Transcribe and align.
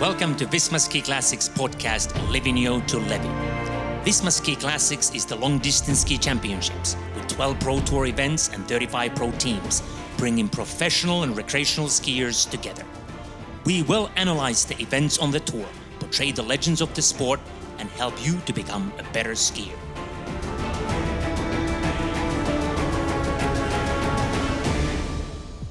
Welcome 0.00 0.36
to 0.36 0.44
Visma 0.44 0.78
Ski 0.78 1.00
Classics 1.00 1.48
podcast, 1.48 2.08
Livigno 2.28 2.86
to 2.86 2.98
Levi. 2.98 4.02
Visma 4.04 4.30
Ski 4.30 4.54
Classics 4.54 5.10
is 5.14 5.24
the 5.24 5.36
long 5.36 5.56
distance 5.56 6.00
ski 6.00 6.18
championships 6.18 6.98
with 7.14 7.26
12 7.28 7.58
Pro 7.60 7.80
Tour 7.80 8.04
events 8.04 8.50
and 8.50 8.68
35 8.68 9.14
pro 9.14 9.30
teams, 9.30 9.82
bringing 10.18 10.50
professional 10.50 11.22
and 11.22 11.34
recreational 11.34 11.88
skiers 11.88 12.46
together. 12.50 12.84
We 13.64 13.84
will 13.84 14.10
analyze 14.16 14.66
the 14.66 14.78
events 14.82 15.16
on 15.16 15.30
the 15.30 15.40
tour, 15.40 15.66
portray 15.98 16.30
the 16.30 16.42
legends 16.42 16.82
of 16.82 16.92
the 16.92 17.00
sport, 17.00 17.40
and 17.78 17.88
help 17.92 18.14
you 18.22 18.38
to 18.40 18.52
become 18.52 18.92
a 18.98 19.12
better 19.14 19.32
skier. 19.32 19.78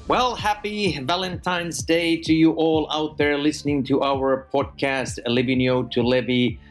Well, 0.08 0.36
happy 0.36 1.00
Valentine's 1.00 1.82
Day 1.82 2.16
to 2.18 2.32
you 2.32 2.52
all 2.52 2.86
out 2.92 3.18
there 3.18 3.36
listening 3.36 3.82
to 3.90 4.04
our 4.04 4.46
podcast, 4.54 5.18
Livigno 5.26 5.90
to 5.90 6.00
Levi. 6.00 6.62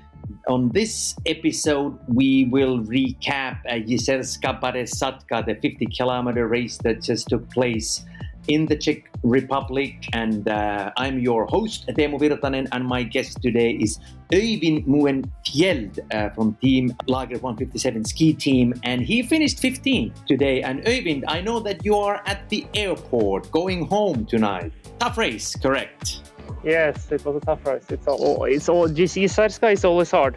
On 0.47 0.69
this 0.69 1.17
episode, 1.25 1.99
we 2.07 2.45
will 2.45 2.79
recap 2.79 3.59
uh, 3.67 3.73
Jizerska 3.73 4.61
Padesatka, 4.61 5.45
the 5.45 5.55
50 5.55 5.85
kilometer 5.87 6.47
race 6.47 6.77
that 6.77 7.01
just 7.01 7.27
took 7.27 7.51
place 7.51 8.05
in 8.47 8.65
the 8.65 8.75
Czech 8.75 9.09
Republic. 9.23 10.07
And 10.13 10.47
uh, 10.47 10.91
I'm 10.97 11.19
your 11.19 11.45
host, 11.45 11.87
Teemu 11.87 12.19
Virtanen, 12.19 12.67
and 12.71 12.85
my 12.85 13.03
guest 13.03 13.41
today 13.41 13.71
is 13.71 13.99
Øyvind 14.31 14.87
Moen 14.87 15.31
Fjeld 15.45 15.99
uh, 16.11 16.29
from 16.29 16.57
Team 16.61 16.95
Lager 17.07 17.37
157 17.39 18.05
ski 18.05 18.33
team. 18.33 18.73
And 18.83 19.01
he 19.01 19.23
finished 19.23 19.61
15th 19.61 20.25
today. 20.25 20.61
And 20.61 20.83
Øyvind, 20.85 21.23
I 21.27 21.41
know 21.41 21.59
that 21.59 21.85
you 21.85 21.95
are 21.95 22.21
at 22.25 22.49
the 22.49 22.65
airport 22.73 23.51
going 23.51 23.85
home 23.85 24.25
tonight. 24.25 24.71
Tough 24.99 25.17
race, 25.17 25.55
correct? 25.55 26.34
Yes, 26.63 27.11
it 27.11 27.23
was 27.23 27.35
a 27.35 27.39
tough 27.39 27.65
race. 27.65 27.85
It's 27.89 28.07
all, 28.07 28.45
it's 28.45 28.69
all 28.69 28.87
Jizerska 28.87 29.71
is 29.71 29.85
always 29.85 30.09
hard. 30.09 30.35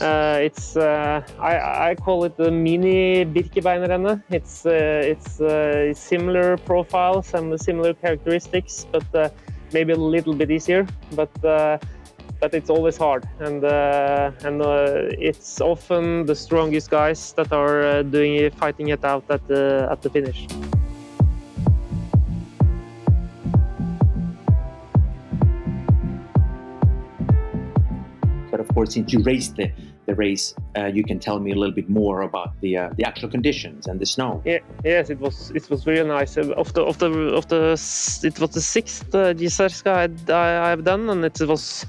Uh, 0.00 0.38
it's 0.40 0.76
uh, 0.76 1.20
I, 1.40 1.90
I 1.90 1.94
call 1.96 2.24
it 2.24 2.36
the 2.36 2.50
mini 2.50 3.24
Birkebeinerrennet. 3.24 4.22
It's 4.30 4.64
uh, 4.64 5.02
it's 5.04 5.40
uh, 5.40 5.92
similar 5.94 6.56
profile, 6.58 7.22
some 7.22 7.58
similar 7.58 7.94
characteristics, 7.94 8.86
but 8.92 9.14
uh, 9.14 9.30
maybe 9.72 9.92
a 9.92 9.96
little 9.96 10.34
bit 10.34 10.50
easier. 10.50 10.86
But 11.12 11.44
uh, 11.44 11.78
but 12.40 12.54
it's 12.54 12.70
always 12.70 12.96
hard, 12.96 13.28
and 13.40 13.64
and 13.64 14.62
it's 15.18 15.60
often 15.60 16.26
the 16.26 16.36
strongest 16.36 16.88
guys 16.90 17.32
that 17.32 17.52
are 17.52 18.04
doing 18.04 18.48
fighting 18.52 18.88
it 18.88 19.04
out 19.04 19.24
at 19.28 19.44
the 19.48 19.88
at 19.90 20.02
the 20.02 20.10
finish. 20.10 20.46
But 28.58 28.68
of 28.68 28.74
course, 28.74 28.94
since 28.94 29.12
you 29.12 29.20
raced 29.20 29.54
the, 29.54 29.70
the 30.06 30.16
race, 30.16 30.52
uh, 30.76 30.86
you 30.86 31.04
can 31.04 31.20
tell 31.20 31.38
me 31.38 31.52
a 31.52 31.54
little 31.54 31.74
bit 31.74 31.88
more 31.88 32.22
about 32.22 32.60
the 32.60 32.76
uh, 32.76 32.90
the 32.96 33.04
actual 33.04 33.28
conditions 33.28 33.86
and 33.86 34.00
the 34.00 34.06
snow. 34.06 34.42
Yeah, 34.44 34.58
yes, 34.84 35.10
it 35.10 35.20
was 35.20 35.52
it 35.54 35.70
was 35.70 35.86
really 35.86 36.08
nice. 36.08 36.36
Uh, 36.36 36.50
of 36.56 36.72
the 36.72 36.82
of 36.82 36.98
the 36.98 37.10
of 37.38 37.46
the 37.46 37.78
it 38.24 38.40
was 38.40 38.50
the 38.50 38.60
sixth 38.60 39.14
uh, 39.14 39.32
I, 40.34 40.70
have 40.70 40.82
done, 40.82 41.08
and 41.08 41.24
it 41.24 41.40
was 41.42 41.86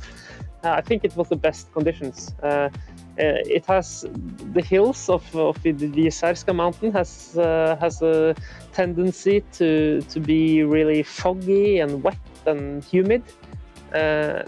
uh, 0.64 0.70
I 0.70 0.82
think 0.82 1.04
it 1.04 1.16
was 1.18 1.30
the 1.30 1.38
best 1.38 1.74
conditions. 1.74 2.36
Uh, 2.44 2.70
it 3.18 3.66
has 3.66 4.06
the 4.54 4.62
hills 4.62 5.10
of, 5.10 5.24
of 5.36 5.62
the 5.64 5.74
Jizerska 5.74 6.54
mountain 6.56 6.92
has 6.92 7.34
has 7.82 8.02
a 8.04 8.36
tendency 8.74 9.44
to 9.54 10.02
to 10.02 10.20
be 10.20 10.64
really 10.64 11.02
foggy 11.02 11.80
and 11.80 12.04
wet 12.04 12.20
and 12.46 12.84
humid. 12.84 13.24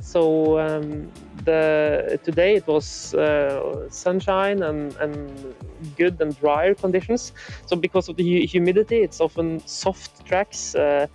So 0.02 0.60
um, 0.60 1.12
the 1.46 2.20
today 2.24 2.56
it 2.56 2.68
was 2.68 3.14
uh, 3.14 3.90
sunshine 3.90 4.64
and, 4.64 4.96
and 4.98 5.56
good 5.98 6.20
and 6.22 6.40
drier 6.40 6.76
conditions. 6.76 7.34
So 7.66 7.76
because 7.76 8.10
of 8.10 8.16
the 8.18 8.46
humidity, 8.46 8.98
it's 8.98 9.22
often 9.22 9.62
soft 9.66 10.26
tracks, 10.26 10.76
uh, 10.76 11.08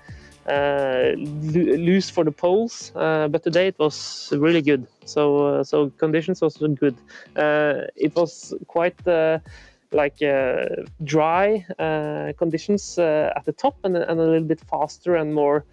uh 0.49 1.13
loose 1.17 2.09
for 2.09 2.23
the 2.25 2.31
poles. 2.31 2.93
Uh, 2.95 3.29
but 3.29 3.43
today 3.43 3.69
it 3.69 3.79
was 3.79 4.33
really 4.37 4.63
good. 4.63 4.87
So 5.05 5.63
so 5.63 5.91
conditions 5.99 6.41
was 6.41 6.57
good. 6.57 6.97
it 7.37 8.15
was 8.15 8.55
quite 8.67 8.97
like 9.93 10.23
uh, 10.23 10.67
dry 11.05 11.65
uh, 11.79 12.33
conditions 12.39 12.99
uh, 12.99 13.33
at 13.37 13.45
the 13.45 13.53
top 13.53 13.77
and, 13.85 13.97
and, 13.97 14.21
a 14.21 14.23
little 14.23 14.47
bit 14.47 14.61
faster 14.61 15.17
and 15.17 15.35
more 15.35 15.65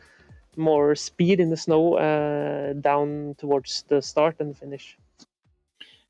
more 0.58 0.96
speed 0.96 1.40
in 1.40 1.50
the 1.50 1.58
snow 1.58 1.96
uh, 1.96 2.74
down 2.74 3.36
towards 3.38 3.84
the 3.88 4.02
start 4.02 4.36
and 4.40 4.52
the 4.52 4.56
finish. 4.56 4.98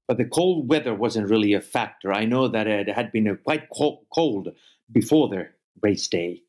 But 0.07 0.17
the 0.17 0.25
cold 0.25 0.69
weather 0.69 0.93
wasn't 0.93 1.29
really 1.29 1.53
a 1.53 1.61
factor. 1.61 2.11
I 2.11 2.25
know 2.25 2.47
that 2.47 2.67
it 2.67 2.89
had 2.89 3.11
been 3.11 3.37
quite 3.43 3.69
cold 3.69 4.49
before 4.91 5.29
the 5.29 5.47
race 5.81 6.07
day. 6.07 6.41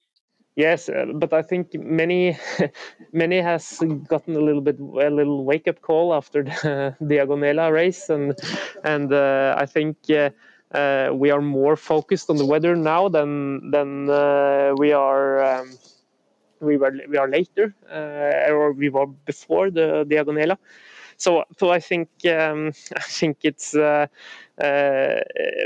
Yes, 0.56 0.88
uh, 0.88 1.06
but 1.14 1.32
I 1.32 1.42
think 1.42 1.74
many 1.74 2.38
many 3.12 3.40
has 3.40 3.82
gotten 4.06 4.36
a 4.36 4.40
little 4.40 4.60
bit 4.60 4.78
a 4.78 5.10
little 5.10 5.44
wake 5.44 5.66
up 5.66 5.82
call 5.82 6.14
after 6.14 6.44
the 6.44 6.94
Diagonela 7.02 7.72
race, 7.72 8.08
and 8.08 8.38
and 8.84 9.12
uh, 9.12 9.56
I 9.58 9.66
think 9.66 9.96
uh, 10.10 10.30
uh 10.72 11.10
we 11.12 11.32
are 11.32 11.40
more 11.40 11.76
focused 11.76 12.30
on 12.30 12.36
the 12.36 12.46
weather 12.46 12.76
now 12.76 13.08
than 13.08 13.70
than 13.72 14.08
uh, 14.08 14.74
we 14.78 14.92
are. 14.92 15.42
Um, 15.42 15.70
we 16.64 16.76
were 16.76 16.92
we 17.08 17.16
are 17.16 17.28
later 17.28 17.74
uh, 17.90 18.52
or 18.52 18.72
we 18.72 18.88
were 18.88 19.06
before 19.06 19.70
the 19.70 20.04
Diagonela. 20.08 20.58
So, 21.16 21.44
so 21.58 21.70
I 21.70 21.80
think 21.80 22.08
um, 22.26 22.72
I 22.96 23.00
think 23.00 23.38
it's 23.42 23.74
uh, 23.74 24.06
uh, 24.62 25.20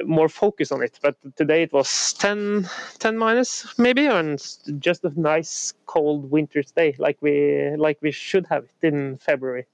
more 0.04 0.28
focus 0.28 0.72
on 0.72 0.82
it. 0.82 0.98
But 1.03 1.16
today 1.36 1.62
it 1.62 1.72
was 1.72 2.12
10, 2.14 2.69
10 2.98 3.19
minus 3.19 3.78
maybe, 3.78 4.06
and 4.06 4.38
just 4.78 5.04
a 5.04 5.20
nice 5.20 5.75
cold 5.86 6.31
winter's 6.31 6.70
day, 6.72 6.94
like 6.98 7.19
we 7.20 7.75
like 7.76 7.98
we 8.03 8.12
should 8.12 8.47
have 8.47 8.65
it 8.65 8.86
in 8.86 9.19
February. 9.19 9.66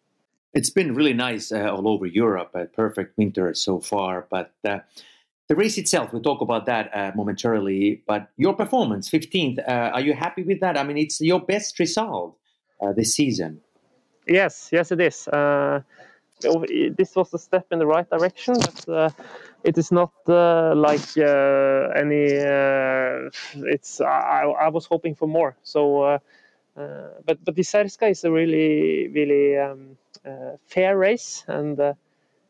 It's 0.53 0.71
been 0.71 0.95
really 0.95 1.15
nice 1.15 1.51
uh, 1.51 1.75
all 1.75 1.89
over 1.89 2.07
Europe, 2.07 2.51
a 2.55 2.67
perfect 2.67 3.19
winter 3.19 3.53
so 3.55 3.81
far. 3.81 4.27
But 4.31 4.53
uh, 4.65 4.79
the 5.49 5.55
race 5.55 5.77
itself, 5.77 6.13
we'll 6.13 6.23
talk 6.23 6.41
about 6.41 6.67
that 6.67 6.91
uh, 6.95 7.13
momentarily, 7.15 8.03
but 8.07 8.31
your 8.37 8.55
performance, 8.55 9.11
15th, 9.11 9.59
uh, 9.59 9.91
are 9.93 10.01
you 10.01 10.15
happy 10.15 10.43
with 10.43 10.61
that? 10.61 10.79
I 10.79 10.85
mean, 10.85 10.97
it's 10.97 11.21
your 11.21 11.41
best 11.41 11.79
result 11.79 12.39
uh, 12.81 12.93
this 12.93 13.15
season. 13.15 13.61
Yes, 14.27 14.71
yes, 14.73 14.91
it 14.91 15.01
is. 15.01 15.29
Uh, 15.29 15.83
this 16.41 17.15
was 17.15 17.33
a 17.35 17.39
step 17.39 17.67
in 17.73 17.79
the 17.79 17.87
right 17.87 18.09
direction, 18.09 18.55
but 18.55 18.89
uh, 18.89 19.11
it 19.63 19.77
is 19.77 19.93
not 19.93 20.13
uh, 20.29 20.75
like 20.75 21.17
any. 21.17 22.25
it's 23.71 24.01
I, 24.01 24.45
I, 24.61 24.69
was 24.69 24.87
hoping 24.87 25.15
for 25.15 25.29
more. 25.29 25.57
So, 25.63 26.19
but 26.75 27.45
but 27.45 27.45
the 27.45 27.53
Jizerska 27.53 28.11
is 28.11 28.25
a 28.25 28.31
really 28.31 29.09
really 29.09 29.57
um, 29.59 29.97
fair 30.67 30.99
race, 30.99 31.45
and 31.47 31.79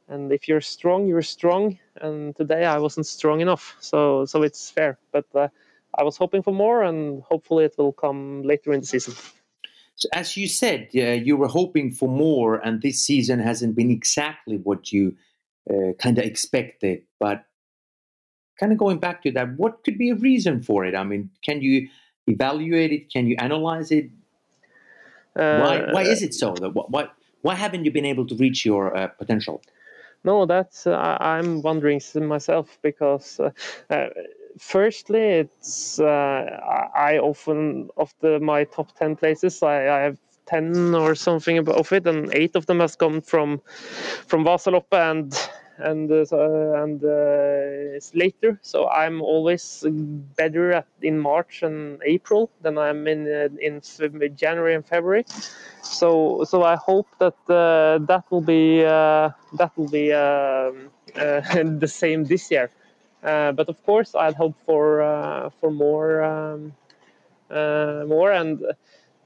and 0.09 0.33
if 0.33 0.49
you're 0.49 0.61
strong, 0.61 1.07
you're 1.07 1.23
strong. 1.23 1.79
And 2.01 2.37
today 2.37 2.65
I 2.65 2.79
wasn't 2.79 3.07
strong 3.07 3.41
enough, 3.41 3.77
so 3.81 4.25
so 4.25 4.43
it's 4.43 4.71
fair. 4.71 4.99
But 5.13 5.27
uh, 5.35 5.49
I 5.97 6.03
was 6.03 6.17
hoping 6.17 6.43
for 6.43 6.53
more, 6.53 6.83
and 6.83 7.23
hopefully 7.23 7.65
it 7.65 7.75
will 7.79 7.93
come 7.93 8.43
later 8.43 8.73
in 8.73 8.81
the 8.81 8.87
season. 8.87 9.15
So, 9.97 10.09
as 10.13 10.37
you 10.37 10.49
said, 10.49 10.89
uh, 10.97 11.23
you 11.29 11.37
were 11.37 11.49
hoping 11.49 11.93
for 11.93 12.09
more, 12.09 12.57
and 12.57 12.83
this 12.83 12.99
season 13.01 13.39
hasn't 13.39 13.77
been 13.77 13.91
exactly 13.91 14.57
what 14.57 14.93
you 14.93 15.17
uh, 15.71 15.93
kind 15.99 16.19
of 16.19 16.25
expected. 16.25 17.03
But 17.21 17.45
kind 18.59 18.73
of 18.73 18.79
going 18.79 18.99
back 18.99 19.23
to 19.23 19.31
that, 19.33 19.57
what 19.57 19.85
could 19.85 19.97
be 19.97 20.11
a 20.11 20.17
reason 20.17 20.63
for 20.63 20.85
it? 20.85 20.95
I 20.95 21.05
mean, 21.05 21.31
can 21.43 21.63
you 21.63 21.89
evaluate 22.27 22.93
it? 22.93 23.13
Can 23.13 23.27
you 23.27 23.37
analyze 23.39 23.91
it? 23.91 24.11
why, 25.35 25.91
why 25.91 26.03
is 26.03 26.23
it 26.23 26.33
so? 26.33 26.55
Why, 26.55 27.09
why 27.43 27.55
haven't 27.55 27.85
you 27.85 27.91
been 27.91 28.05
able 28.05 28.27
to 28.27 28.37
reach 28.37 28.65
your 28.65 28.97
uh, 28.97 29.09
potential? 29.09 29.62
No, 30.25 30.47
that's 30.47 30.87
uh, 30.87 31.17
I'm 31.21 31.61
wondering 31.62 32.00
myself 32.26 32.79
because 32.82 33.38
uh, 33.41 33.50
uh, 33.91 34.06
firstly, 34.59 35.21
it's 35.21 36.00
uh, 36.00 36.61
I 36.97 37.19
often 37.19 37.91
of 37.97 38.15
the 38.21 38.41
my 38.41 38.65
top 38.65 38.97
ten 38.97 39.17
places 39.17 39.62
I, 39.62 39.88
I 39.88 40.00
have 40.00 40.19
10 40.47 40.94
or 40.94 41.15
something 41.15 41.59
of 41.69 41.93
it 41.93 42.06
and 42.06 42.32
eight 42.35 42.56
of 42.56 42.67
them 42.67 42.81
has 42.81 42.97
come 42.97 43.21
from 43.21 43.61
from 44.26 44.44
Vasaloppet 44.44 45.11
and 45.11 45.49
and 45.79 46.11
uh, 46.11 46.25
and 46.82 47.03
uh, 47.05 47.97
it's 47.97 48.15
later. 48.15 48.59
So 48.62 48.88
I'm 48.88 49.21
always 49.23 49.85
better 50.37 50.73
at, 50.73 50.87
in 51.03 51.19
March 51.19 51.62
and 51.62 52.00
April 52.05 52.50
than 52.62 52.79
I'm 52.79 53.06
in 53.06 53.26
uh, 53.26 53.49
in 53.61 53.81
January 54.37 54.75
and 54.75 54.87
February. 54.87 55.25
So 55.82 56.44
so 56.44 56.62
I 56.62 56.76
hope 56.76 57.09
that 57.19 57.37
uh, 57.49 57.99
that 58.06 58.25
will 58.31 58.41
be 58.41 58.85
uh, 58.85 59.31
that 59.55 59.73
will 59.76 59.91
be 59.91 60.12
um, 60.12 60.91
uh, 61.17 61.41
the 61.79 61.88
same 61.88 62.25
this 62.25 62.50
year. 62.50 62.71
but 63.23 63.69
of 63.69 63.82
course, 63.85 64.15
I'd 64.15 64.35
hope 64.35 64.56
for 64.67 65.50
for 65.61 65.71
more 65.71 66.23
um, 66.23 66.73
more 68.09 68.32
and 68.32 68.65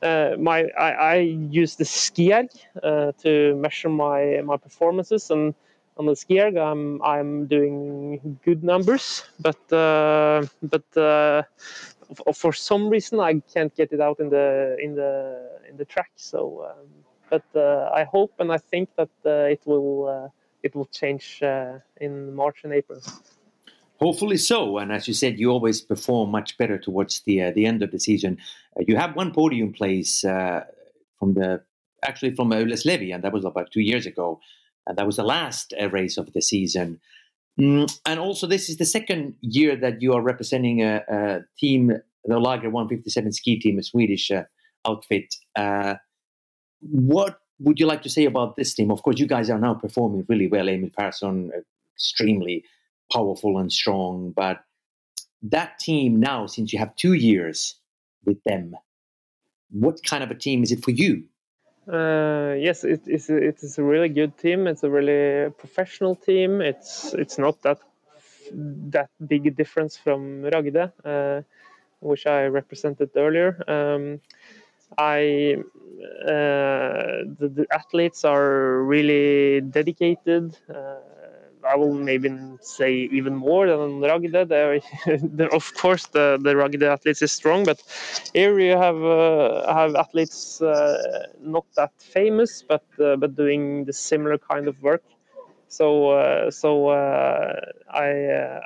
uh, 0.03 0.37
my 0.39 0.69
I, 0.79 0.91
I, 0.91 1.15
use 1.51 1.77
the 1.77 1.85
Skierg 1.85 2.51
uh, 2.83 3.13
to 3.23 3.57
measure 3.57 3.89
my 3.89 4.41
my 4.45 4.57
performances 4.57 5.31
and 5.31 5.55
on 5.99 6.07
the 6.07 6.13
Skierg 6.13 6.57
I'm 6.57 7.03
I'm 7.03 7.47
doing 7.47 8.39
good 8.45 8.63
numbers 8.63 9.25
but 9.41 9.73
uh, 9.73 10.47
but 10.63 10.97
uh, 10.97 11.43
for 12.35 12.53
some 12.53 12.89
reason 12.89 13.21
I 13.21 13.41
can't 13.53 13.75
get 13.75 13.93
it 13.93 14.01
out 14.01 14.21
in 14.21 14.31
the 14.31 14.77
in 14.81 14.95
the 14.95 15.13
in 15.69 15.77
the 15.77 15.85
track 15.85 16.11
so 16.17 16.71
um, 16.71 16.87
but 17.31 17.45
uh, 17.55 17.91
I 17.93 18.05
hope 18.05 18.33
and 18.39 18.53
I 18.53 18.59
think 18.59 18.89
that 18.97 19.11
uh, 19.25 19.55
it 19.55 19.63
will 19.67 20.33
it 20.63 20.75
will 20.75 20.87
change 20.87 21.41
in 22.01 22.35
March 22.35 22.65
and 22.65 22.73
April. 22.73 23.01
Hopefully 23.99 24.37
so. 24.37 24.79
And 24.79 24.93
as 24.93 25.09
you 25.09 25.15
said, 25.15 25.41
you 25.41 25.51
always 25.51 25.81
perform 25.81 26.31
much 26.31 26.57
better 26.57 26.79
towards 26.79 27.21
the 27.23 27.43
uh, 27.43 27.51
the 27.51 27.67
end 27.67 27.83
of 27.83 27.91
the 27.91 27.99
season. 27.99 28.39
Uh, 28.77 28.85
you 28.87 28.97
have 28.97 29.17
one 29.17 29.33
podium 29.33 29.73
place 29.73 30.25
uh, 30.25 30.65
from 31.19 31.35
the 31.35 31.63
actually 32.05 32.35
from 32.35 32.51
Ylläs 32.51 32.85
Levi, 32.85 33.13
and 33.13 33.25
that 33.25 33.33
was 33.33 33.45
about 33.45 33.73
two 33.73 33.81
years 33.81 34.07
ago, 34.07 34.41
and 34.89 34.97
that 34.97 35.07
was 35.07 35.17
the 35.17 35.23
last 35.23 35.75
uh, 35.81 35.89
race 35.91 36.17
of 36.17 36.33
the 36.33 36.43
season. 36.43 36.99
Mm, 37.61 37.95
and 38.07 38.19
also, 38.19 38.47
this 38.47 38.69
is 38.69 38.79
the 38.79 38.85
second 38.85 39.35
year 39.43 39.77
that 39.77 40.01
you 40.01 40.15
are 40.15 40.23
representing 40.23 40.83
a, 40.83 41.03
a 41.09 41.41
team, 41.59 41.93
the 42.25 42.39
Lager 42.39 42.71
157 42.71 43.33
ski 43.33 43.59
team, 43.61 43.79
a 43.79 43.83
Swedish 43.83 44.31
uh, 44.31 44.45
outfit. 44.87 45.35
Uh, 45.55 45.97
what 46.81 47.41
would 47.59 47.79
you 47.79 47.87
like 47.87 48.03
to 48.03 48.09
say 48.09 48.25
about 48.25 48.57
this 48.57 48.75
team? 48.75 48.91
Of 48.91 49.03
course, 49.03 49.19
you 49.19 49.27
guys 49.27 49.51
are 49.51 49.59
now 49.59 49.75
performing 49.75 50.25
really 50.29 50.47
well. 50.47 50.69
Emil 50.69 50.91
Persson, 50.97 51.53
extremely 51.95 52.65
powerful 53.13 53.59
and 53.59 53.73
strong. 53.73 54.33
But 54.35 54.61
that 55.43 55.79
team 55.79 56.21
now, 56.21 56.47
since 56.47 56.73
you 56.73 56.79
have 56.79 56.95
two 56.97 57.15
years 57.15 57.75
with 58.25 58.43
them, 58.45 58.75
what 59.71 60.03
kind 60.05 60.23
of 60.23 60.31
a 60.31 60.35
team 60.35 60.63
is 60.63 60.73
it 60.73 60.83
for 60.83 60.93
you? 60.93 61.25
Uh, 61.89 62.55
yes, 62.59 62.85
it 62.85 63.03
is. 63.07 63.31
It 63.31 63.63
is 63.63 63.79
a 63.79 63.83
really 63.83 64.11
good 64.11 64.37
team. 64.37 64.67
It's 64.67 64.83
a 64.83 64.91
really 64.91 65.51
professional 65.53 66.15
team. 66.17 66.61
It's 66.61 67.15
it's 67.15 67.39
not 67.39 67.63
that 67.63 67.79
that 68.91 69.09
big 69.27 69.57
difference 69.57 69.97
from 69.97 70.43
Ragde, 70.43 70.93
uh, 71.05 71.43
which 72.01 72.27
I 72.27 72.47
represented 72.47 73.11
earlier. 73.17 73.63
Um, 73.67 74.21
I 74.99 75.57
uh, 76.25 77.25
the, 77.39 77.49
the, 77.55 77.67
athletes 77.73 78.25
are 78.25 78.83
really 78.83 79.63
dedicated. 79.63 80.57
I 81.73 81.77
will 81.77 81.93
maybe 81.95 82.31
say 82.61 82.93
even 83.19 83.35
more 83.37 83.67
than 83.67 84.01
Ragde. 84.01 84.49
There, 84.49 85.49
of 85.61 85.75
course, 85.75 86.07
the 86.07 86.39
the 86.43 86.57
Ragde 86.57 86.83
athletes 86.83 87.23
is 87.23 87.33
strong, 87.33 87.65
but 87.65 87.79
here 88.35 88.59
you 88.59 88.77
have 88.87 88.97
uh, 89.03 89.73
have 89.75 89.95
athletes 89.95 90.61
uh, 90.63 91.27
not 91.41 91.67
that 91.77 91.93
famous, 91.99 92.63
but 92.63 92.85
uh, 93.01 93.17
but 93.17 93.35
doing 93.37 93.85
the 93.85 93.93
similar 93.93 94.39
kind 94.39 94.69
of 94.69 94.83
work. 94.83 95.03
So 95.69 96.11
uh, 96.11 96.51
so 96.51 96.89
uh, 96.89 97.55
I. 97.91 98.09
Uh, 98.25 98.61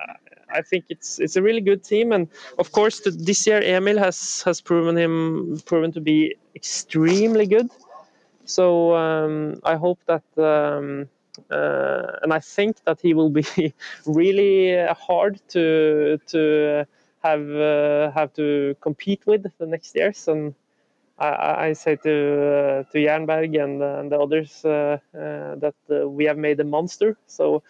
I 0.54 0.60
think 0.60 0.84
it's 0.90 1.18
it's 1.18 1.36
a 1.36 1.42
really 1.42 1.62
good 1.62 1.82
team, 1.82 2.12
and 2.12 2.28
of 2.58 2.72
course 2.72 3.00
the, 3.00 3.10
this 3.10 3.46
year 3.46 3.62
Emil 3.62 3.96
has 3.98 4.42
has 4.42 4.60
proven 4.60 4.98
him 4.98 5.58
proven 5.64 5.92
to 5.92 6.00
be 6.00 6.36
extremely 6.54 7.46
good. 7.46 7.68
So 8.44 8.94
um, 8.94 9.60
I 9.64 9.76
hope 9.76 10.00
that 10.06 10.24
um, 10.38 11.08
uh, 11.50 12.18
and 12.22 12.32
I 12.32 12.40
think 12.40 12.76
that 12.84 13.00
he 13.00 13.14
will 13.14 13.30
be 13.30 13.44
really 14.06 14.76
hard 14.94 15.40
to 15.50 16.18
to 16.28 16.86
have 17.22 17.50
uh, 17.50 18.10
have 18.12 18.32
to 18.34 18.76
compete 18.80 19.22
with 19.26 19.46
the 19.58 19.66
next 19.66 19.94
years. 19.94 20.28
And 20.28 20.54
I, 21.18 21.68
I 21.68 21.72
say 21.72 21.96
to 21.96 22.10
uh, 22.10 22.82
to 22.92 22.98
Jernberg 22.98 23.62
and, 23.62 23.82
and 23.82 24.10
the 24.10 24.18
others 24.18 24.64
uh, 24.64 24.98
uh, 25.14 25.54
that 25.56 25.74
uh, 25.90 26.08
we 26.08 26.24
have 26.24 26.38
made 26.38 26.60
a 26.60 26.64
monster. 26.64 27.16
So 27.26 27.62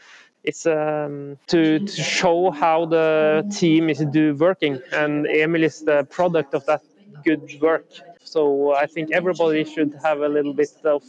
it's 0.43 0.67
um, 0.67 1.39
to, 1.47 1.79
to 1.79 2.03
show 2.03 2.51
how 2.51 2.87
the 2.87 3.47
team 3.53 3.89
is 3.89 3.99
do 4.11 4.35
working, 4.35 4.81
and 4.93 5.27
Emil 5.27 5.63
is 5.63 5.83
the 5.83 6.05
product 6.05 6.55
of 6.55 6.67
that 6.67 6.83
good 7.25 7.61
work. 7.61 7.87
So 8.25 8.73
I 8.75 8.87
think 8.87 9.13
everybody 9.13 9.65
should 9.65 9.95
have 10.03 10.21
a 10.21 10.29
little 10.29 10.55
bit 10.55 10.71
of 10.85 11.05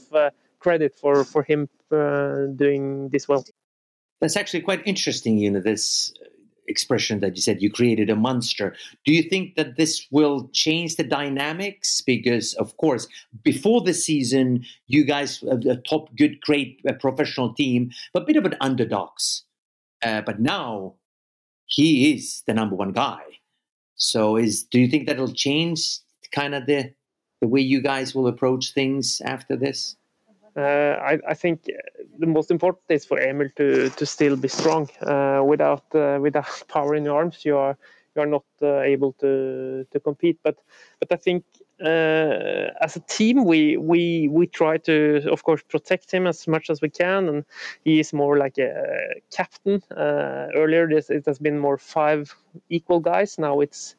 credit 0.63 0.95
for 1.01 1.23
for 1.23 1.43
him 1.43 1.69
uh, 1.91 2.47
doing 2.55 3.09
this 3.09 3.27
well. 3.27 3.43
That's 4.21 4.37
actually 4.37 4.61
quite 4.61 4.81
interesting. 4.85 5.37
You 5.37 5.51
know 5.51 5.61
this 5.61 6.13
expression 6.67 7.19
that 7.19 7.35
you 7.35 7.41
said 7.41 7.61
you 7.61 7.69
created 7.69 8.09
a 8.09 8.15
monster. 8.15 8.75
Do 9.05 9.13
you 9.13 9.23
think 9.23 9.55
that 9.55 9.75
this 9.75 10.07
will 10.11 10.49
change 10.53 10.95
the 10.95 11.03
dynamics? 11.03 12.01
Because 12.01 12.53
of 12.53 12.77
course, 12.77 13.07
before 13.43 13.81
the 13.81 13.93
season, 13.93 14.65
you 14.87 15.03
guys 15.03 15.43
a 15.43 15.75
top, 15.77 16.15
good, 16.15 16.39
great 16.41 16.79
uh, 16.87 16.93
professional 16.93 17.53
team, 17.53 17.91
but 18.13 18.23
a 18.23 18.25
bit 18.25 18.37
of 18.37 18.45
an 18.45 18.55
underdogs. 18.61 19.43
Uh, 20.01 20.21
but 20.21 20.39
now 20.39 20.95
he 21.65 22.13
is 22.13 22.43
the 22.47 22.53
number 22.53 22.75
one 22.75 22.91
guy. 22.91 23.21
So 23.95 24.37
is 24.37 24.63
do 24.63 24.79
you 24.79 24.87
think 24.87 25.07
that'll 25.07 25.33
change 25.33 25.99
kind 26.31 26.55
of 26.55 26.65
the 26.65 26.93
the 27.41 27.47
way 27.47 27.61
you 27.61 27.81
guys 27.81 28.15
will 28.15 28.27
approach 28.27 28.73
things 28.73 29.21
after 29.25 29.55
this? 29.55 29.97
Uh, 30.55 30.97
I, 31.01 31.19
I, 31.27 31.33
think 31.33 31.65
the 32.19 32.27
most 32.27 32.51
important 32.51 32.83
is 32.89 33.05
for 33.05 33.19
Emil 33.19 33.49
to, 33.55 33.89
to 33.89 34.05
still 34.05 34.35
be 34.35 34.47
strong. 34.47 34.87
Uh, 35.01 35.41
without 35.43 35.83
uh, 35.95 36.19
without 36.21 36.63
power 36.67 36.93
in 36.93 37.05
your 37.05 37.17
arms, 37.17 37.43
you 37.43 37.57
are 37.57 37.75
you 38.15 38.21
are 38.21 38.27
not 38.27 38.43
able 38.61 39.13
to 39.13 39.85
to 39.91 39.99
compete. 39.99 40.37
But 40.43 40.59
but 40.99 41.11
I 41.11 41.15
think 41.15 41.43
uh, 41.83 42.69
as 42.81 42.95
a 42.95 42.99
team, 43.07 43.45
we 43.45 43.77
we 43.77 44.29
we 44.31 44.47
try 44.47 44.77
to, 44.77 45.27
of 45.31 45.43
course, 45.43 45.61
protect 45.67 46.11
him 46.11 46.27
as 46.27 46.47
much 46.47 46.69
as 46.69 46.81
we 46.81 46.89
can, 46.89 47.27
and 47.27 47.45
he 47.83 47.99
is 47.99 48.13
more 48.13 48.37
like 48.37 48.57
a 48.57 49.19
captain. 49.31 49.81
Uh, 49.91 50.47
earlier, 50.55 50.87
this 50.87 51.09
it 51.09 51.25
has 51.25 51.39
been 51.39 51.57
more 51.59 51.77
five 51.77 52.35
equal 52.69 52.99
guys. 52.99 53.39
Now 53.39 53.59
it's 53.59 53.95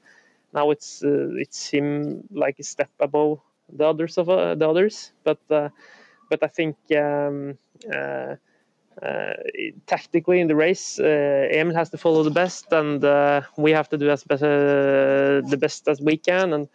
now 0.53 0.71
it's 0.71 1.03
uh, 1.03 1.35
it's 1.37 1.69
him 1.69 2.25
like 2.31 2.59
a 2.61 2.65
step 2.65 2.91
above 3.01 3.41
the 3.73 3.87
others 3.87 4.19
of 4.19 4.27
the 4.27 4.69
others. 4.69 5.13
But 5.25 5.41
but 6.35 6.43
I 6.43 6.49
think 6.49 6.77
um, 6.97 7.59
uh, 7.93 8.37
uh, 9.03 9.33
tactically 9.87 10.41
in 10.41 10.49
the 10.49 10.57
race, 10.57 10.99
uh, 10.99 11.49
Emil 11.51 11.75
has 11.75 11.91
to 11.91 11.99
follow 11.99 12.23
the 12.23 12.31
best, 12.31 12.73
and 12.73 13.03
we 13.57 13.71
have 13.73 13.89
to 13.89 13.99
do 13.99 14.11
as 14.11 14.23
the 14.23 15.59
best 15.61 15.89
as 15.89 16.01
we 16.01 16.17
can. 16.17 16.53
And 16.53 16.69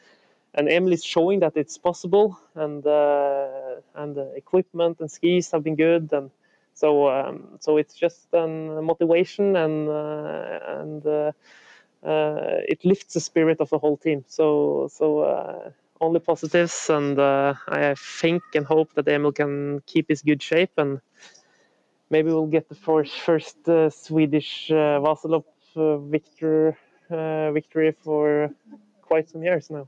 and 0.56 0.68
Emil 0.68 0.94
is 0.94 1.04
showing 1.04 1.40
that 1.42 1.56
it's 1.56 1.78
possible, 1.78 2.40
and 2.56 2.86
and 2.86 4.16
the 4.16 4.34
equipment 4.36 5.00
and 5.00 5.10
skis 5.10 5.52
have 5.52 5.64
been 5.64 5.76
good, 5.76 6.12
and 6.12 6.32
so 6.74 7.10
um, 7.10 7.58
so 7.60 7.78
it's 7.78 7.94
just 7.94 8.28
a 8.34 8.48
motivation 8.82 9.56
and 9.56 9.90
and 9.90 11.06
uh, 12.04 12.62
it 12.68 12.84
lifts 12.86 13.14
the 13.14 13.20
spirit 13.20 13.60
of 13.60 13.70
the 13.70 13.78
whole 13.78 13.98
team. 13.98 14.24
So 14.28 14.88
so 14.92 15.20
uh, 15.20 15.72
only 16.02 16.20
positives, 16.20 16.90
and 16.90 17.20
uh, 17.20 17.54
I 17.68 17.96
think 17.96 18.44
and 18.56 18.66
hope 18.66 18.94
that 18.94 19.08
Emil 19.08 19.32
can 19.32 19.82
keep 19.86 20.10
his 20.10 20.22
good 20.22 20.42
shape, 20.42 20.72
and 20.78 21.02
maybe 22.10 22.30
we'll 22.30 22.48
get 22.48 22.70
the 22.70 22.76
first, 22.76 23.20
first 23.20 23.68
uh, 23.68 23.90
Swedish 23.90 24.72
uh, 24.72 25.00
Vasalopp 25.00 25.46
uh, 25.76 25.98
victor, 25.98 26.78
uh, 27.10 27.52
victory 27.52 27.92
for 27.92 28.50
quite 29.02 29.30
some 29.30 29.44
years 29.44 29.70
now. 29.70 29.88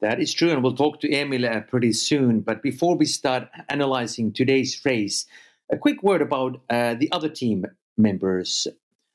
That 0.00 0.20
is 0.20 0.32
true, 0.32 0.50
and 0.50 0.62
we'll 0.62 0.76
talk 0.76 1.00
to 1.00 1.12
Emil 1.12 1.44
uh, 1.44 1.60
pretty 1.62 1.92
soon. 1.92 2.40
But 2.40 2.62
before 2.62 2.96
we 2.96 3.04
start 3.04 3.48
analyzing 3.68 4.32
today's 4.32 4.80
race, 4.84 5.26
a 5.70 5.76
quick 5.76 6.02
word 6.02 6.22
about 6.22 6.60
uh, 6.70 6.94
the 6.94 7.10
other 7.12 7.28
team 7.28 7.66
members. 7.96 8.68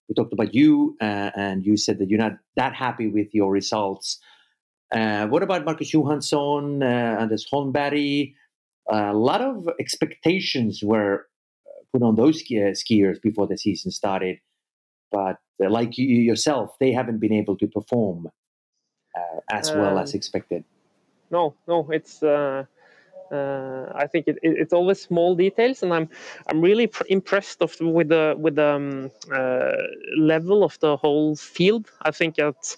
We 0.09 0.15
talked 0.15 0.33
about 0.33 0.53
you, 0.53 0.97
and 0.99 1.65
you 1.65 1.77
said 1.77 1.99
that 1.99 2.09
you're 2.09 2.19
not 2.19 2.33
that 2.57 2.73
happy 2.73 3.07
with 3.07 3.33
your 3.33 3.49
results. 3.49 4.19
Uh, 4.91 5.27
what 5.27 5.41
about 5.43 5.65
Marcus 5.65 5.91
Johansson, 5.93 6.83
uh, 6.83 7.17
Anders 7.19 7.45
Holmberg? 7.51 8.33
Uh, 8.91 9.11
a 9.11 9.13
lot 9.13 9.41
of 9.41 9.67
expectations 9.79 10.81
were 10.83 11.27
put 11.93 12.03
on 12.03 12.15
those 12.15 12.39
ski- 12.39 12.73
skiers 12.73 13.21
before 13.21 13.47
the 13.47 13.57
season 13.57 13.91
started, 13.91 14.37
but 15.11 15.37
uh, 15.63 15.69
like 15.69 15.97
you 15.97 16.07
yourself, 16.07 16.75
they 16.79 16.91
haven't 16.91 17.19
been 17.19 17.33
able 17.33 17.55
to 17.57 17.67
perform 17.67 18.27
uh, 19.15 19.39
as 19.51 19.73
well 19.73 19.97
as 19.99 20.13
um, 20.13 20.17
expected. 20.17 20.63
No, 21.31 21.55
no, 21.67 21.89
it's 21.91 22.21
uh, 22.21 22.65
uh, 23.31 23.91
I 23.95 24.07
think 24.07 24.27
it, 24.27 24.37
it, 24.43 24.57
it's 24.57 24.73
always 24.73 25.01
small 25.01 25.35
details, 25.35 25.83
and 25.83 25.93
I'm 25.93 26.09
I'm 26.47 26.61
really 26.61 26.87
pr- 26.87 27.03
impressed 27.09 27.61
of 27.61 27.75
with 27.79 28.09
the 28.09 28.35
with 28.37 28.55
the 28.55 28.67
um, 28.75 29.11
uh, 29.33 29.71
level 30.17 30.63
of 30.63 30.79
the 30.79 30.97
whole 30.97 31.35
field. 31.35 31.89
I 32.01 32.11
think 32.11 32.35
that 32.35 32.75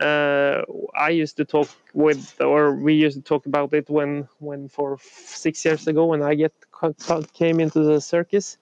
uh, 0.00 0.62
I 0.94 1.10
used 1.10 1.36
to 1.38 1.44
talk 1.44 1.68
with, 1.94 2.40
or 2.40 2.74
we 2.74 2.94
used 2.94 3.16
to 3.16 3.22
talk 3.22 3.46
about 3.46 3.72
it 3.72 3.88
when 3.88 4.28
when 4.38 4.68
for 4.68 4.98
six 5.00 5.64
years 5.64 5.86
ago 5.86 6.06
when 6.06 6.22
I 6.22 6.34
get 6.34 6.52
came 7.32 7.60
into 7.60 7.80
the 7.80 8.00
circus. 8.00 8.58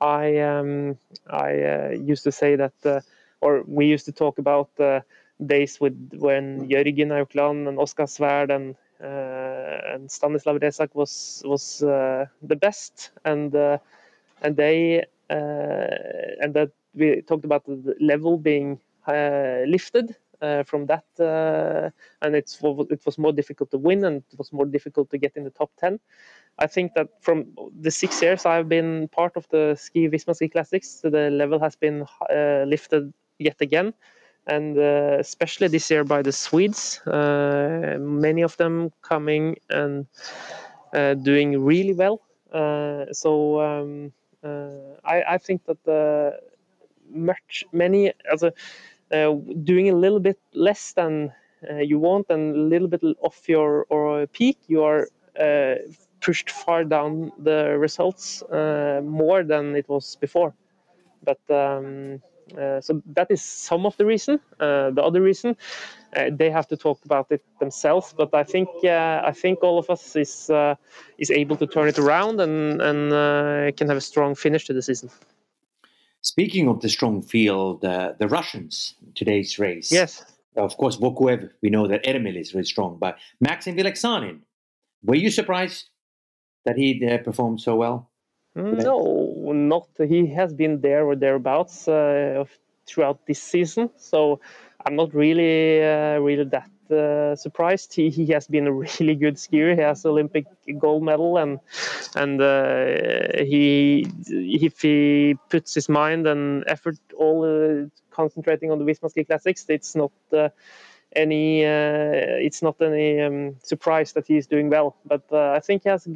I 0.00 0.38
um, 0.38 0.98
I 1.28 1.62
uh, 1.62 1.88
used 1.90 2.24
to 2.24 2.32
say 2.32 2.56
that, 2.56 2.74
uh, 2.84 3.00
or 3.40 3.62
we 3.66 3.86
used 3.86 4.04
to 4.06 4.12
talk 4.12 4.38
about 4.38 4.70
days 5.46 5.80
with 5.80 6.12
when 6.18 6.68
Jörgen 6.68 7.10
Aukland 7.12 7.68
and 7.68 7.78
Oskar 7.78 8.06
Svärd 8.06 8.50
and 8.50 8.76
and 9.00 10.10
Stanislav 10.10 10.56
Resak 10.60 10.94
was 10.94 11.42
was 11.44 11.78
the 11.78 12.56
best, 12.60 13.10
and 13.24 13.54
and 14.42 14.56
they 14.56 15.04
and 15.28 16.54
that 16.54 16.70
we 16.94 17.22
talked 17.22 17.44
about 17.44 17.64
the 17.66 17.94
level 18.00 18.36
being 18.38 18.80
lifted 19.06 20.10
uh, 20.10 20.27
from 20.64 20.86
that, 20.86 21.04
uh, 21.20 21.90
and 22.22 22.34
it's 22.36 22.58
it 22.90 23.04
was 23.06 23.18
more 23.18 23.32
difficult 23.32 23.70
to 23.70 23.78
win, 23.78 24.04
and 24.04 24.22
it 24.30 24.38
was 24.38 24.52
more 24.52 24.66
difficult 24.66 25.10
to 25.10 25.18
get 25.18 25.36
in 25.36 25.44
the 25.44 25.50
top 25.50 25.70
ten. 25.76 25.98
I 26.58 26.66
think 26.66 26.94
that 26.94 27.08
from 27.20 27.46
the 27.80 27.90
six 27.90 28.20
years 28.20 28.44
I've 28.44 28.68
been 28.68 29.08
part 29.08 29.36
of 29.36 29.46
the 29.50 29.76
Ski 29.78 30.08
Visma 30.08 30.34
Ski 30.34 30.48
Classics, 30.48 31.00
the 31.02 31.30
level 31.30 31.60
has 31.60 31.76
been 31.76 32.04
uh, 32.30 32.64
lifted 32.66 33.12
yet 33.38 33.56
again, 33.60 33.94
and 34.46 34.78
uh, 34.78 35.16
especially 35.20 35.68
this 35.68 35.90
year 35.90 36.04
by 36.04 36.22
the 36.22 36.32
Swedes. 36.32 37.00
Uh, 37.06 37.96
many 38.00 38.42
of 38.42 38.56
them 38.56 38.90
coming 39.02 39.56
and 39.70 40.06
uh, 40.92 41.14
doing 41.14 41.62
really 41.62 41.94
well. 41.94 42.20
so 43.12 43.60
um, 43.60 44.12
I, 45.04 45.22
I, 45.34 45.38
think 45.38 45.62
that 45.66 46.40
much 47.10 47.64
many 47.72 48.12
uh, 48.30 48.50
doing 49.10 49.88
a 49.88 49.94
little 49.94 50.20
bit 50.20 50.38
less 50.52 50.92
than 50.92 51.32
uh, 51.68 51.76
you 51.76 51.98
want 51.98 52.26
and 52.30 52.54
a 52.54 52.58
little 52.58 52.88
bit 52.88 53.02
off 53.20 53.48
your 53.48 53.86
or 53.90 54.26
peak, 54.28 54.58
you 54.68 54.82
are 54.84 55.08
uh, 55.40 55.74
pushed 56.20 56.50
far 56.50 56.84
down 56.84 57.32
the 57.38 57.76
results 57.78 58.42
more 58.50 59.42
than 59.44 59.74
it 59.76 59.88
was 59.88 60.16
before. 60.16 60.54
But 61.24 61.40
um, 61.50 62.22
uh, 62.56 62.80
so 62.80 63.02
that 63.14 63.30
is 63.30 63.42
some 63.42 63.86
of 63.86 63.96
the 63.96 64.06
reason. 64.06 64.40
Uh, 64.58 64.90
the 64.90 65.02
other 65.02 65.20
reason, 65.20 65.56
uh, 66.16 66.30
they 66.32 66.50
have 66.50 66.66
to 66.68 66.76
talk 66.76 67.04
about 67.04 67.26
it 67.30 67.42
themselves. 67.60 68.14
But 68.16 68.32
I 68.34 68.44
think 68.44 68.68
I 68.84 69.32
think 69.32 69.62
all 69.62 69.78
of 69.78 69.90
us 69.90 70.16
is 70.16 70.50
is 71.18 71.30
able 71.30 71.56
to 71.56 71.66
turn 71.66 71.88
it 71.88 71.98
around 71.98 72.40
and 72.40 72.80
and 72.80 73.76
can 73.76 73.88
have 73.88 73.96
a 73.96 74.00
strong 74.00 74.34
finish 74.34 74.66
to 74.66 74.72
the 74.72 74.82
season. 74.82 75.10
Speaking 76.22 76.68
of 76.68 76.80
the 76.80 76.88
strong 76.88 77.22
field, 77.22 77.84
uh, 77.84 78.12
the 78.18 78.28
Russians 78.28 78.94
today's 79.14 79.58
race. 79.58 79.92
Yes. 79.92 80.24
Of 80.56 80.76
course, 80.76 80.96
Vokuev, 80.96 81.50
we 81.62 81.70
know 81.70 81.86
that 81.86 82.04
Ermil 82.04 82.36
is 82.36 82.50
very 82.50 82.64
strong, 82.64 82.98
but 82.98 83.16
Maxim 83.40 83.76
Vylegzhanin, 83.76 84.40
were 85.04 85.14
you 85.14 85.30
surprised 85.30 85.90
that 86.64 86.76
he 86.76 87.06
uh, 87.06 87.18
performed 87.18 87.60
so 87.60 87.76
well? 87.76 88.10
Today? 88.56 88.82
No, 88.82 89.52
not. 89.52 89.88
He 89.96 90.26
has 90.34 90.52
been 90.52 90.80
there 90.80 91.06
or 91.06 91.14
thereabouts 91.14 91.86
uh, 91.86 92.44
throughout 92.86 93.24
this 93.26 93.40
season, 93.40 93.90
so 93.96 94.40
I'm 94.84 94.96
not 94.96 95.14
really, 95.14 95.84
uh, 95.84 96.18
really 96.18 96.44
that 96.44 96.68
uh, 96.90 97.36
surprised. 97.36 97.94
He, 97.94 98.10
he 98.10 98.26
has 98.26 98.46
been 98.46 98.66
a 98.66 98.72
really 99.00 99.14
good 99.14 99.36
skier. 99.36 99.74
He 99.74 99.80
has 99.80 100.04
Olympic 100.04 100.46
gold 100.78 101.02
medal, 101.02 101.38
and 101.38 101.60
and 102.14 102.40
uh, 102.40 103.44
he 103.44 104.06
if 104.28 104.80
he 104.80 105.36
puts 105.48 105.74
his 105.74 105.88
mind 105.88 106.26
and 106.26 106.64
effort 106.66 106.98
all 107.16 107.44
uh, 107.44 107.86
concentrating 108.10 108.70
on 108.70 108.78
the 108.78 108.84
Visma 108.84 109.10
Ski 109.10 109.24
Classics, 109.24 109.66
it's 109.68 109.94
not 109.94 110.12
uh, 110.32 110.48
any 111.14 111.64
uh, 111.64 112.46
it's 112.46 112.62
not 112.62 112.80
any 112.80 113.20
um, 113.20 113.56
surprise 113.62 114.12
that 114.12 114.26
he's 114.26 114.46
doing 114.46 114.70
well. 114.70 114.96
But 115.04 115.22
uh, 115.32 115.52
I 115.52 115.60
think 115.60 115.82
he 115.84 115.88
has 115.88 116.06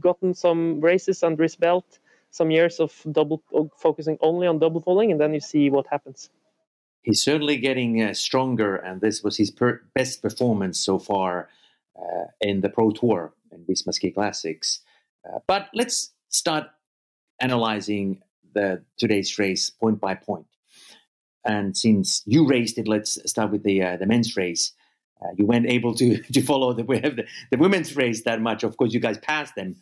gotten 0.00 0.34
some 0.34 0.80
races 0.80 1.22
under 1.22 1.42
his 1.42 1.56
belt, 1.56 1.98
some 2.30 2.50
years 2.50 2.80
of 2.80 2.92
double 3.10 3.42
focusing 3.76 4.18
only 4.20 4.46
on 4.46 4.58
double 4.58 4.80
pulling, 4.80 5.12
and 5.12 5.20
then 5.20 5.34
you 5.34 5.40
see 5.40 5.70
what 5.70 5.86
happens 5.86 6.30
he's 7.02 7.22
certainly 7.22 7.56
getting 7.56 8.02
uh, 8.02 8.14
stronger, 8.14 8.76
and 8.76 9.00
this 9.00 9.22
was 9.22 9.36
his 9.36 9.50
per- 9.50 9.82
best 9.94 10.22
performance 10.22 10.78
so 10.78 10.98
far 10.98 11.48
uh, 11.96 12.26
in 12.40 12.60
the 12.60 12.68
Pro 12.68 12.90
Tour 12.90 13.32
and 13.50 13.66
Visma 13.66 13.92
Ski 13.92 14.10
Classics. 14.10 14.80
Uh, 15.28 15.40
but 15.46 15.68
let's 15.74 16.12
start 16.28 16.64
analyzing 17.40 18.22
the 18.54 18.82
today's 18.98 19.38
race 19.38 19.70
point 19.70 20.00
by 20.00 20.14
point. 20.14 20.46
And 21.44 21.76
since 21.76 22.22
you 22.24 22.46
raced 22.46 22.78
it, 22.78 22.86
let's 22.86 23.18
start 23.30 23.50
with 23.50 23.64
the 23.64 23.82
uh, 23.82 23.96
the 23.96 24.06
men's 24.06 24.36
race. 24.36 24.72
Uh, 25.20 25.28
you 25.36 25.46
weren't 25.46 25.66
able 25.66 25.94
to 25.94 26.18
to 26.32 26.40
follow 26.40 26.72
the, 26.72 26.84
the, 26.84 27.26
the 27.50 27.58
women's 27.58 27.96
race 27.96 28.22
that 28.22 28.40
much. 28.40 28.62
Of 28.62 28.76
course, 28.76 28.92
you 28.92 29.00
guys 29.00 29.18
passed 29.18 29.54
them 29.56 29.76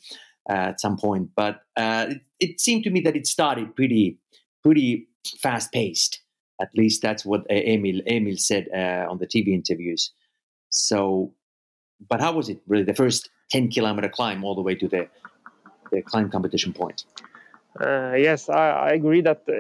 uh, 0.49 0.73
at 0.73 0.81
some 0.81 0.97
point, 0.97 1.31
but 1.37 1.63
it, 1.77 2.23
it 2.39 2.61
seemed 2.61 2.85
to 2.85 2.91
me 2.91 3.01
that 3.01 3.15
it 3.15 3.27
started 3.27 3.77
pretty 3.77 4.19
pretty 4.63 5.09
fast 5.39 5.71
paced 5.73 6.20
at 6.61 6.69
least 6.77 7.03
that's 7.03 7.25
what 7.25 7.47
Emil 7.51 8.01
Emil 8.07 8.37
said 8.37 8.69
uh, 8.75 9.11
on 9.11 9.19
the 9.19 9.27
TV 9.27 9.49
interviews. 9.49 10.13
So, 10.71 11.33
but 12.09 12.21
how 12.21 12.33
was 12.33 12.49
it 12.49 12.61
really 12.67 12.85
the 12.85 12.95
first 12.95 13.31
ten 13.51 13.69
kilometer 13.69 14.09
climb 14.09 14.45
all 14.45 14.55
the 14.55 14.63
way 14.63 14.75
to 14.77 14.89
the 14.89 15.09
the 15.91 16.03
climb 16.03 16.31
competition 16.31 16.73
point? 16.73 17.05
Uh, 17.81 18.15
yes, 18.17 18.49
I, 18.49 18.71
I, 18.71 18.89
agree 18.91 19.21
that 19.21 19.43
uh, 19.49 19.53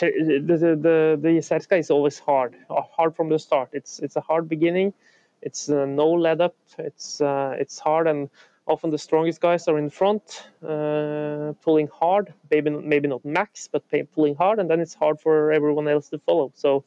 the 0.00 0.78
the 0.80 1.18
the 1.20 1.28
Jizerska 1.28 1.78
is 1.78 1.90
always 1.90 2.18
hard, 2.18 2.54
uh, 2.68 2.82
hard 2.82 3.16
from 3.16 3.30
the 3.30 3.38
start. 3.38 3.70
It's 3.72 3.98
it's 4.00 4.16
a 4.16 4.20
hard 4.20 4.48
beginning. 4.48 4.92
It's 5.40 5.70
uh, 5.70 5.86
no 5.86 6.10
let 6.12 6.40
up. 6.40 6.54
It's 6.78 7.20
uh, 7.20 7.56
it's 7.58 7.78
hard 7.78 8.06
and 8.06 8.28
often 8.68 8.90
the 8.90 8.98
strongest 8.98 9.40
guys 9.40 9.66
are 9.66 9.78
in 9.78 9.90
front, 9.90 10.48
uh, 10.62 11.52
pulling 11.62 11.88
hard. 11.88 12.32
Maybe 12.50 12.70
maybe 12.70 13.08
not 13.08 13.24
max, 13.24 13.68
but 13.68 13.82
pulling 14.14 14.36
hard, 14.36 14.58
and 14.58 14.70
then 14.70 14.80
it's 14.80 14.94
hard 14.94 15.20
for 15.20 15.52
everyone 15.52 15.88
else 15.88 16.08
to 16.10 16.18
follow. 16.18 16.52
So, 16.54 16.84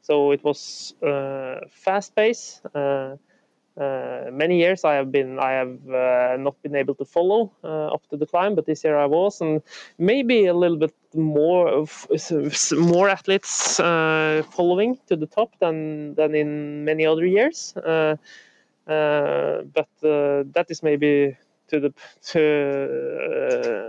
so 0.00 0.32
it 0.32 0.42
was 0.44 0.94
uh, 1.02 1.60
fast 1.70 2.14
pace. 2.14 2.60
Uh, 2.74 3.16
uh 3.76 4.30
many 4.32 4.58
years 4.58 4.84
I 4.84 4.94
have 4.94 5.12
been 5.12 5.38
I 5.38 5.52
have 5.52 5.74
uh, 5.88 6.36
not 6.36 6.60
been 6.62 6.74
able 6.74 6.94
to 6.96 7.04
follow 7.04 7.52
uh, 7.62 7.94
up 7.94 8.02
to 8.10 8.16
the 8.16 8.26
climb, 8.26 8.54
but 8.54 8.66
this 8.66 8.82
year 8.84 8.96
I 8.96 9.06
was, 9.06 9.40
and 9.40 9.62
maybe 9.98 10.46
a 10.46 10.54
little 10.54 10.78
bit 10.78 10.94
more 11.14 11.68
of 11.68 12.06
more 12.72 13.08
athletes 13.08 13.76
following 13.76 14.98
to 15.06 15.16
the 15.16 15.26
top 15.26 15.50
than 15.60 16.14
than 16.14 16.34
in 16.34 16.84
many 16.84 17.06
other 17.06 17.26
years. 17.26 17.74
Uh, 18.88 19.62
but 19.74 19.88
uh, 20.02 20.44
that 20.54 20.66
is 20.70 20.82
maybe 20.82 21.36
to 21.68 21.78
the 21.78 21.92
to 22.22 22.40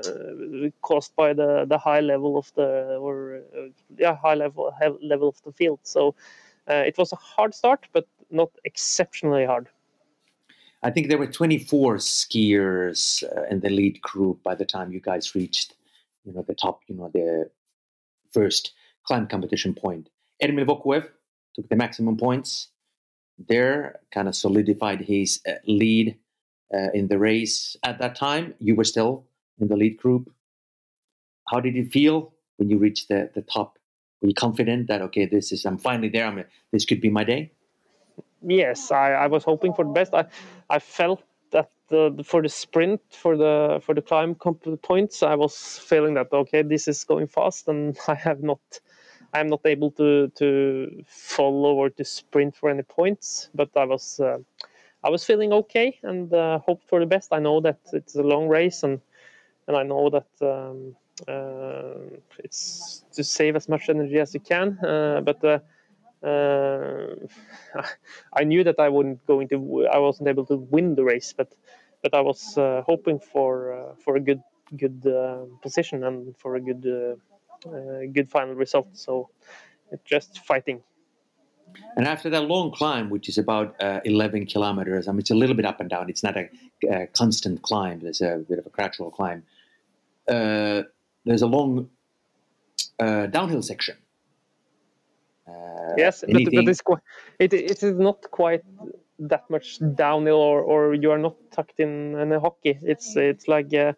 uh, 0.03 0.69
caused 0.81 1.15
by 1.15 1.31
the 1.31 1.65
the 1.65 1.77
high 1.77 2.01
level 2.01 2.37
of 2.37 2.51
the 2.55 2.97
or 2.97 3.41
yeah 3.97 4.17
high 4.17 4.33
level 4.35 4.73
level 5.01 5.29
of 5.29 5.41
the 5.43 5.53
field. 5.53 5.79
So 5.83 6.15
it 6.67 6.97
was 6.97 7.13
a 7.13 7.15
hard 7.15 7.55
start, 7.55 7.87
but 7.93 8.05
not 8.29 8.49
exceptionally 8.65 9.45
hard. 9.45 9.69
I 10.83 10.91
think 10.91 11.09
there 11.09 11.17
were 11.17 11.27
24 11.27 11.97
skiers 11.97 13.23
uh, 13.23 13.43
in 13.49 13.59
the 13.59 13.69
lead 13.69 14.01
group 14.01 14.43
by 14.43 14.55
the 14.55 14.65
time 14.65 14.93
you 14.93 15.01
guys 15.01 15.35
reached, 15.35 15.73
you 16.23 16.31
know, 16.31 16.41
the 16.41 16.53
top, 16.53 16.81
you 16.87 16.95
know, 16.95 17.09
the 17.13 17.49
first 18.31 18.71
climb 19.03 19.27
competition 19.27 19.73
point. 19.73 20.09
Ermil 20.41 20.65
Vokuev 20.65 21.09
took 21.53 21.67
the 21.67 21.75
maximum 21.75 22.15
points 22.15 22.69
there, 23.47 23.99
kind 24.11 24.27
of 24.27 24.35
solidified 24.35 25.01
his 25.01 25.39
uh, 25.47 25.53
lead 25.65 26.17
uh, 26.73 26.89
in 26.93 27.07
the 27.07 27.17
race. 27.17 27.75
At 27.83 27.99
that 27.99 28.15
time, 28.15 28.53
you 28.59 28.75
were 28.75 28.83
still 28.83 29.25
in 29.59 29.67
the 29.67 29.75
lead 29.75 29.97
group. 29.97 30.31
How 31.49 31.59
did 31.59 31.75
it 31.75 31.91
feel 31.91 32.33
when 32.57 32.69
you 32.69 32.77
reached 32.77 33.07
the, 33.07 33.29
the 33.33 33.41
top? 33.41 33.77
Were 34.21 34.27
you 34.27 34.33
confident 34.33 34.87
that 34.87 35.01
okay, 35.03 35.25
this 35.25 35.51
is 35.51 35.65
I'm 35.65 35.77
finally 35.77 36.09
there. 36.09 36.25
I'm 36.27 36.43
this 36.71 36.85
could 36.85 37.01
be 37.01 37.09
my 37.09 37.23
day? 37.23 37.51
Yes, 38.41 38.91
I, 38.91 39.13
I 39.13 39.27
was 39.27 39.43
hoping 39.43 39.73
for 39.73 39.85
the 39.85 39.91
best. 39.91 40.13
I 40.13 40.25
I 40.69 40.79
felt 40.79 41.23
that 41.51 41.71
the, 41.89 42.23
for 42.25 42.41
the 42.41 42.49
sprint 42.49 43.01
for 43.09 43.37
the 43.37 43.79
for 43.81 43.95
the 43.95 44.01
climb 44.01 44.35
points, 44.35 45.23
I 45.23 45.35
was 45.35 45.79
feeling 45.79 46.13
that 46.15 46.31
okay, 46.31 46.61
this 46.61 46.87
is 46.87 47.03
going 47.03 47.27
fast, 47.27 47.67
and 47.67 47.97
I 48.07 48.15
have 48.15 48.43
not 48.43 48.59
I'm 49.33 49.47
not 49.47 49.65
able 49.65 49.91
to 49.91 50.29
to 50.35 51.03
follow 51.07 51.75
or 51.75 51.89
to 51.89 52.03
sprint 52.03 52.55
for 52.55 52.69
any 52.69 52.83
points, 52.83 53.49
but 53.53 53.69
I 53.75 53.85
was 53.85 54.19
uh, 54.19 54.39
I 55.03 55.09
was 55.09 55.23
feeling 55.23 55.53
okay 55.53 55.99
and 56.03 56.33
uh, 56.33 56.59
hoped 56.59 56.87
for 56.89 56.99
the 56.99 57.05
best. 57.05 57.31
I 57.31 57.39
know 57.39 57.61
that 57.61 57.79
it's 57.93 58.15
a 58.15 58.23
long 58.23 58.47
race 58.47 58.83
and 58.83 59.01
and 59.67 59.77
I 59.77 59.83
know 59.83 60.09
that 60.09 60.27
um, 60.41 60.95
uh, 61.27 62.17
it's 62.43 63.05
to 63.13 63.23
save 63.23 63.55
as 63.55 63.69
much 63.69 63.89
energy 63.89 64.19
as 64.19 64.33
you 64.33 64.39
can. 64.39 64.77
Uh, 64.83 65.21
but 65.21 65.43
uh, 65.43 65.59
uh, 66.25 67.15
I 68.33 68.43
knew 68.43 68.63
that 68.63 68.79
I 68.79 68.89
wouldn't 68.89 69.25
go 69.27 69.39
into 69.39 69.87
I 69.87 69.99
wasn't 69.99 70.29
able 70.29 70.45
to 70.47 70.57
win 70.57 70.95
the 70.95 71.03
race, 71.03 71.33
but 71.33 71.53
but 72.01 72.13
I 72.13 72.21
was 72.21 72.55
hoping 72.55 73.19
for 73.19 73.95
for 74.03 74.15
a 74.15 74.19
good 74.19 74.41
good 74.75 75.03
position 75.61 76.03
and 76.03 76.35
for 76.37 76.55
a 76.55 76.61
good 76.61 77.19
good 77.63 78.29
final 78.29 78.55
result. 78.55 78.89
So 78.93 79.29
it's 79.91 80.03
just 80.03 80.39
fighting. 80.45 80.81
And 81.95 82.07
after 82.07 82.29
that 82.29 82.45
long 82.45 82.71
climb, 82.71 83.09
which 83.09 83.29
is 83.29 83.37
about 83.37 83.75
uh, 83.81 83.99
11 84.05 84.47
kilometers, 84.47 85.07
I 85.07 85.11
mean, 85.11 85.19
it's 85.19 85.29
a 85.31 85.35
little 85.35 85.55
bit 85.55 85.65
up 85.65 85.79
and 85.79 85.89
down. 85.89 86.09
It's 86.09 86.23
not 86.23 86.35
a, 86.37 86.49
a 86.89 87.07
constant 87.07 87.61
climb. 87.61 87.99
There's 87.99 88.21
a 88.21 88.43
bit 88.47 88.59
of 88.59 88.65
a 88.65 88.69
gradual 88.69 89.11
climb. 89.11 89.43
Uh, 90.27 90.83
there's 91.25 91.41
a 91.41 91.47
long 91.47 91.89
uh, 92.99 93.27
downhill 93.27 93.61
section. 93.61 93.97
Uh, 95.47 95.93
yes, 95.97 96.23
but, 96.27 96.43
but 96.53 96.67
it's 96.67 96.81
quite, 96.81 97.01
it, 97.39 97.53
it 97.53 97.83
is 97.83 97.97
not 97.97 98.29
quite 98.29 98.63
that 99.19 99.49
much 99.49 99.79
downhill 99.95 100.35
or, 100.35 100.61
or 100.61 100.93
you 100.93 101.11
are 101.11 101.17
not 101.17 101.35
tucked 101.51 101.79
in, 101.79 102.15
in 102.15 102.31
a 102.31 102.39
hockey. 102.39 102.77
It's 102.81 103.15
it's 103.15 103.47
like 103.47 103.73
uh, 103.73 103.93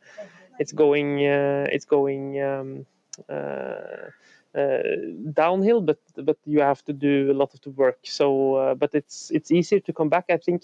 it's 0.60 0.72
going 0.72 1.20
uh, 1.20 1.68
it's 1.70 1.86
going 1.86 2.42
um, 2.42 2.70
uh, 2.80 2.80
uh, 2.80 2.86
Uh, 3.30 4.10
uh, 4.54 4.80
downhill, 5.32 5.80
but 5.80 6.00
but 6.26 6.38
you 6.46 6.60
have 6.60 6.84
to 6.84 6.92
do 6.92 7.32
a 7.32 7.34
lot 7.34 7.54
of 7.54 7.62
the 7.62 7.70
work. 7.70 8.00
So, 8.04 8.56
uh, 8.56 8.76
but 8.76 8.94
it's 8.94 9.32
it's 9.32 9.50
easier 9.50 9.80
to 9.80 9.94
come 9.94 10.10
back. 10.10 10.26
I 10.30 10.36
think 10.38 10.64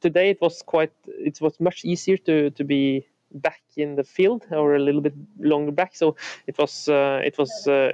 today 0.00 0.30
it 0.30 0.40
was 0.40 0.62
quite 0.62 0.92
it 1.06 1.38
was 1.40 1.60
much 1.60 1.84
easier 1.84 2.16
to 2.16 2.50
to 2.50 2.64
be 2.64 3.06
back 3.32 3.60
in 3.76 3.96
the 3.96 4.04
field 4.04 4.46
or 4.50 4.74
a 4.74 4.78
little 4.78 5.02
bit 5.02 5.12
longer 5.38 5.70
back. 5.70 5.94
So 5.96 6.16
it 6.46 6.56
was 6.56 6.88
uh, 6.88 7.20
it 7.22 7.36
was 7.36 7.66
uh, 7.66 7.92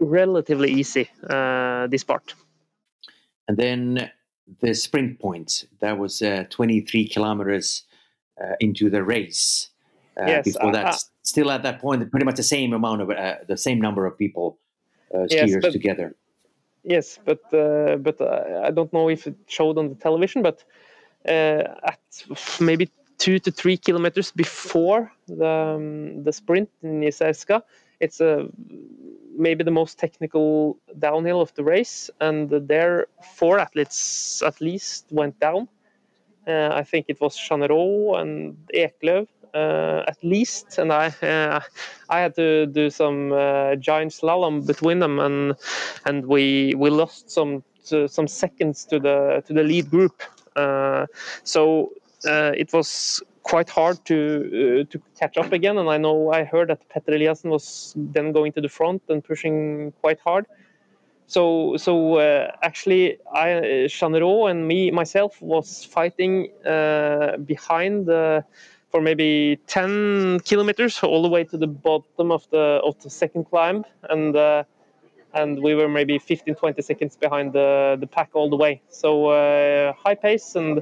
relatively 0.00 0.72
easy 0.72 1.08
this 1.88 2.04
part. 2.04 2.34
And 3.46 3.56
then 3.56 4.10
the 4.60 4.74
sprint 4.74 5.20
point 5.20 5.66
that 5.80 5.98
was 5.98 6.18
23 6.50 7.08
kilometers 7.08 7.84
into 8.58 8.90
the 8.90 9.04
race. 9.04 9.70
Uh, 10.20 10.26
yes, 10.26 10.44
before 10.44 10.72
that. 10.72 10.86
Uh, 10.86 10.96
still 11.22 11.50
at 11.50 11.62
that 11.62 11.80
point, 11.80 12.08
pretty 12.10 12.24
much 12.24 12.36
the 12.36 12.42
same 12.42 12.72
amount 12.72 13.02
of 13.02 13.10
uh, 13.10 13.36
the 13.46 13.56
same 13.56 13.80
number 13.80 14.06
of 14.06 14.16
people 14.16 14.58
skiers 15.12 15.30
yes, 15.30 15.56
but, 15.60 15.72
together. 15.72 16.14
Yes, 16.84 17.18
but 17.24 17.40
but 17.50 18.20
I 18.20 18.70
don't 18.70 18.92
know 18.92 19.08
if 19.08 19.26
it 19.26 19.36
showed 19.46 19.78
on 19.78 19.88
the 19.88 19.94
television, 19.94 20.42
but 20.42 20.64
at 21.24 22.00
maybe 22.60 22.90
two 23.18 23.38
to 23.38 23.50
three 23.50 23.76
kilometers 23.76 24.32
before 24.32 25.10
the 25.26 25.48
um, 25.48 26.22
the 26.24 26.32
sprint 26.32 26.68
in 26.82 27.00
Jizerska, 27.00 27.62
it's 28.00 28.20
a 28.20 28.46
maybe 29.36 29.64
the 29.64 29.70
most 29.70 29.98
technical 29.98 30.78
downhill 30.98 31.40
of 31.40 31.52
the 31.54 31.64
race, 31.64 32.10
and 32.20 32.50
there 32.50 33.06
four 33.36 33.58
athletes 33.58 34.42
at 34.42 34.60
least 34.60 35.06
went 35.10 35.38
down. 35.40 35.68
Uh, 36.46 36.70
I 36.72 36.82
think 36.84 37.06
it 37.08 37.20
was 37.20 37.36
Jeannerat 37.36 38.20
and 38.20 38.56
Eklöf 38.74 39.22
uh, 39.22 39.26
at 39.54 40.22
least, 40.22 40.78
and 40.78 40.92
I 40.92 41.06
uh, 41.22 41.60
I 42.08 42.20
had 42.20 42.34
to 42.36 42.66
do 42.66 42.90
some 42.90 43.32
uh, 43.32 43.76
giant 43.76 44.12
slalom 44.12 44.66
between 44.66 44.98
them, 44.98 45.18
and 45.18 45.54
and 46.04 46.26
we 46.26 46.74
we 46.76 46.90
lost 46.90 47.30
some 47.30 47.62
some 47.82 48.28
seconds 48.28 48.84
to 48.86 48.98
the 48.98 49.42
to 49.46 49.52
the 49.52 49.62
lead 49.62 49.90
group. 49.90 50.22
so 51.44 51.90
it 52.24 52.72
was 52.72 53.22
quite 53.44 53.68
hard 53.68 54.04
to 54.06 54.16
uh, 54.16 54.90
to 54.90 55.00
catch 55.20 55.36
up 55.36 55.52
again. 55.52 55.78
And 55.78 55.88
I 55.88 55.98
know 55.98 56.32
I 56.32 56.44
heard 56.44 56.68
that 56.70 56.88
Petter 56.88 57.12
Eliassen 57.12 57.50
was 57.50 57.94
then 57.96 58.32
going 58.32 58.52
to 58.52 58.60
the 58.60 58.68
front 58.68 59.02
and 59.08 59.22
pushing 59.22 59.92
quite 60.00 60.18
hard. 60.20 60.46
So 61.26 61.76
so 61.76 62.18
uh, 62.18 62.50
actually, 62.62 63.18
I 63.32 63.86
Jeannerat 63.88 64.50
and 64.50 64.66
me 64.66 64.90
myself 64.90 65.40
was 65.40 65.84
fighting 65.84 66.50
uh, 66.66 67.36
behind 67.44 68.06
for 68.94 69.00
maybe 69.00 69.58
10 69.66 70.38
kilometers 70.44 71.02
all 71.02 71.20
the 71.20 71.28
way 71.28 71.42
to 71.42 71.56
the 71.56 71.66
bottom 71.66 72.30
of 72.30 72.48
the 72.50 72.80
of 72.84 72.94
the 73.02 73.10
second 73.10 73.42
climb 73.50 73.84
and 74.08 74.36
uh, 74.36 74.62
and 75.32 75.60
we 75.60 75.74
were 75.74 75.88
maybe 75.88 76.16
15 76.16 76.54
20 76.54 76.80
seconds 76.80 77.16
behind 77.16 77.52
the 77.52 77.96
the 77.98 78.06
pack 78.06 78.30
all 78.34 78.48
the 78.48 78.56
way. 78.56 78.80
So 78.90 79.30
uh, 79.30 79.94
high 79.94 80.14
pace 80.14 80.54
and 80.54 80.80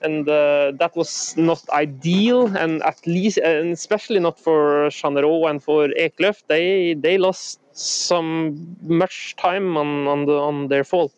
and 0.00 0.26
uh, 0.26 0.72
that 0.78 0.96
was 0.96 1.36
not 1.36 1.62
ideal 1.68 2.56
and 2.56 2.82
at 2.84 3.06
least 3.06 3.36
and 3.36 3.72
especially 3.72 4.18
not 4.18 4.40
for 4.40 4.88
Jeannerat 4.88 5.50
and 5.50 5.62
for 5.62 5.88
Eklöf. 5.88 6.42
They 6.48 6.94
they 6.94 7.18
lost 7.18 7.60
some 7.74 8.78
much 8.80 9.36
time 9.36 9.76
on 9.76 10.08
on 10.08 10.24
the 10.24 10.38
on 10.38 10.68
their 10.68 10.84
fall. 10.84 11.12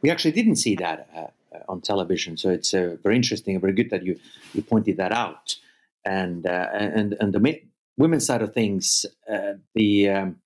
We 0.00 0.08
actually 0.10 0.32
didn't 0.32 0.56
see 0.56 0.74
that 0.76 1.06
uh, 1.14 1.26
on 1.68 1.80
television. 1.80 2.36
So 2.36 2.50
it's 2.50 2.74
uh, 2.74 2.96
very 3.02 3.16
interesting 3.16 3.54
and 3.54 3.60
very 3.60 3.74
good 3.74 3.90
that 3.90 4.04
you 4.04 4.18
you 4.54 4.62
pointed 4.62 4.96
that 4.96 5.12
out. 5.12 5.56
And 6.04 6.46
uh, 6.46 6.68
and 6.72 7.16
and 7.20 7.32
the 7.32 7.60
women's 7.96 8.26
side 8.26 8.42
of 8.42 8.52
things, 8.54 9.06
the 9.74 10.08
um, 10.08 10.36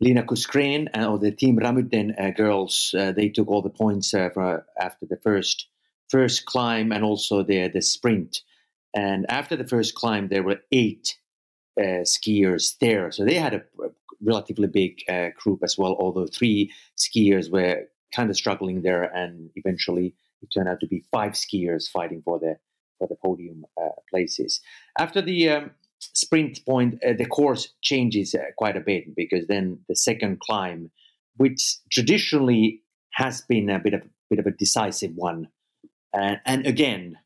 Lina 0.00 0.22
Korsgren 0.22 0.88
and 0.94 1.06
or 1.06 1.18
the 1.18 1.30
Team 1.30 1.58
Ramudden 1.58 2.36
girls, 2.36 2.94
they 2.94 3.28
took 3.28 3.48
all 3.48 3.62
the 3.62 3.70
points 3.70 4.10
for, 4.10 4.66
after 4.80 5.06
the 5.06 5.18
first 5.22 5.68
first 6.08 6.46
climb 6.46 6.92
and 6.92 7.04
also 7.04 7.42
the 7.42 7.68
the 7.68 7.82
sprint. 7.82 8.42
And 8.94 9.24
after 9.30 9.56
the 9.56 9.68
first 9.68 9.94
climb, 9.94 10.28
there 10.28 10.42
were 10.42 10.60
eight 10.70 11.16
uh, 11.80 12.04
skiers 12.04 12.76
there. 12.78 13.10
So 13.10 13.24
they 13.24 13.34
had 13.34 13.54
a, 13.54 13.62
a 13.82 13.88
relatively 14.20 14.68
big 14.68 15.02
uh, 15.08 15.28
group 15.36 15.60
as 15.62 15.78
well, 15.78 15.96
although 15.98 16.26
three 16.26 16.70
skiers 16.96 17.50
were 17.50 17.84
kind 18.14 18.28
of 18.28 18.36
struggling 18.36 18.82
there, 18.82 19.04
and 19.04 19.50
eventually 19.54 20.14
it 20.42 20.48
turned 20.52 20.68
out 20.68 20.80
to 20.80 20.86
be 20.86 21.04
five 21.10 21.32
skiers 21.32 21.88
fighting 21.88 22.22
for 22.24 22.38
the 22.38 22.56
for 22.98 23.08
the 23.08 23.16
podium 23.16 23.64
uh, 23.80 23.88
places. 24.10 24.60
After 24.98 25.22
the 25.22 25.48
um, 25.48 25.70
sprint 25.98 26.64
point, 26.64 27.02
uh, 27.04 27.14
the 27.14 27.26
course 27.26 27.68
changes 27.82 28.34
uh, 28.34 28.52
quite 28.56 28.76
a 28.76 28.80
bit 28.80 29.16
because 29.16 29.46
then 29.46 29.80
the 29.88 29.96
second 29.96 30.40
climb, 30.40 30.90
which 31.36 31.78
traditionally 31.90 32.82
has 33.14 33.42
been 33.42 33.70
a 33.70 33.78
bit 33.78 33.94
of 33.94 34.02
bit 34.30 34.38
of 34.38 34.46
a 34.46 34.52
decisive 34.52 35.12
one, 35.14 35.48
and, 36.12 36.40
and 36.44 36.66
again, 36.66 37.18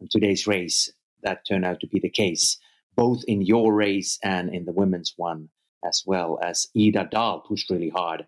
in 0.00 0.08
today's 0.10 0.46
race, 0.46 0.90
that 1.22 1.46
turned 1.46 1.64
out 1.64 1.80
to 1.80 1.86
be 1.86 1.98
the 2.00 2.10
case, 2.10 2.58
both 2.96 3.22
in 3.26 3.42
your 3.42 3.72
race 3.72 4.18
and 4.22 4.54
in 4.54 4.64
the 4.64 4.72
women's 4.72 5.14
one 5.16 5.48
as 5.84 6.02
well 6.06 6.38
as 6.42 6.68
Ida 6.76 7.08
Dahl 7.10 7.40
pushed 7.40 7.70
really 7.70 7.88
hard 7.88 8.26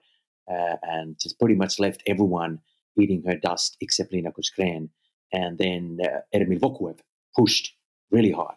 uh, 0.50 0.76
and 0.82 1.18
just 1.18 1.38
pretty 1.38 1.54
much 1.54 1.78
left 1.78 2.02
everyone 2.06 2.60
eating 2.98 3.22
her 3.26 3.36
dust 3.36 3.76
except 3.80 4.12
Lina 4.12 4.32
Korsgren. 4.32 4.88
And 5.32 5.58
then 5.58 5.98
uh, 6.02 6.20
Ermil 6.36 6.60
Vokuev 6.60 6.98
pushed 7.36 7.74
really 8.10 8.30
hard. 8.30 8.56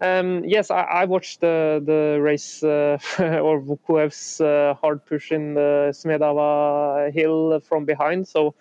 Um, 0.00 0.44
yes, 0.44 0.70
I, 0.70 0.82
I, 0.82 1.04
watched 1.04 1.40
the 1.40 1.82
the 1.84 2.20
race 2.20 2.62
uh, 2.62 2.98
or 3.18 3.60
Vokuev's 3.60 4.40
uh, 4.40 4.74
hard 4.80 5.06
push 5.06 5.32
in 5.32 5.54
the 5.54 5.90
Smedava 5.92 7.12
hill 7.12 7.60
from 7.60 7.84
behind. 7.84 8.28
So, 8.28 8.54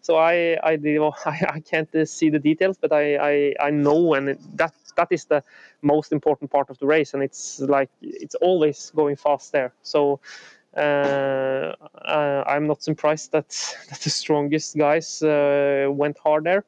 so 0.00 0.16
I 0.16 0.56
I, 0.62 0.72
I, 1.26 1.46
I 1.56 1.60
can't 1.60 1.94
uh, 1.94 2.04
see 2.04 2.30
the 2.30 2.38
details, 2.38 2.78
but 2.78 2.92
I 2.92 3.16
I, 3.16 3.54
I 3.60 3.70
know, 3.70 4.14
and 4.14 4.30
it, 4.30 4.56
that 4.56 4.74
that 4.96 5.08
is 5.10 5.26
the 5.26 5.42
most 5.82 6.12
important 6.12 6.50
part 6.50 6.70
of 6.70 6.78
the 6.78 6.86
race, 6.86 7.14
and 7.14 7.22
it's 7.22 7.60
like 7.60 7.90
it's 8.00 8.34
always 8.36 8.90
going 8.94 9.16
fast 9.16 9.52
there. 9.52 9.72
So 9.82 10.20
I'm 10.76 12.66
not 12.66 12.82
surprised 12.82 13.32
that, 13.32 13.48
that 13.90 14.00
the 14.00 14.10
strongest 14.10 14.76
guys 14.76 15.22
uh, 15.22 15.88
went 15.90 16.18
hard 16.18 16.44
there. 16.44 16.64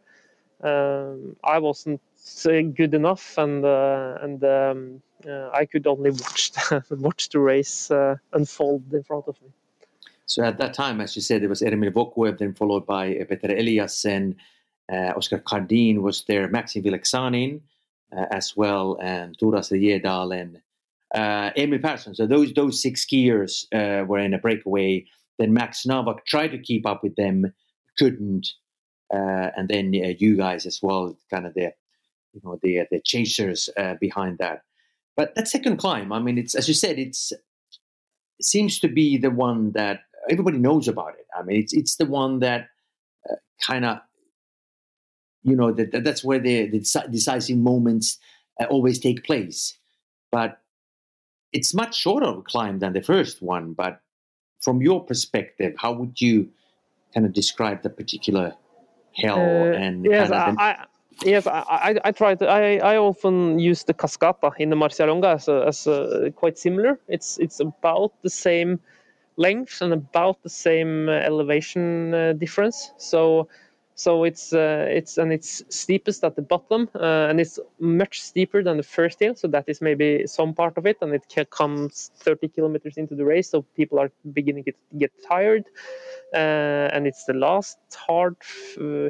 Um, 0.60 1.36
I 1.44 1.58
wasn't 1.58 2.00
good 2.44 2.94
enough, 2.94 3.38
and 3.38 3.64
and 3.64 4.44
um, 4.44 5.02
I 5.52 5.66
could 5.66 5.86
only 5.86 6.10
watch 6.10 6.52
the, 6.52 6.84
watch 6.98 7.28
the 7.28 7.38
race 7.38 7.90
unfold 8.32 8.92
in 8.92 9.02
front 9.02 9.28
of 9.28 9.40
me. 9.42 9.48
So 10.28 10.44
at 10.44 10.58
that 10.58 10.74
time, 10.74 11.00
as 11.00 11.16
you 11.16 11.22
said, 11.22 11.42
it 11.42 11.48
was 11.48 11.62
Ermil 11.62 11.90
Vokuev, 11.90 12.36
then 12.36 12.52
followed 12.52 12.84
by 12.86 13.14
Petter 13.14 13.48
Eliassen, 13.48 14.36
uh, 14.92 15.12
Oscar 15.16 15.38
Kardin 15.38 16.02
was 16.02 16.24
there, 16.24 16.48
Maxim 16.48 16.82
Vylegzhanin 16.82 17.60
uh, 18.12 18.26
as 18.30 18.54
well, 18.56 18.98
and 19.00 19.36
Turas 19.38 19.70
Jedal 19.70 20.38
and 20.38 20.60
uh, 21.14 21.50
Emil 21.56 21.78
Persson. 21.78 22.14
So 22.14 22.26
those 22.26 22.52
those 22.52 22.82
six 22.82 23.06
skiers 23.06 23.64
uh, 23.72 24.04
were 24.04 24.18
in 24.18 24.34
a 24.34 24.38
breakaway. 24.38 25.04
Then 25.38 25.52
Max 25.52 25.86
Novak 25.86 26.26
tried 26.26 26.48
to 26.48 26.58
keep 26.58 26.86
up 26.86 27.02
with 27.02 27.14
them, 27.16 27.52
couldn't, 27.96 28.48
uh, 29.12 29.50
and 29.56 29.68
then 29.68 29.92
uh, 29.94 30.14
you 30.18 30.36
guys 30.36 30.66
as 30.66 30.80
well, 30.82 31.16
kind 31.30 31.46
of 31.46 31.54
the 31.54 31.72
you 32.32 32.40
know 32.44 32.58
the 32.62 32.86
the 32.90 33.00
chasers 33.00 33.68
uh, 33.76 33.94
behind 34.00 34.38
that. 34.38 34.62
But 35.16 35.34
that 35.34 35.48
second 35.48 35.78
climb, 35.78 36.12
I 36.12 36.18
mean, 36.18 36.38
it's 36.38 36.54
as 36.54 36.68
you 36.68 36.74
said, 36.74 36.98
it's 36.98 37.32
it 37.32 38.44
seems 38.44 38.78
to 38.80 38.88
be 38.88 39.16
the 39.16 39.30
one 39.30 39.72
that 39.72 40.00
everybody 40.30 40.58
knows 40.58 40.88
about 40.88 41.14
it. 41.18 41.26
I 41.36 41.42
mean, 41.42 41.60
it's 41.60 41.72
it's 41.72 41.96
the 41.96 42.06
one 42.06 42.40
that 42.40 42.68
uh, 43.30 43.36
kind 43.64 43.84
of 43.84 43.98
you 45.42 45.56
know 45.56 45.72
that, 45.72 46.04
that's 46.04 46.22
where 46.22 46.38
the, 46.38 46.66
the 46.66 46.80
decisive 47.10 47.56
moments 47.56 48.18
always 48.68 48.98
take 48.98 49.24
place. 49.24 49.78
But 50.30 50.60
it's 51.52 51.74
much 51.74 51.96
shorter 51.96 52.26
of 52.26 52.38
a 52.38 52.42
climb 52.42 52.78
than 52.78 52.92
the 52.92 53.02
first 53.02 53.42
one, 53.42 53.72
but 53.72 54.00
from 54.60 54.82
your 54.82 55.04
perspective, 55.04 55.74
how 55.78 55.92
would 55.92 56.20
you 56.20 56.48
kind 57.14 57.24
of 57.26 57.32
describe 57.32 57.82
the 57.82 57.90
particular 57.90 58.54
hill 59.12 59.36
uh, 59.36 59.84
and 59.84 60.04
yes, 60.04 60.30
kind 60.30 60.50
of 60.50 60.58
I, 60.58 60.70
I, 60.70 60.84
yes, 61.24 61.46
I, 61.46 61.60
I, 61.68 61.94
I 62.04 62.12
try 62.12 62.34
to. 62.34 62.46
I, 62.46 62.76
I 62.76 62.96
often 62.96 63.58
use 63.58 63.84
the 63.84 63.94
cascata 63.94 64.52
in 64.58 64.70
the 64.70 64.76
Marcialonga 64.76 65.34
as, 65.34 65.48
a, 65.48 65.64
as 65.66 65.86
a, 65.86 66.32
quite 66.36 66.58
similar. 66.58 66.98
It's 67.08 67.38
it's 67.38 67.60
about 67.60 68.12
the 68.22 68.30
same 68.30 68.80
length 69.36 69.80
and 69.80 69.92
about 69.92 70.42
the 70.42 70.50
same 70.50 71.08
uh, 71.08 71.12
elevation 71.12 72.14
uh, 72.14 72.32
difference. 72.34 72.90
So 72.98 73.48
so 73.98 74.22
it's 74.22 74.52
uh, 74.52 74.86
it's 74.88 75.18
and 75.18 75.32
it's 75.32 75.64
steepest 75.70 76.22
at 76.22 76.36
the 76.36 76.42
bottom, 76.42 76.88
uh, 76.94 77.26
and 77.28 77.40
it's 77.40 77.58
much 77.80 78.22
steeper 78.22 78.62
than 78.62 78.76
the 78.76 78.84
first 78.84 79.18
hill. 79.18 79.34
So 79.34 79.48
that 79.48 79.64
is 79.66 79.80
maybe 79.80 80.24
some 80.28 80.54
part 80.54 80.78
of 80.78 80.86
it, 80.86 80.98
and 81.02 81.12
it 81.12 81.50
comes 81.50 82.12
30 82.18 82.46
kilometers 82.46 82.96
into 82.96 83.16
the 83.16 83.24
race, 83.24 83.50
so 83.50 83.62
people 83.74 83.98
are 83.98 84.12
beginning 84.32 84.62
to 84.64 84.72
get 84.96 85.10
tired. 85.26 85.64
Uh, 86.32 86.94
and 86.94 87.08
it's 87.08 87.24
the 87.24 87.32
last 87.32 87.78
hard 87.92 88.36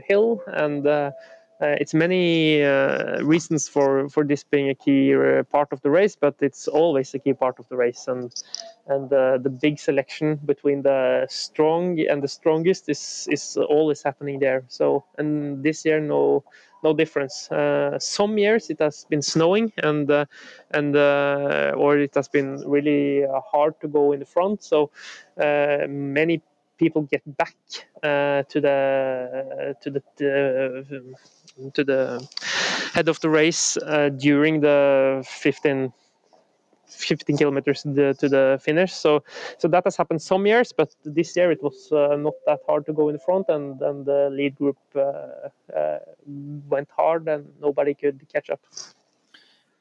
hill, 0.09 0.41
and 0.47 0.87
uh, 0.87 1.11
it's 1.67 1.95
many 1.95 2.63
uh, 2.63 3.23
reasons 3.23 3.69
for, 3.69 4.09
for 4.09 4.25
this 4.25 4.45
being 4.45 4.69
a 4.71 4.75
key 4.75 5.15
uh, 5.15 5.43
part 5.45 5.69
of 5.73 5.81
the 5.83 5.91
race, 5.91 6.17
but 6.17 6.35
it's 6.41 6.69
always 6.69 7.15
a 7.15 7.19
key 7.19 7.33
part 7.33 7.59
of 7.59 7.69
the 7.69 7.77
race. 7.77 8.07
And 8.09 8.33
and 8.87 9.11
the 9.11 9.51
big 9.51 9.79
selection 9.79 10.37
between 10.47 10.83
the 10.83 11.27
strong 11.29 11.99
and 12.01 12.23
the 12.23 12.29
strongest 12.29 12.89
is 12.89 13.29
is 13.31 13.57
always 13.57 14.03
happening 14.03 14.39
there. 14.39 14.65
So 14.69 15.05
and 15.19 15.63
this 15.63 15.85
year 15.85 16.01
no 16.01 16.45
no 16.83 16.95
difference. 16.95 17.51
Uh, 17.51 17.99
some 17.99 18.39
years 18.39 18.71
it 18.71 18.79
has 18.81 19.05
been 19.11 19.23
snowing 19.23 19.73
and 19.83 20.11
uh, 20.11 20.25
and 20.71 20.97
uh, 20.97 21.73
or 21.77 21.99
it 21.99 22.15
has 22.15 22.29
been 22.29 22.63
really 22.67 23.27
hard 23.53 23.81
to 23.81 23.89
go 23.89 24.13
in 24.13 24.21
the 24.21 24.27
front. 24.27 24.63
So 24.63 24.91
many 25.37 26.43
people 26.79 27.03
get 27.03 27.23
back 27.37 27.55
to 28.03 28.61
the 28.61 29.77
to 29.83 29.91
the 29.91 30.03
to 31.75 31.85
the 31.85 32.29
head 32.95 33.09
of 33.09 33.21
the 33.21 33.29
race 33.29 33.77
uh, 33.77 34.09
during 34.11 34.61
the 34.61 35.25
15 35.29 35.93
15 36.89 37.37
kilometers 37.37 37.83
to 37.83 37.91
the, 37.91 38.15
to 38.15 38.29
the, 38.29 38.59
finish. 38.63 38.93
So, 38.95 39.23
so 39.59 39.69
that 39.69 39.85
has 39.85 39.97
happened 39.97 40.23
some 40.23 40.47
years, 40.47 40.73
but 40.73 40.95
this 41.05 41.37
year 41.37 41.53
it 41.53 41.63
was 41.63 41.93
uh, 41.93 42.17
not 42.17 42.33
that 42.47 42.61
hard 42.67 42.87
to 42.87 42.95
go 42.95 43.11
in 43.11 43.19
front, 43.19 43.49
and, 43.49 43.81
and 43.83 44.07
the 44.07 44.31
lead 44.33 44.57
group 44.57 44.79
uh, 44.97 45.01
uh, 45.77 45.99
went 46.27 46.89
hard, 46.97 47.29
and 47.29 47.47
nobody 47.61 47.95
could 47.95 48.27
catch 48.33 48.49
up. 48.49 48.61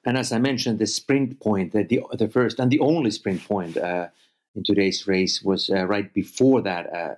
And 0.05 0.17
as 0.17 0.31
I 0.31 0.39
mentioned, 0.39 0.79
the 0.79 0.86
sprint 0.86 1.39
point, 1.39 1.71
the 1.71 1.83
the, 1.83 2.01
the 2.13 2.27
first 2.27 2.60
and 2.60 2.71
the 2.71 2.79
only 2.79 3.12
sprint 3.12 3.41
point 3.47 3.77
uh, 3.77 4.07
in 4.58 4.63
today's 4.63 5.08
race 5.08 5.41
was 5.43 5.70
uh, 5.70 5.86
right 5.86 6.12
before 6.13 6.62
that, 6.63 6.93
uh, 6.93 7.15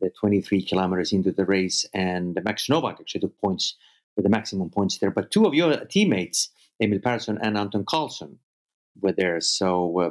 the 0.00 0.10
23 0.18 0.62
kilometers 0.62 1.12
into 1.12 1.30
the 1.30 1.44
race, 1.44 1.84
and 1.92 2.40
Max 2.44 2.68
Novak 2.68 2.98
actually 2.98 3.20
took 3.20 3.38
points 3.40 3.74
with 4.16 4.24
the 4.24 4.30
maximum 4.30 4.70
points 4.70 4.98
there. 4.98 5.10
But 5.10 5.30
two 5.30 5.44
of 5.44 5.54
your 5.54 5.84
teammates, 5.84 6.48
Emil 6.80 7.00
Persson 7.00 7.38
and 7.42 7.58
Anton 7.58 7.84
Carlson, 7.84 8.38
were 9.00 9.12
there. 9.12 9.40
So 9.40 10.00
uh, 10.00 10.10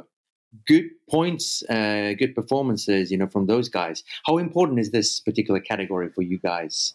good 0.66 0.88
points, 1.10 1.64
uh, 1.68 2.14
good 2.16 2.34
performances, 2.34 3.10
you 3.10 3.18
know, 3.18 3.26
from 3.26 3.46
those 3.46 3.68
guys. 3.68 4.04
How 4.24 4.38
important 4.38 4.78
is 4.78 4.92
this 4.92 5.20
particular 5.20 5.60
category 5.60 6.10
for 6.10 6.22
you 6.22 6.38
guys? 6.38 6.94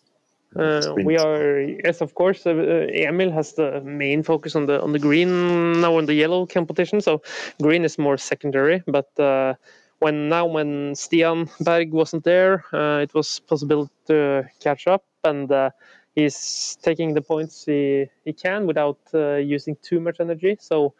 Uh, 0.56 0.94
we 1.04 1.18
are 1.18 1.60
yes, 1.84 2.02
of 2.02 2.14
course. 2.14 2.46
Uh, 2.46 2.88
Emil 2.92 3.32
has 3.32 3.54
the 3.54 3.82
main 3.82 4.24
focus 4.24 4.56
on 4.56 4.66
the 4.66 4.82
on 4.82 4.92
the 4.92 5.00
green 5.00 5.82
now 5.82 5.98
on 5.98 6.06
the 6.06 6.14
yellow 6.14 6.46
competition. 6.46 7.02
So 7.02 7.22
green 7.62 7.84
is 7.84 7.98
more 7.98 8.18
secondary, 8.18 8.84
but 8.86 9.20
uh, 9.20 9.56
when 10.00 10.30
now 10.30 10.46
when 10.46 10.94
Stian 10.94 11.50
Berg 11.60 11.92
wasn't 11.92 12.24
there, 12.24 12.66
uh, 12.74 13.00
it 13.02 13.14
was 13.14 13.40
possible 13.40 13.90
to 14.08 14.44
catch 14.60 14.88
up 14.88 15.04
and 15.24 15.52
uh, 15.52 15.70
he's 16.16 16.78
taking 16.82 17.14
the 17.14 17.22
points 17.22 17.66
he, 17.66 18.10
he 18.26 18.34
can 18.34 18.68
without 18.68 19.00
uh, 19.14 19.36
using 19.36 19.76
too 19.82 20.00
much 20.00 20.20
energy. 20.20 20.58
So 20.60 20.94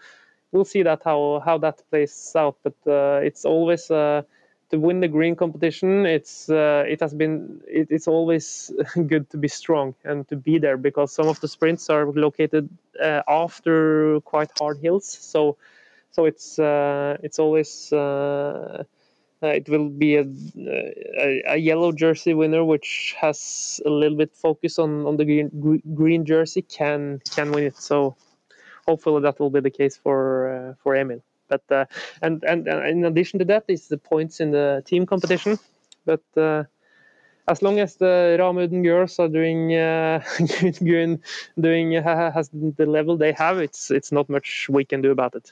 we'll 0.52 0.66
see 0.66 0.84
that 0.84 1.02
how 1.04 1.42
how 1.46 1.58
that 1.60 1.84
plays 1.90 2.34
out. 2.36 2.58
But 2.64 2.76
uh, 2.88 3.20
it's 3.24 3.46
always 3.46 3.92
uh, 3.92 4.24
to 4.74 4.80
win 4.80 5.00
the 5.00 5.08
green 5.08 5.36
competition. 5.36 6.06
It's 6.06 6.50
uh, 6.50 6.84
it 6.88 7.00
has 7.00 7.14
been 7.14 7.62
it, 7.68 7.88
it's 7.92 8.08
always 8.08 8.72
good 9.12 9.30
to 9.30 9.38
be 9.38 9.48
strong 9.48 9.94
and 10.04 10.28
to 10.30 10.36
be 10.36 10.58
there 10.58 10.78
because 10.78 11.14
some 11.14 11.28
of 11.28 11.40
the 11.42 11.48
sprints 11.48 11.90
are 11.92 12.08
located 12.12 12.68
uh, 13.00 13.22
after 13.28 14.20
quite 14.22 14.50
hard 14.58 14.80
hills. 14.80 15.06
So 15.06 15.58
so 16.10 16.26
it's 16.26 16.58
uh, 16.58 17.18
it's 17.22 17.38
always 17.38 17.94
uh, 17.94 18.84
it 19.44 19.70
will 19.70 19.90
be 19.90 20.16
a, 20.16 20.26
a, 20.26 21.44
a, 21.56 21.58
yellow 21.58 21.92
jersey 21.92 22.34
winner, 22.34 22.64
which 22.64 23.14
has 23.20 23.82
a 23.86 23.90
little 23.90 24.18
bit 24.18 24.34
focus 24.34 24.80
on, 24.80 25.06
on 25.06 25.18
the 25.18 25.26
green, 25.26 25.82
green 25.94 26.26
jersey, 26.26 26.62
can 26.64 27.22
can 27.36 27.52
win 27.52 27.66
it. 27.66 27.78
So 27.78 28.16
hopefully 28.88 29.22
that 29.22 29.40
will 29.40 29.52
be 29.52 29.60
the 29.60 29.70
case 29.70 29.98
for 29.98 30.20
uh, 30.50 30.74
for 30.82 30.96
Emil. 30.96 31.22
But 31.54 31.76
uh, 31.76 31.86
and, 32.22 32.44
and, 32.44 32.68
and 32.68 32.86
in 32.86 33.06
addition 33.06 33.40
to 33.40 33.46
that 33.46 33.66
is 33.68 33.88
the 33.88 33.98
points 33.98 34.40
in 34.40 34.52
the 34.52 34.82
team 34.86 35.06
competition. 35.06 35.60
But 36.06 36.24
uh, 36.36 36.64
as 37.48 37.62
long 37.62 37.80
as 37.80 37.96
the 37.98 38.38
Ramudden 38.40 38.84
girls 38.84 39.20
are 39.20 39.28
doing 39.28 39.76
uh, 39.76 40.24
doing 41.62 41.98
uh, 41.98 42.32
has 42.32 42.50
the 42.54 42.86
level 42.86 43.18
they 43.18 43.34
have, 43.34 43.60
it's 43.60 43.92
it's 43.92 44.12
not 44.12 44.30
much 44.30 44.68
we 44.70 44.84
can 44.86 45.02
do 45.02 45.12
about 45.12 45.36
it. 45.36 45.52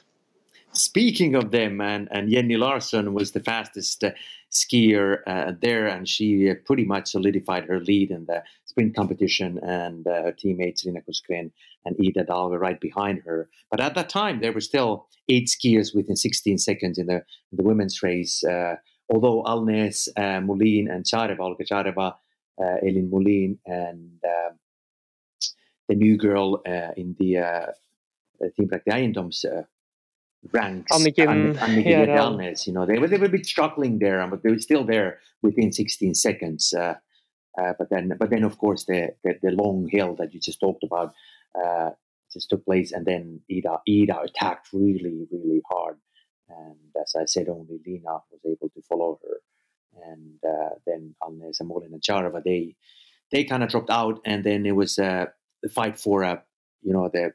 Speaking 0.74 1.34
of 1.34 1.50
them, 1.50 1.82
and, 1.82 2.08
and 2.10 2.30
Jenny 2.30 2.56
Larsson 2.56 3.12
was 3.12 3.32
the 3.32 3.40
fastest 3.40 4.02
uh, 4.02 4.12
skier 4.50 5.18
uh, 5.26 5.52
there, 5.60 5.86
and 5.86 6.08
she 6.08 6.50
uh, 6.50 6.54
pretty 6.64 6.86
much 6.86 7.10
solidified 7.10 7.64
her 7.66 7.78
lead 7.78 8.10
in 8.10 8.24
the 8.24 8.42
sprint 8.64 8.96
competition. 8.96 9.58
And 9.58 10.06
her 10.06 10.32
teammates 10.32 10.84
Lina 10.84 11.02
Korsgren 11.02 11.50
and 11.84 11.96
Ida 12.00 12.24
Dahl 12.24 12.50
right 12.50 12.80
behind 12.80 13.22
her. 13.24 13.48
But 13.70 13.80
at 13.80 13.94
that 13.94 14.08
time, 14.08 14.40
there 14.40 14.52
were 14.52 14.60
still 14.60 15.06
eight 15.28 15.48
skiers 15.48 15.94
within 15.94 16.16
16 16.16 16.58
seconds 16.58 16.98
in 16.98 17.06
the, 17.06 17.16
in 17.50 17.56
the 17.56 17.62
women's 17.62 18.02
race. 18.02 18.44
Uh, 18.44 18.76
although 19.12 19.42
Alnes, 19.44 20.08
uh, 20.16 20.40
Mohlin, 20.40 20.90
and 20.90 21.04
Chareva, 21.04 21.40
Olga 21.40 21.64
Chareva, 21.64 22.14
uh, 22.60 22.76
Elin 22.82 23.10
Mohlin, 23.10 23.58
and 23.66 24.20
um, 24.24 24.58
the 25.88 25.94
new 25.94 26.16
girl 26.16 26.62
in 26.96 27.16
the 27.18 27.38
uh, 27.38 27.66
Team 28.56 28.68
Prakti 28.68 28.88
Eiendoms 28.88 29.44
ranks. 30.50 30.90
Anniken, 30.92 31.54
Anniken 31.56 31.84
yeah, 31.84 32.54
you 32.66 32.72
know, 32.72 32.86
they 32.86 32.98
were, 32.98 33.08
they 33.08 33.18
were 33.18 33.26
a 33.26 33.30
bit 33.30 33.46
struggling 33.46 33.98
there, 33.98 34.26
but 34.26 34.42
they 34.42 34.50
were 34.50 34.58
still 34.58 34.84
there 34.84 35.18
within 35.42 35.72
16 35.72 36.14
seconds. 36.14 36.72
Uh, 36.72 36.94
uh, 37.60 37.74
but 37.78 37.90
then, 37.90 38.12
but 38.18 38.30
then, 38.30 38.44
of 38.44 38.58
course, 38.58 38.84
the, 38.84 39.14
the, 39.22 39.38
the 39.42 39.50
long 39.50 39.88
hill 39.90 40.14
that 40.16 40.32
you 40.32 40.40
just 40.40 40.60
talked 40.60 40.82
about 40.82 41.14
uh, 41.54 41.90
just 42.32 42.50
took 42.50 42.64
place, 42.64 42.92
and 42.92 43.04
then 43.06 43.40
Ida 43.50 43.80
Ida 43.88 44.20
attacked 44.20 44.68
really, 44.72 45.26
really 45.30 45.62
hard. 45.70 45.96
And 46.48 46.76
as 47.00 47.14
I 47.16 47.24
said, 47.26 47.48
only 47.48 47.80
Lina 47.86 48.20
was 48.30 48.40
able 48.44 48.70
to 48.70 48.82
follow 48.82 49.20
her. 49.22 49.40
And 50.10 50.38
uh, 50.44 50.74
then 50.86 51.14
Alnes 51.22 51.60
and 51.60 51.70
and 51.70 52.02
Chareva, 52.02 52.42
they 52.42 52.76
they 53.30 53.44
kind 53.44 53.62
of 53.62 53.68
dropped 53.68 53.90
out, 53.90 54.20
and 54.24 54.44
then 54.44 54.64
it 54.66 54.76
was 54.76 54.98
uh, 54.98 55.26
the 55.62 55.68
fight 55.68 55.98
for 55.98 56.24
uh, 56.24 56.38
you 56.82 56.92
know 56.92 57.08
the 57.12 57.32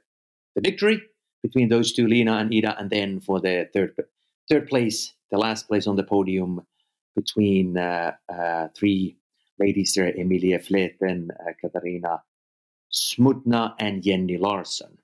the 0.55 0.61
victory 0.61 1.01
between 1.43 1.69
those 1.69 1.93
two, 1.93 2.07
Lina 2.07 2.37
and 2.37 2.53
Ida, 2.53 2.75
and 2.79 2.89
then 2.89 3.21
for 3.21 3.39
the 3.39 3.69
third 3.73 3.95
third 4.49 4.67
place, 4.67 5.13
the 5.31 5.37
last 5.37 5.67
place 5.67 5.87
on 5.87 5.95
the 5.95 6.03
podium 6.03 6.65
between 7.15 7.77
uh, 7.77 8.11
uh, 8.31 8.67
three 8.75 9.17
ladies 9.59 9.93
there, 9.95 10.07
Emilia 10.07 10.59
Fleten, 10.59 11.29
uh, 11.31 11.53
Katarina 11.59 12.21
Smutna, 12.97 13.73
and 13.79 14.03
Jenny 14.03 14.37
Larsson. 14.37 14.97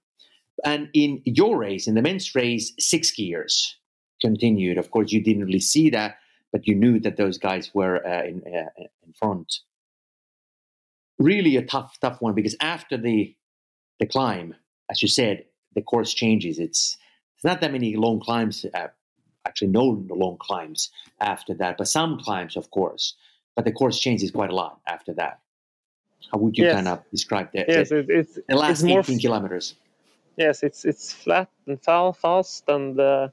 And 0.64 0.90
in 0.94 1.22
your 1.26 1.58
race, 1.58 1.88
in 1.88 1.96
the 1.96 2.02
men's 2.02 2.34
race, 2.36 2.74
six 2.80 3.12
skiers 3.12 3.74
continued. 4.22 4.78
Of 4.78 4.92
course, 4.92 5.12
you 5.12 5.22
didn't 5.22 5.46
really 5.46 5.60
see 5.60 5.90
that, 5.90 6.18
but 6.52 6.68
you 6.68 6.76
knew 6.76 7.00
that 7.00 7.18
those 7.18 7.38
guys 7.38 7.72
were 7.74 8.06
uh, 8.06 8.24
in, 8.24 8.44
uh, 8.46 8.70
in 9.06 9.14
front. 9.14 9.60
Really 11.20 11.58
a 11.58 11.66
tough, 11.66 11.98
tough 12.00 12.22
one 12.22 12.34
because 12.34 12.56
after 12.60 12.98
the 12.98 13.36
the 14.00 14.08
climb, 14.08 14.56
as 14.90 15.02
you 15.02 15.08
said, 15.08 15.46
the 15.76 15.82
course 15.82 16.14
changes. 16.14 16.60
It's 16.60 16.98
it's 17.36 17.44
not 17.44 17.62
that 17.62 17.72
many 17.72 17.96
long 17.96 18.20
climbs. 18.20 18.66
Uh, 18.74 18.88
actually, 19.46 19.68
no 19.68 20.06
long 20.10 20.38
climbs 20.40 20.90
after 21.20 21.54
that, 21.56 21.78
but 21.78 21.88
some 21.88 22.20
climbs, 22.20 22.56
of 22.56 22.72
course. 22.72 23.16
But 23.56 23.66
the 23.66 23.72
course 23.72 24.00
changes 24.00 24.32
quite 24.32 24.50
a 24.50 24.56
lot 24.56 24.80
after 24.88 25.14
that. 25.14 25.40
How 26.32 26.38
would 26.40 26.58
you 26.58 26.66
yes. 26.66 26.76
kind 26.76 26.88
of 26.88 27.00
describe 27.12 27.50
that? 27.54 27.66
Yes, 27.68 27.90
the, 27.90 28.06
it's 28.10 28.40
the 28.48 28.56
last 28.56 28.84
it's 28.84 29.10
18 29.10 29.20
kilometers. 29.20 29.76
Yes, 30.38 30.64
it's 30.64 30.86
it's 30.86 31.14
flat 31.14 31.50
and 31.68 31.82
fast 31.82 32.64
and. 32.68 33.00
Uh, 33.00 33.28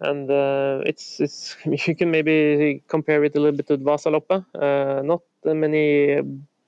and 0.00 0.30
uh, 0.30 0.80
it's 0.84 1.20
it's 1.20 1.56
you 1.86 1.94
can 1.94 2.10
maybe 2.10 2.82
compare 2.88 3.24
it 3.24 3.36
a 3.36 3.40
little 3.40 3.56
bit 3.56 3.66
to 3.68 3.78
Vasaloppet. 3.78 4.44
Uh, 4.54 5.02
not 5.02 5.22
many 5.44 6.20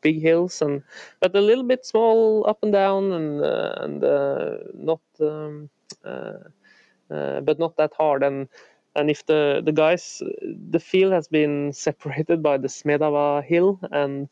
big 0.02 0.20
hills 0.20 0.62
and 0.62 0.82
but 1.20 1.34
a 1.34 1.40
little 1.40 1.64
bit 1.64 1.84
small 1.84 2.44
up 2.48 2.58
and 2.62 2.72
down 2.72 3.12
and 3.12 3.42
uh, 3.42 3.74
and 3.78 4.04
uh, 4.04 4.56
not 4.74 5.00
um, 5.20 5.68
uh, 6.04 7.40
but 7.40 7.58
not 7.58 7.76
that 7.76 7.92
hard 7.94 8.22
and 8.22 8.48
and 8.94 9.10
if 9.10 9.24
the 9.26 9.62
the 9.64 9.72
guys 9.72 10.22
the 10.70 10.78
field 10.78 11.12
has 11.12 11.28
been 11.28 11.72
separated 11.86 12.42
by 12.42 12.56
the 12.56 12.68
Smedava 12.68 13.42
hill 13.44 13.78
and 13.90 14.28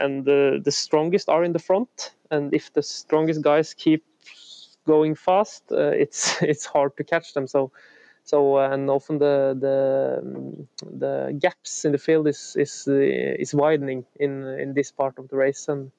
and 0.00 0.24
the 0.24 0.60
the 0.64 0.72
strongest 0.72 1.28
are 1.28 1.44
in 1.44 1.52
the 1.52 1.58
front. 1.58 2.14
And 2.30 2.52
if 2.54 2.72
the 2.72 2.82
strongest 2.82 3.42
guys 3.42 3.74
keep 3.74 4.04
going 4.86 5.14
fast 5.14 5.64
uh, 5.72 5.92
it's 6.04 6.42
it's 6.42 6.66
hard 6.66 6.96
to 6.96 7.04
catch 7.04 7.34
them. 7.34 7.46
So 7.46 7.70
so 8.24 8.56
uh, 8.58 8.70
and 8.70 8.90
often 8.90 9.18
the 9.18 9.56
the 9.60 9.76
the 10.98 11.36
gaps 11.38 11.84
in 11.84 11.92
the 11.92 11.98
field 11.98 12.28
is 12.28 12.56
is 12.58 12.86
uh, 12.88 12.92
is 13.42 13.54
widening 13.54 14.04
in 14.20 14.44
in 14.44 14.74
this 14.74 14.92
part 14.92 15.18
of 15.18 15.28
the 15.28 15.36
race, 15.36 15.68
and 15.68 15.90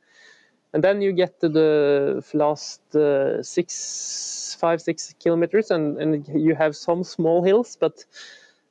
and 0.74 0.84
then 0.84 1.02
you 1.02 1.12
get 1.12 1.40
to 1.42 1.50
the 1.50 2.24
last 2.34 2.82
uh, 2.96 3.42
six, 3.42 4.56
five, 4.60 4.82
six 4.82 5.16
kilometers, 5.20 5.72
and, 5.72 5.98
and 6.00 6.28
you 6.28 6.56
have 6.56 6.76
some 6.76 7.04
small 7.04 7.44
hills, 7.44 7.76
but 7.80 8.06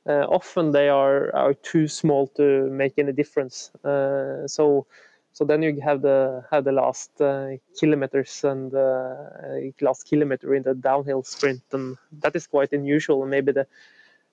uh, 0.07 0.25
often 0.29 0.71
they 0.71 0.89
are 0.89 1.35
are 1.35 1.53
too 1.53 1.87
small 1.87 2.27
to 2.27 2.69
make 2.69 2.93
any 2.97 3.11
difference. 3.11 3.71
Uh, 3.83 4.47
so 4.47 4.85
so 5.33 5.45
then 5.45 5.61
you 5.61 5.79
have 5.81 6.01
the 6.01 6.43
have 6.51 6.63
the 6.63 6.71
last 6.71 7.21
uh, 7.21 7.49
kilometers 7.79 8.43
and 8.43 8.73
uh, 8.73 9.15
last 9.81 10.03
kilometer 10.07 10.53
in 10.55 10.63
the 10.63 10.73
downhill 10.73 11.23
sprint, 11.23 11.61
and 11.71 11.97
that 12.19 12.35
is 12.35 12.47
quite 12.47 12.73
unusual. 12.73 13.21
And 13.21 13.31
maybe 13.31 13.51
the 13.51 13.61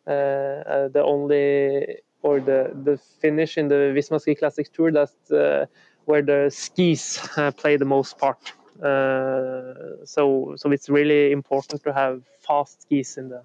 uh, 0.06 0.88
the 0.88 1.02
only 1.04 1.98
or 2.22 2.40
the 2.40 2.72
the 2.85 2.98
finish 3.20 3.59
in 3.59 3.68
the 3.68 3.92
Visma 3.94 4.20
Ski 4.20 4.35
Classics 4.35 4.70
Tour 4.70 4.92
that 4.92 5.68
where 6.06 6.22
the 6.22 6.50
skis 6.50 7.18
play 7.56 7.76
the 7.76 7.85
most 7.85 8.18
part. 8.18 8.52
Uh, 8.82 10.04
so 10.04 10.54
so 10.56 10.70
it's 10.70 10.88
really 10.88 11.32
important 11.32 11.82
to 11.82 11.92
have 11.92 12.22
fast 12.40 12.82
skis 12.82 13.16
in 13.16 13.28
the 13.30 13.42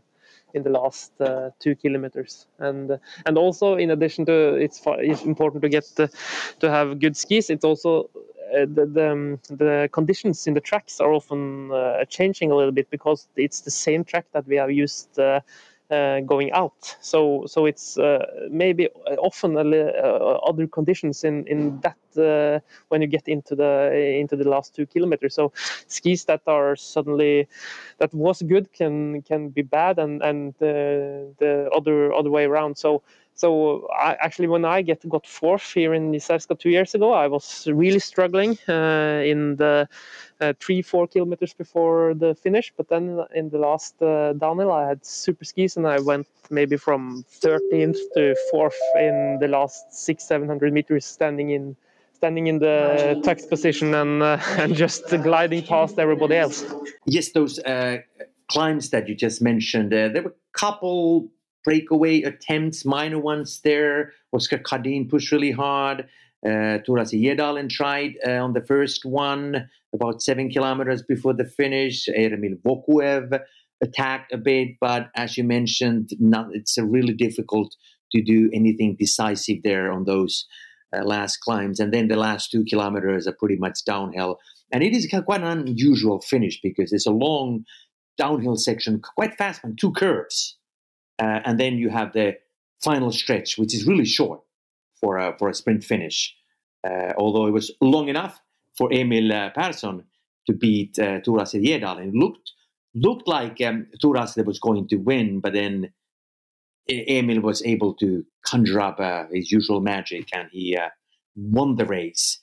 in 0.54 0.64
the 0.64 0.70
last 0.70 1.12
uh, 1.22 1.50
two 1.60 1.76
kilometers. 1.76 2.48
And 2.60 3.00
and 3.26 3.38
also 3.38 3.76
in 3.76 3.92
addition 3.92 4.26
to 4.26 4.56
it's, 4.56 4.82
it's 4.86 5.24
important 5.24 5.62
to 5.64 5.70
get 5.70 5.86
the, 5.96 6.10
to 6.60 6.70
have 6.70 7.00
good 7.00 7.18
skis 7.18 7.50
it's 7.50 7.66
also 7.66 8.10
uh, 8.54 8.66
the, 8.66 8.86
the, 8.86 9.12
um, 9.12 9.40
the, 9.50 9.90
conditions 9.94 10.46
in 10.46 10.54
the 10.54 10.60
tracks 10.60 11.00
are 11.00 11.14
often 11.14 11.72
uh, 11.72 12.04
changing 12.06 12.52
a 12.52 12.56
little 12.56 12.72
bit 12.72 12.90
because 12.90 13.28
it's 13.38 13.62
the 13.62 13.72
same 13.72 14.04
track 14.04 14.26
that 14.34 14.46
we 14.46 14.58
have 14.58 14.70
used 14.70 15.18
uh, 15.18 15.22
uh, 15.22 15.40
going 16.26 16.52
out. 16.54 16.96
So 17.02 17.46
so 17.48 17.66
it's 17.66 17.98
uh, 17.98 18.26
maybe 18.50 18.88
often 19.20 19.58
uh, 19.58 20.40
other 20.48 20.68
conditions 20.68 21.24
in 21.24 21.46
in 21.48 21.80
that 21.82 21.98
when 22.90 23.02
you 23.02 23.08
get 23.08 23.28
into 23.28 23.56
the 23.56 23.94
into 23.94 24.36
the 24.36 24.50
last 24.50 24.76
two 24.76 24.86
kilometers. 24.86 25.36
So 25.36 25.52
skis 25.88 26.26
that 26.26 26.42
are 26.48 26.76
suddenly 26.76 27.48
that 27.98 28.14
was 28.14 28.42
good 28.42 28.72
can 28.74 29.22
can 29.22 29.50
be 29.50 29.62
bad, 29.62 30.00
and 30.00 30.22
and 30.22 30.54
the 30.60 31.70
other 31.76 32.14
other 32.14 32.30
way 32.30 32.46
around. 32.46 32.78
So 32.78 33.04
so 33.36 33.88
I, 33.88 34.18
actually, 34.20 34.48
when 34.48 34.66
I 34.66 34.82
get 34.82 35.08
got 35.08 35.26
fourth 35.26 35.74
here 35.74 35.94
in 35.94 36.12
Jizerska 36.12 36.60
two 36.60 36.70
years 36.70 36.94
ago, 36.94 37.14
I 37.14 37.28
was 37.28 37.68
really 37.68 38.00
struggling 38.00 38.58
uh, 38.68 39.24
in 39.26 39.56
the 39.56 39.88
uh, 40.40 40.54
three 40.60 40.82
four 40.82 41.08
kilometers 41.08 41.54
before 41.54 42.14
the 42.14 42.36
finish. 42.36 42.74
But 42.76 42.90
then 42.90 43.26
in 43.34 43.50
the 43.50 43.58
last 43.58 44.02
uh, 44.02 44.34
downhill, 44.34 44.72
I 44.72 44.88
had 44.88 45.06
super 45.06 45.46
skis, 45.46 45.78
and 45.78 45.88
I 45.88 46.00
went 46.00 46.28
maybe 46.50 46.78
from 46.78 47.26
13th 47.42 47.98
to 48.16 48.36
fourth 48.52 48.80
in 49.00 49.38
the 49.40 49.48
last 49.48 49.94
six 49.94 50.24
seven 50.24 50.48
hundred 50.48 50.74
meters, 50.74 51.06
standing 51.06 51.52
in 51.52 51.76
standing 52.14 52.46
in 52.46 52.60
the 52.60 53.20
tucked 53.24 53.50
position 53.50 53.96
and 53.96 54.22
uh, 54.22 54.38
and 54.58 54.76
just 54.76 55.08
gliding 55.24 55.64
past 55.66 55.98
everybody 55.98 56.36
else. 56.36 56.64
Yes, 57.06 57.32
those 57.32 57.58
uh, 57.60 57.98
climbs 58.52 58.92
that 58.92 59.08
you 59.08 59.16
just 59.16 59.42
mentioned, 59.42 59.92
uh, 59.94 60.10
there 60.10 60.22
were 60.22 60.36
a 60.54 60.60
couple 60.60 61.32
breakaway 61.64 62.22
attempts, 62.24 62.86
minor 62.86 63.20
ones 63.20 63.62
there. 63.64 64.14
Oscar 64.34 64.58
Kardin 64.58 65.10
pushed 65.10 65.32
really 65.32 65.52
hard. 65.52 66.08
Uh, 66.46 66.80
Tord 66.80 67.00
Asle 67.02 67.22
Gjerdalen 67.22 67.70
tried 67.70 68.16
uh, 68.28 68.44
on 68.44 68.54
the 68.54 68.62
first 68.62 69.06
one, 69.06 69.70
about 69.94 70.22
seven 70.22 70.50
kilometers 70.50 71.04
before 71.04 71.34
the 71.34 71.46
finish. 71.46 72.08
Ermil 72.08 72.60
Vokuev 72.64 73.40
attacked 73.84 74.34
a 74.34 74.38
bit, 74.38 74.78
but 74.80 75.10
as 75.16 75.38
you 75.38 75.44
mentioned, 75.44 76.10
not, 76.20 76.48
it's 76.54 76.78
really 76.78 77.14
difficult 77.14 77.76
to 78.12 78.22
do 78.22 78.50
anything 78.54 78.96
decisive 78.98 79.64
there 79.64 79.92
on 79.92 80.06
those 80.06 80.46
uh, 80.96 81.04
last 81.04 81.38
climbs. 81.38 81.80
And 81.80 81.94
then 81.94 82.08
the 82.08 82.16
last 82.16 82.52
two 82.52 82.64
kilometers 82.66 83.28
are 83.28 83.36
pretty 83.40 83.58
much 83.58 83.86
downhill. 83.86 84.40
And 84.72 84.84
it 84.84 84.94
is 84.94 85.08
quite 85.26 85.42
an 85.42 85.68
unusual 85.68 86.22
finish 86.22 86.60
because 86.62 86.92
it's 86.92 87.06
a 87.06 87.12
long 87.12 87.66
downhill 88.18 88.56
section, 88.56 89.02
quite 89.16 89.36
fast 89.36 89.62
on 89.64 89.76
two 89.76 89.92
curves. 89.92 90.58
Uh, 91.22 91.40
and 91.46 91.60
then 91.60 91.78
you 91.78 91.90
have 91.90 92.14
the 92.14 92.38
final 92.84 93.12
stretch, 93.12 93.58
which 93.58 93.76
is 93.76 93.86
really 93.86 94.06
short 94.06 94.42
for 95.00 95.18
a, 95.18 95.38
for 95.38 95.50
a 95.50 95.54
sprint 95.54 95.84
finish. 95.84 96.36
Uh, 96.84 97.14
although 97.18 97.46
it 97.46 97.52
was 97.52 97.72
long 97.80 98.10
enough 98.10 98.42
for 98.76 98.92
Emil 98.92 99.32
uh, 99.32 99.52
Persson 99.52 100.04
to 100.48 100.54
beat 100.54 100.98
uh, 100.98 101.20
Turas 101.22 101.54
Jedal. 101.54 102.00
It 102.00 102.14
looked 102.16 102.52
looked 102.94 103.28
like 103.28 103.62
um, 103.62 103.88
Turas 104.04 104.44
was 104.46 104.60
going 104.60 104.88
to 104.90 104.98
win, 104.98 105.40
but 105.40 105.54
then 105.54 105.94
Emil 106.90 107.42
was 107.42 107.64
able 107.64 107.94
to 107.96 108.26
conjure 108.46 108.82
up 108.82 109.00
uh, 109.00 109.26
his 109.32 109.52
usual 109.52 109.80
magic 109.80 110.28
and 110.34 110.50
he 110.52 110.76
uh, 110.76 110.90
won 111.36 111.76
the 111.76 111.86
race. 111.86 112.40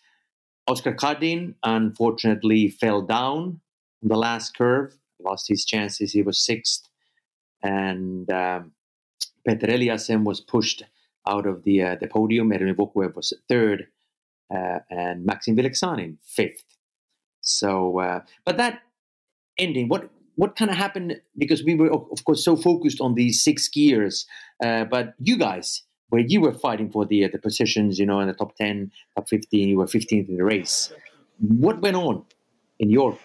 Oscar 0.66 0.94
Kardin 0.94 1.54
unfortunately 1.64 2.68
fell 2.68 3.02
down 3.02 3.60
on 4.02 4.08
the 4.08 4.16
last 4.16 4.56
curve, 4.56 4.96
lost 5.20 5.48
his 5.48 5.64
chances. 5.64 6.12
He 6.12 6.22
was 6.22 6.38
sixth 6.38 6.87
and 7.62 8.30
um, 8.30 8.72
Petter 9.46 9.66
Eliassen 9.66 10.24
was 10.24 10.40
pushed 10.40 10.82
out 11.26 11.46
of 11.46 11.64
the 11.64 11.82
uh, 11.82 11.96
the 12.00 12.08
podium. 12.08 12.50
Ermil 12.50 12.74
Vokuev 12.74 13.14
was 13.14 13.32
third, 13.48 13.88
uh, 14.54 14.78
and 14.90 15.24
Maxim 15.24 15.56
Vylegzhanin 15.56 16.16
fifth. 16.24 16.64
So, 17.40 18.00
uh, 18.00 18.20
but 18.44 18.56
that 18.56 18.80
ending, 19.58 19.88
what 19.88 20.10
what 20.36 20.56
kind 20.56 20.70
of 20.70 20.76
happened? 20.76 21.20
Because 21.36 21.64
we 21.64 21.74
were, 21.74 21.90
of 21.90 22.24
course, 22.24 22.44
so 22.44 22.56
focused 22.56 23.00
on 23.00 23.14
these 23.14 23.42
six 23.42 23.68
skiers, 23.68 24.24
uh, 24.64 24.84
but 24.84 25.14
you 25.18 25.36
guys, 25.36 25.82
where 26.10 26.22
you 26.22 26.40
were 26.40 26.52
fighting 26.52 26.90
for 26.90 27.04
the 27.06 27.24
uh, 27.24 27.28
the 27.32 27.38
positions, 27.38 27.98
you 27.98 28.06
know, 28.06 28.20
in 28.20 28.28
the 28.28 28.34
top 28.34 28.54
ten, 28.56 28.92
top 29.16 29.28
fifteen, 29.28 29.68
you 29.68 29.78
were 29.78 29.86
fifteenth 29.86 30.28
in 30.28 30.36
the 30.36 30.44
race. 30.44 30.92
What 31.38 31.80
went 31.80 31.96
on 31.96 32.24
in 32.78 32.90
your 32.90 33.18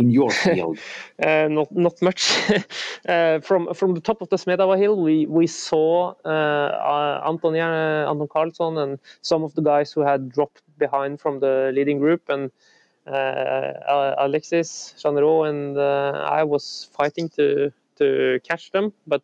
in 0.00 0.10
your 0.10 0.30
field? 0.44 0.78
uh, 1.22 1.48
not 1.48 1.70
not 1.70 2.02
much. 2.02 2.22
uh, 3.08 3.40
from 3.40 3.72
from 3.74 3.94
the 3.94 4.00
top 4.00 4.22
of 4.22 4.28
the 4.30 4.36
Smedava 4.36 4.76
hill, 4.78 4.96
we 4.96 5.26
we 5.26 5.46
saw 5.46 6.14
uh, 6.24 6.28
uh 6.28 7.28
Anton 7.28 7.54
uh, 7.56 8.10
Anton 8.10 8.28
Carlsson 8.28 8.78
and 8.82 8.98
some 9.20 9.44
of 9.44 9.54
the 9.54 9.62
guys 9.62 9.92
who 9.92 10.00
had 10.00 10.32
dropped 10.32 10.62
behind 10.78 11.20
from 11.20 11.40
the 11.40 11.70
leading 11.74 11.98
group, 11.98 12.22
and 12.28 12.50
uh, 13.06 14.14
Alexis 14.18 14.94
Jeannerat 14.98 15.48
and 15.50 15.78
I 15.78 16.42
was 16.44 16.88
fighting 16.92 17.28
to 17.36 17.72
to 17.96 18.40
catch 18.48 18.70
them, 18.70 18.92
but 19.06 19.22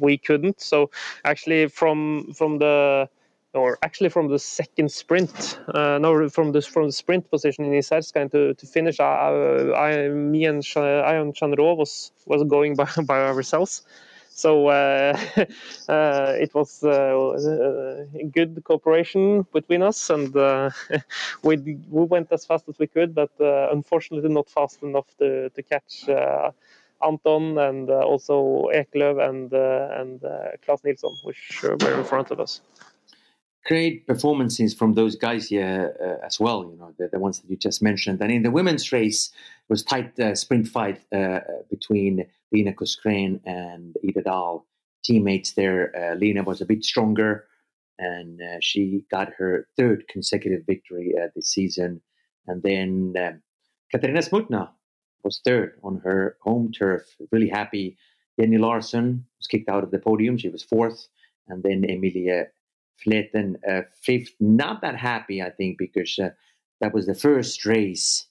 we 0.00 0.16
couldn't. 0.16 0.60
So 0.60 0.90
actually, 1.24 1.68
from 1.68 2.32
from 2.34 2.58
the 2.58 3.08
or 3.54 3.78
actually 3.82 4.10
from 4.10 4.28
the 4.28 4.38
second 4.38 4.90
sprint, 4.90 5.58
uh, 5.74 5.98
no, 5.98 6.28
from 6.28 6.52
the 6.52 6.60
from 6.62 6.86
the 6.86 6.92
sprint 6.92 7.30
position 7.30 7.64
in 7.64 7.72
Jizerska 7.72 8.30
to 8.30 8.54
to 8.54 8.66
finish, 8.66 9.00
I, 9.00 9.72
I, 9.74 10.08
me 10.08 10.44
and 10.44 10.62
Ion 10.76 11.32
Chanro 11.32 11.76
was 11.76 12.12
was 12.26 12.42
going 12.44 12.74
by 12.76 12.88
by 13.06 13.20
ourselves. 13.22 13.82
So 14.30 14.68
uh, 14.68 15.18
uh, 15.88 16.32
it 16.38 16.54
was 16.54 16.84
uh, 16.84 18.04
good 18.30 18.62
cooperation 18.62 19.44
between 19.52 19.82
us, 19.82 20.10
and 20.10 20.36
uh, 20.36 20.70
we 21.42 21.56
we 21.56 22.04
went 22.04 22.30
as 22.30 22.44
fast 22.44 22.68
as 22.68 22.78
we 22.78 22.86
could, 22.86 23.14
but 23.14 23.30
uh, 23.40 23.68
unfortunately 23.72 24.28
not 24.28 24.48
fast 24.48 24.82
enough 24.82 25.06
to 25.18 25.50
to 25.50 25.62
catch. 25.62 26.08
Uh, 26.08 26.52
Anton 27.00 27.56
and 27.58 27.88
also 27.90 28.68
Eklöf 28.74 29.22
and 29.28 29.52
and 29.52 30.20
Klaus 30.64 30.82
Nilsson, 30.82 31.14
which 31.22 31.62
were 31.62 31.94
in 31.96 32.02
front 32.02 32.32
of 32.32 32.40
us 32.40 32.60
great 33.66 34.06
performances 34.06 34.74
from 34.74 34.94
those 34.94 35.16
guys 35.16 35.48
here 35.48 35.94
uh, 36.02 36.24
as 36.26 36.40
well. 36.40 36.62
You 36.70 36.78
know, 36.78 36.94
the, 36.98 37.08
the, 37.08 37.18
ones 37.18 37.40
that 37.40 37.50
you 37.50 37.56
just 37.56 37.82
mentioned. 37.82 38.20
And 38.20 38.32
in 38.32 38.42
the 38.42 38.50
women's 38.50 38.92
race, 38.92 39.30
it 39.68 39.72
was 39.72 39.82
tight 39.82 40.18
uh, 40.18 40.34
sprint 40.34 40.68
fight 40.68 41.00
uh, 41.12 41.40
between 41.70 42.26
Lena 42.52 42.72
Korsgren 42.72 43.40
and 43.44 43.96
Ida 44.06 44.22
Dahl. 44.22 44.66
Teammates 45.04 45.52
there. 45.52 45.92
Uh, 45.96 46.14
Lina 46.16 46.42
was 46.42 46.60
a 46.60 46.66
bit 46.66 46.84
stronger, 46.84 47.46
and 47.98 48.40
uh, 48.42 48.58
she 48.60 49.04
got 49.10 49.32
her 49.38 49.66
third 49.76 50.04
consecutive 50.08 50.66
victory 50.66 51.14
uh, 51.16 51.28
this 51.34 51.48
season. 51.48 52.00
And 52.46 52.62
then 52.62 53.14
um, 53.16 53.42
Katarina 53.90 54.20
Smutna 54.20 54.70
was 55.24 55.40
third 55.44 55.78
on 55.82 56.00
her 56.04 56.36
home 56.42 56.72
turf. 56.72 57.02
Really 57.30 57.48
happy. 57.48 57.96
Jenny 58.38 58.58
Larsson 58.58 59.24
was 59.38 59.46
kicked 59.46 59.68
out 59.68 59.84
of 59.84 59.90
the 59.90 59.98
podium. 59.98 60.36
She 60.36 60.48
was 60.48 60.62
fourth. 60.62 61.08
And 61.48 61.62
then 61.62 61.84
Emilia 61.88 62.46
Fleten 63.04 63.56
uh, 63.68 63.82
fifth. 64.02 64.34
Not 64.40 64.82
that 64.82 64.96
happy, 64.96 65.42
I 65.42 65.50
think, 65.50 65.78
because 65.78 66.18
uh, 66.18 66.30
that 66.80 66.94
was 66.94 67.06
the 67.06 67.14
first 67.14 67.64
race 67.64 68.26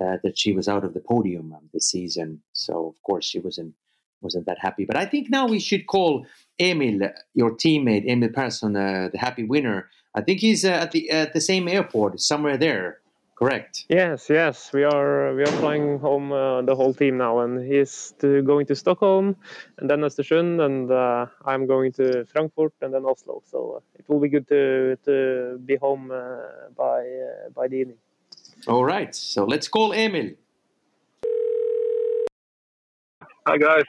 uh, 0.00 0.16
that 0.22 0.38
she 0.38 0.52
was 0.52 0.68
out 0.68 0.84
of 0.84 0.94
the 0.94 1.00
podium 1.00 1.52
um, 1.52 1.68
this 1.72 1.90
season. 1.90 2.42
So 2.52 2.86
of 2.86 3.02
course 3.02 3.24
she 3.24 3.38
wasn't 3.38 3.74
wasn't 4.20 4.46
that 4.46 4.58
happy. 4.60 4.84
But 4.84 4.96
I 4.96 5.04
think 5.04 5.28
now 5.30 5.46
we 5.46 5.58
should 5.58 5.86
call 5.86 6.26
Emil, 6.60 7.10
your 7.34 7.56
teammate, 7.56 8.08
Emil 8.08 8.30
Persson, 8.30 8.76
uh, 8.76 9.08
the 9.12 9.18
happy 9.18 9.42
winner. 9.42 9.88
I 10.14 10.20
think 10.20 10.40
he's 10.40 10.64
uh, 10.64 10.68
at 10.68 10.92
the 10.92 11.10
at 11.10 11.32
the 11.32 11.40
same 11.40 11.68
airport 11.68 12.20
somewhere 12.20 12.56
there 12.56 13.01
correct? 13.42 13.86
Yes, 13.88 14.30
yes. 14.30 14.72
We 14.72 14.84
are 14.84 15.34
we 15.34 15.42
are 15.42 15.54
flying 15.58 15.98
home 15.98 16.32
uh, 16.32 16.62
the 16.62 16.76
whole 16.76 16.94
team 16.94 17.18
now, 17.18 17.40
and 17.40 17.60
he's 17.60 18.14
to, 18.20 18.42
going 18.42 18.66
to 18.66 18.76
Stockholm, 18.76 19.36
and 19.78 19.90
then 19.90 20.00
Östersund, 20.00 20.60
and 20.64 20.90
uh, 20.90 21.26
I'm 21.44 21.66
going 21.66 21.92
to 21.92 22.24
Frankfurt 22.26 22.72
and 22.80 22.94
then 22.94 23.04
Oslo. 23.04 23.42
So 23.44 23.58
uh, 23.76 23.98
it 23.98 24.08
will 24.08 24.20
be 24.20 24.28
good 24.28 24.46
to 24.48 24.96
to 25.04 25.58
be 25.64 25.76
home 25.76 26.10
uh, 26.10 26.70
by 26.76 27.00
uh, 27.00 27.50
by 27.54 27.68
the 27.68 27.76
evening. 27.76 27.98
All 28.68 28.84
right, 28.84 29.14
so 29.14 29.44
let's 29.44 29.68
call 29.68 29.92
Emil. 29.92 30.30
Hi 33.46 33.58
guys. 33.58 33.84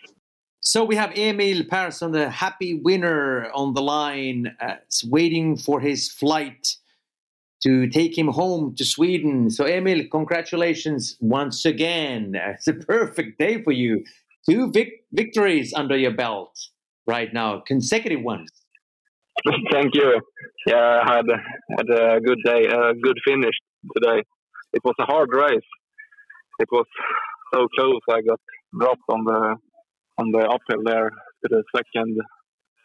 So 0.61 0.83
we 0.85 0.95
have 0.95 1.11
Emil 1.17 1.65
Persson, 1.65 2.11
the 2.11 2.29
happy 2.29 2.73
winner, 2.73 3.51
on 3.53 3.73
the 3.73 3.81
line, 3.81 4.55
uh, 4.61 4.77
waiting 5.05 5.57
for 5.57 5.81
his 5.81 6.09
flight 6.09 6.77
to 7.63 7.88
take 7.88 8.17
him 8.17 8.28
home 8.28 8.76
to 8.76 8.86
Sweden. 8.86 9.49
So 9.49 9.65
Emil, 9.65 10.04
congratulations 10.12 11.17
once 11.19 11.65
again. 11.65 12.36
It's 12.54 12.67
a 12.67 12.73
perfect 12.73 13.39
day 13.39 13.63
for 13.63 13.71
you. 13.71 14.04
Two 14.49 14.71
vic- 14.71 15.06
victories 15.12 15.73
under 15.73 15.97
your 15.97 16.12
belt 16.13 16.54
right 17.08 17.34
now, 17.34 17.62
consecutive 17.65 18.21
ones. 18.21 18.49
Thank 19.71 19.95
you. 19.95 20.21
Yeah, 20.67 21.02
I 21.04 21.15
had 21.15 21.26
had 21.78 21.89
a 21.89 22.19
good 22.21 22.39
day, 22.45 22.65
a 22.65 22.93
good 22.93 23.17
finish 23.26 23.56
today. 23.95 24.21
It 24.73 24.82
was 24.84 24.95
a 24.99 25.06
hard 25.06 25.30
race. 25.34 25.69
It 26.60 26.69
was 26.71 26.86
so 27.54 27.67
close. 27.76 28.02
I 28.10 28.21
got 28.21 28.39
dropped 28.80 29.08
on 29.10 29.23
the 29.26 29.56
on 30.19 30.32
the 30.32 30.43
uphill 30.56 30.84
there 30.86 31.10
to 31.10 31.47
the 31.49 31.63
second 31.76 32.17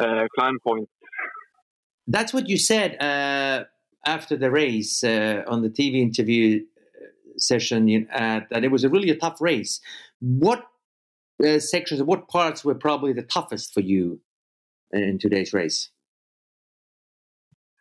uh, 0.00 0.26
climb 0.36 0.58
point. 0.66 0.88
That's 2.06 2.32
what 2.32 2.48
you 2.48 2.56
said 2.56 3.00
uh, 3.02 3.64
after 4.06 4.36
the 4.36 4.50
race 4.50 5.02
uh, 5.04 5.42
on 5.46 5.62
the 5.62 5.70
TV 5.70 6.00
interview 6.00 6.60
uh, 6.60 7.06
session 7.36 8.08
uh, 8.14 8.40
that 8.50 8.64
it 8.64 8.70
was 8.70 8.84
a 8.84 8.88
really 8.88 9.10
a 9.10 9.16
tough 9.16 9.40
race. 9.40 9.80
What 10.20 10.64
uh, 11.44 11.58
sections, 11.58 12.02
what 12.02 12.28
parts 12.28 12.64
were 12.64 12.74
probably 12.74 13.12
the 13.12 13.22
toughest 13.22 13.72
for 13.72 13.80
you 13.80 14.20
in 14.92 15.18
today's 15.18 15.52
race? 15.52 15.90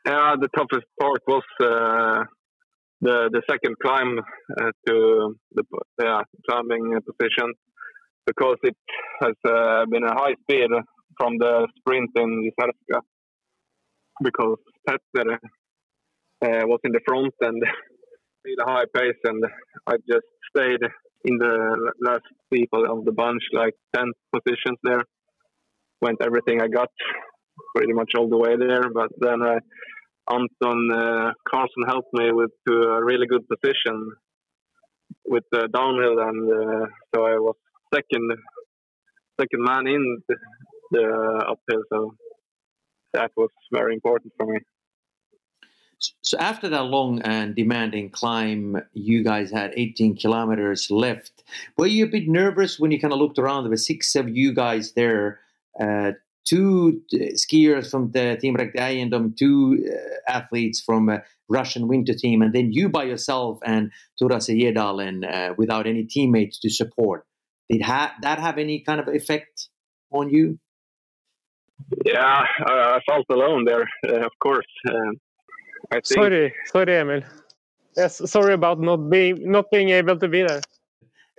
Yeah, 0.05 0.35
the 0.39 0.47
toughest 0.55 0.85
part 0.99 1.21
was 1.27 1.43
the 1.59 2.25
the 3.01 3.41
second 3.49 3.75
climb 3.83 4.19
to 4.87 5.35
the 5.51 5.63
yeah 6.01 6.21
climbing 6.49 6.99
position 7.05 7.53
because 8.27 8.57
it 8.63 8.77
has 9.21 9.35
uh, 9.47 9.85
been 9.89 10.03
a 10.03 10.13
high 10.13 10.35
speed 10.43 10.69
from 11.17 11.37
the 11.39 11.67
sprint 11.77 12.11
in 12.15 12.29
Jizerska 12.43 12.99
because 14.23 14.57
Petter 14.85 15.31
uh, 15.33 15.37
was 16.41 16.79
in 16.83 16.91
the 16.91 17.01
front 17.07 17.33
and 17.41 17.61
made 18.45 18.57
a 18.65 18.69
high 18.69 18.85
pace 18.93 19.19
and 19.23 19.43
I 19.87 19.95
just 20.09 20.27
stayed 20.55 20.81
in 21.25 21.37
the 21.37 21.91
last 22.05 22.23
people 22.53 22.85
of 22.89 23.05
the 23.05 23.11
bunch, 23.11 23.43
like 23.53 23.73
10 23.95 24.11
positions 24.33 24.77
there. 24.83 25.03
Went 26.01 26.21
everything 26.21 26.61
I 26.61 26.67
got 26.67 26.89
pretty 27.75 27.93
much 27.93 28.11
all 28.17 28.29
the 28.29 28.37
way 28.37 28.55
there, 28.55 28.83
but 28.93 29.09
then 29.19 29.41
uh, 29.41 29.59
Anton 30.29 30.91
uh, 30.91 31.31
Carlson 31.49 31.83
helped 31.87 32.13
me 32.13 32.31
with 32.31 32.51
to 32.67 32.73
a 32.73 33.03
really 33.03 33.25
good 33.27 33.45
position 33.47 34.11
with 35.25 35.43
the 35.51 35.67
downhill, 35.73 36.19
and 36.19 36.51
uh, 36.51 36.85
so 37.13 37.25
I 37.25 37.35
was 37.37 37.55
second 37.93 38.31
second 39.39 39.63
man 39.63 39.87
in 39.87 40.21
the, 40.27 40.35
the 40.91 41.05
uphill. 41.51 41.83
So 41.91 42.15
that 43.13 43.31
was 43.35 43.49
very 43.71 43.93
important 43.93 44.33
for 44.37 44.45
me. 44.45 44.59
So 45.99 46.37
after 46.37 46.69
that 46.69 46.83
long 46.83 47.21
and 47.21 47.55
demanding 47.55 48.09
climb, 48.09 48.81
you 48.93 49.23
guys 49.23 49.51
had 49.51 49.73
18 49.75 50.15
kilometers 50.17 50.91
left. 50.91 51.43
Were 51.77 51.87
you 51.87 52.05
a 52.05 52.09
bit 52.09 52.27
nervous 52.27 52.79
when 52.79 52.91
you 52.91 52.99
kind 52.99 53.13
of 53.13 53.19
looked 53.19 53.39
around? 53.39 53.63
There 53.63 53.71
were 53.71 53.77
six 53.77 54.15
of 54.15 54.29
you 54.29 54.53
guys 54.53 54.93
there, 54.93 55.39
uh, 55.79 56.11
two 56.45 57.01
skiers 57.13 57.89
from 57.89 58.11
the 58.11 58.37
Team 58.39 58.55
Ragde 58.55 58.75
Eiendom, 58.75 59.35
two 59.35 59.83
uh, 59.89 60.31
athletes 60.31 60.79
from 60.79 61.09
a 61.09 61.23
Russian 61.49 61.87
winter 61.87 62.13
team, 62.13 62.41
and 62.41 62.53
then 62.53 62.71
you 62.71 62.89
by 62.89 63.03
yourself 63.03 63.59
and 63.65 63.91
Tord 64.19 64.33
Asle 64.33 64.61
Gjerdalen 64.61 65.23
uh, 65.23 65.53
without 65.57 65.87
any 65.87 66.03
teammates 66.03 66.59
to 66.59 66.69
support. 66.69 67.25
Did 67.69 67.81
ha- 67.81 68.15
that 68.21 68.39
have 68.39 68.57
any 68.57 68.81
kind 68.81 68.99
of 68.99 69.07
effect 69.07 69.69
on 70.11 70.29
you? 70.29 70.59
Yeah, 72.05 72.43
I 72.65 72.99
felt 73.05 73.25
alone 73.29 73.65
there, 73.65 73.87
uh, 74.07 74.25
of 74.25 74.31
course. 74.41 74.65
Um, 74.89 75.15
I 75.91 75.95
think... 75.95 76.05
Sorry, 76.05 76.53
sorry, 76.65 76.97
Emil. 76.97 77.21
Yes, 77.95 78.21
sorry 78.29 78.53
about 78.53 78.79
not 78.79 79.09
being 79.09 79.49
not 79.51 79.71
being 79.71 79.89
able 79.89 80.17
to 80.19 80.27
be 80.27 80.43
there. 80.43 80.61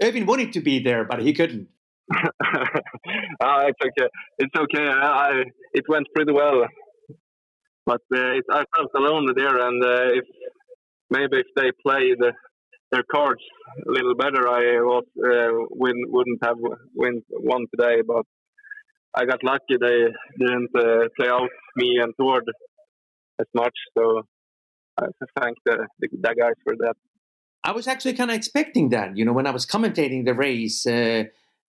Irvin 0.03 0.27
wanted 0.27 0.53
to 0.55 0.61
be 0.61 0.83
there, 0.83 1.05
but 1.05 1.21
he 1.21 1.33
couldn't. 1.33 1.69
uh, 2.13 2.25
it's 3.71 3.81
okay. 3.87 4.09
It's 4.39 4.57
okay. 4.57 4.89
I, 4.89 5.45
it 5.73 5.85
went 5.89 6.07
pretty 6.15 6.33
well, 6.33 6.67
but 7.87 8.01
uh, 8.13 8.39
it, 8.39 8.45
I 8.51 8.65
felt 8.75 8.91
alone 8.97 9.33
there, 9.37 9.57
and 9.69 9.85
uh, 9.85 10.19
if 10.19 10.25
maybe 11.11 11.39
if 11.39 11.47
they 11.55 11.71
played 11.87 12.19
their 12.91 13.05
cards 13.11 13.43
a 13.87 13.91
little 13.91 14.17
better, 14.17 14.49
I 14.49 14.81
was 14.81 15.05
uh, 15.19 15.67
win, 15.71 15.97
wouldn't 16.09 16.43
have 16.43 16.57
win 16.95 17.23
won 17.31 17.67
today. 17.73 18.03
But 18.07 18.25
I 19.15 19.27
got 19.27 19.45
lucky; 19.45 19.77
they 19.81 20.07
didn't 20.39 20.71
uh, 20.75 21.09
play 21.17 21.29
out 21.29 21.51
me 21.77 21.99
and 22.03 22.15
Tord 22.19 22.45
as 23.39 23.47
much. 23.55 23.75
So 23.97 24.23
I 24.99 25.41
thank 25.41 25.59
the, 25.65 25.87
the, 26.01 26.09
the 26.11 26.35
guys 26.35 26.55
for 26.65 26.75
that. 26.77 26.95
I 27.65 27.73
was 27.73 27.87
actually 27.87 28.15
kind 28.15 28.31
of 28.31 28.37
expecting 28.37 28.91
that. 28.91 29.17
You 29.17 29.25
know, 29.25 29.33
when 29.33 29.47
I 29.47 29.51
was 29.51 29.67
commentating 29.67 30.25
the 30.25 30.35
race. 30.35 30.87
Uh, 30.87 31.25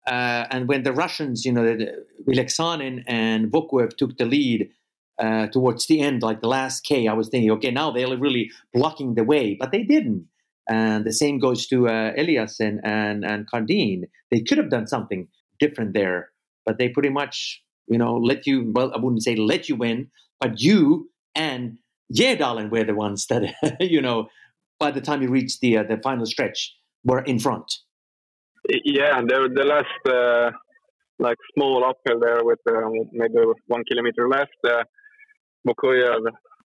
uh, 0.08 0.46
and 0.52 0.68
when 0.68 0.84
the 0.84 0.94
Russians, 0.94 1.46
you 1.46 1.52
know, 1.52 1.64
Vylegzhanin 2.28 3.04
and 3.08 3.52
Vokuev 3.52 3.98
took 3.98 4.18
the 4.18 4.26
lead 4.26 4.70
uh, 5.18 5.48
towards 5.48 5.88
the 5.88 6.02
end, 6.02 6.22
like 6.22 6.42
the 6.42 6.48
last 6.48 6.84
K, 6.84 7.08
I 7.08 7.14
was 7.14 7.30
thinking, 7.30 7.52
okay, 7.52 7.72
now 7.72 7.92
they're 7.92 8.16
really 8.16 8.52
blocking 8.74 9.16
the 9.16 9.24
way, 9.24 9.56
but 9.56 9.72
they 9.72 9.84
didn't. 9.84 10.28
And 10.70 11.06
the 11.06 11.14
same 11.14 11.40
goes 11.40 11.68
to 11.68 11.88
uh, 11.88 12.14
Eliassen, 12.14 12.80
and, 12.84 13.24
and 13.24 13.50
Kardin. 13.50 14.06
They 14.32 14.42
could 14.42 14.58
have 14.58 14.70
done 14.70 14.88
something 14.88 15.28
different 15.60 15.94
there, 15.94 16.30
but 16.66 16.78
they 16.78 16.90
pretty 16.90 17.10
much, 17.10 17.64
you 17.88 17.98
know, 17.98 18.18
let 18.18 18.46
you, 18.46 18.72
well, 18.74 18.92
I 18.94 19.00
wouldn't 19.00 19.24
say 19.24 19.36
let 19.36 19.70
you 19.70 19.76
win, 19.76 20.10
but 20.40 20.60
you 20.60 21.10
and 21.36 21.78
Gjerdalen 22.14 22.70
were 22.70 22.84
the 22.84 22.94
ones 22.94 23.28
that, 23.28 23.54
you 23.80 24.02
know, 24.02 24.28
by 24.80 24.92
the 24.92 25.02
time 25.02 25.22
you 25.22 25.30
reached 25.30 25.62
the, 25.62 25.78
uh, 25.78 25.84
the 25.84 25.98
final 25.98 26.26
stretch, 26.26 26.76
were 27.04 27.22
in 27.22 27.40
front. 27.40 27.72
Yeah, 28.68 29.22
the, 29.22 29.50
the 29.54 29.64
last, 29.64 30.02
uh, 30.10 30.52
like, 31.20 31.38
small 31.54 31.84
uphill 31.86 32.20
there 32.20 32.44
with 32.44 32.60
uh, 32.68 32.90
maybe 33.12 33.36
one 33.68 33.84
kilometer 33.90 34.28
left, 34.28 34.58
uh, 34.68 34.84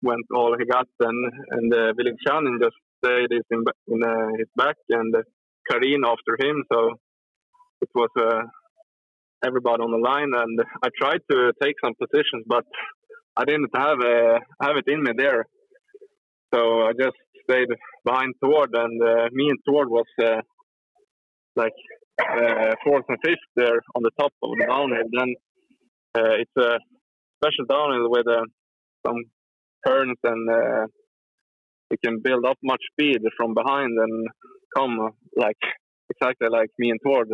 went 0.02 0.24
all 0.34 0.56
he 0.58 0.64
got, 0.64 0.88
and, 1.00 1.32
and 1.50 1.74
uh, 1.74 1.92
Vylegzhanin 1.92 2.58
just 2.60 2.76
stayed 3.04 3.30
in, 3.32 3.64
in 3.88 4.02
uh, 4.02 4.28
his 4.38 4.48
back 4.56 4.76
and 4.88 5.14
Kardin 5.70 6.02
after 6.06 6.36
him. 6.40 6.64
So 6.72 6.98
it 7.82 7.88
was 7.94 8.08
uh, 8.18 8.42
everybody 9.44 9.82
on 9.82 9.90
the 9.90 9.98
line, 9.98 10.32
and 10.34 10.60
I 10.82 10.88
tried 11.00 11.20
to 11.30 11.52
take 11.62 11.76
some 11.84 11.94
positions, 11.94 12.44
but 12.46 12.64
I 13.36 13.44
didn't 13.44 13.70
have 13.74 14.00
uh, 14.00 14.38
have 14.60 14.76
it 14.76 14.88
in 14.88 15.02
me 15.02 15.12
there. 15.16 15.46
So 16.54 16.82
I 16.82 16.92
just 16.98 17.16
stayed 17.48 17.68
behind 18.04 18.34
Tord, 18.42 18.70
and 18.74 19.02
uh, 19.02 19.28
me 19.32 19.48
and 19.50 19.58
Tord 19.66 19.88
was 19.88 20.06
uh, 20.22 20.40
like 21.56 21.72
uh, 22.20 22.74
fourth 22.84 23.04
and 23.08 23.18
fifth 23.24 23.38
there 23.56 23.80
on 23.94 24.02
the 24.02 24.10
top 24.18 24.32
of 24.42 24.50
the 24.50 24.66
downhill. 24.66 25.08
Then 25.12 25.34
uh, 26.16 26.34
it's 26.42 26.56
a 26.58 26.78
special 27.42 27.66
downhill 27.68 28.10
with 28.10 28.26
uh, 28.26 28.42
some 29.06 29.24
turns 29.86 30.18
and 30.24 30.88
we 31.90 31.96
can 32.04 32.20
build 32.22 32.44
up 32.46 32.58
much 32.62 32.80
speed 32.92 33.18
from 33.36 33.54
behind 33.54 33.98
and 33.98 34.28
come 34.76 35.10
like 35.36 35.58
exactly 36.10 36.48
like 36.48 36.70
me 36.78 36.90
and 36.90 37.00
Tord 37.04 37.28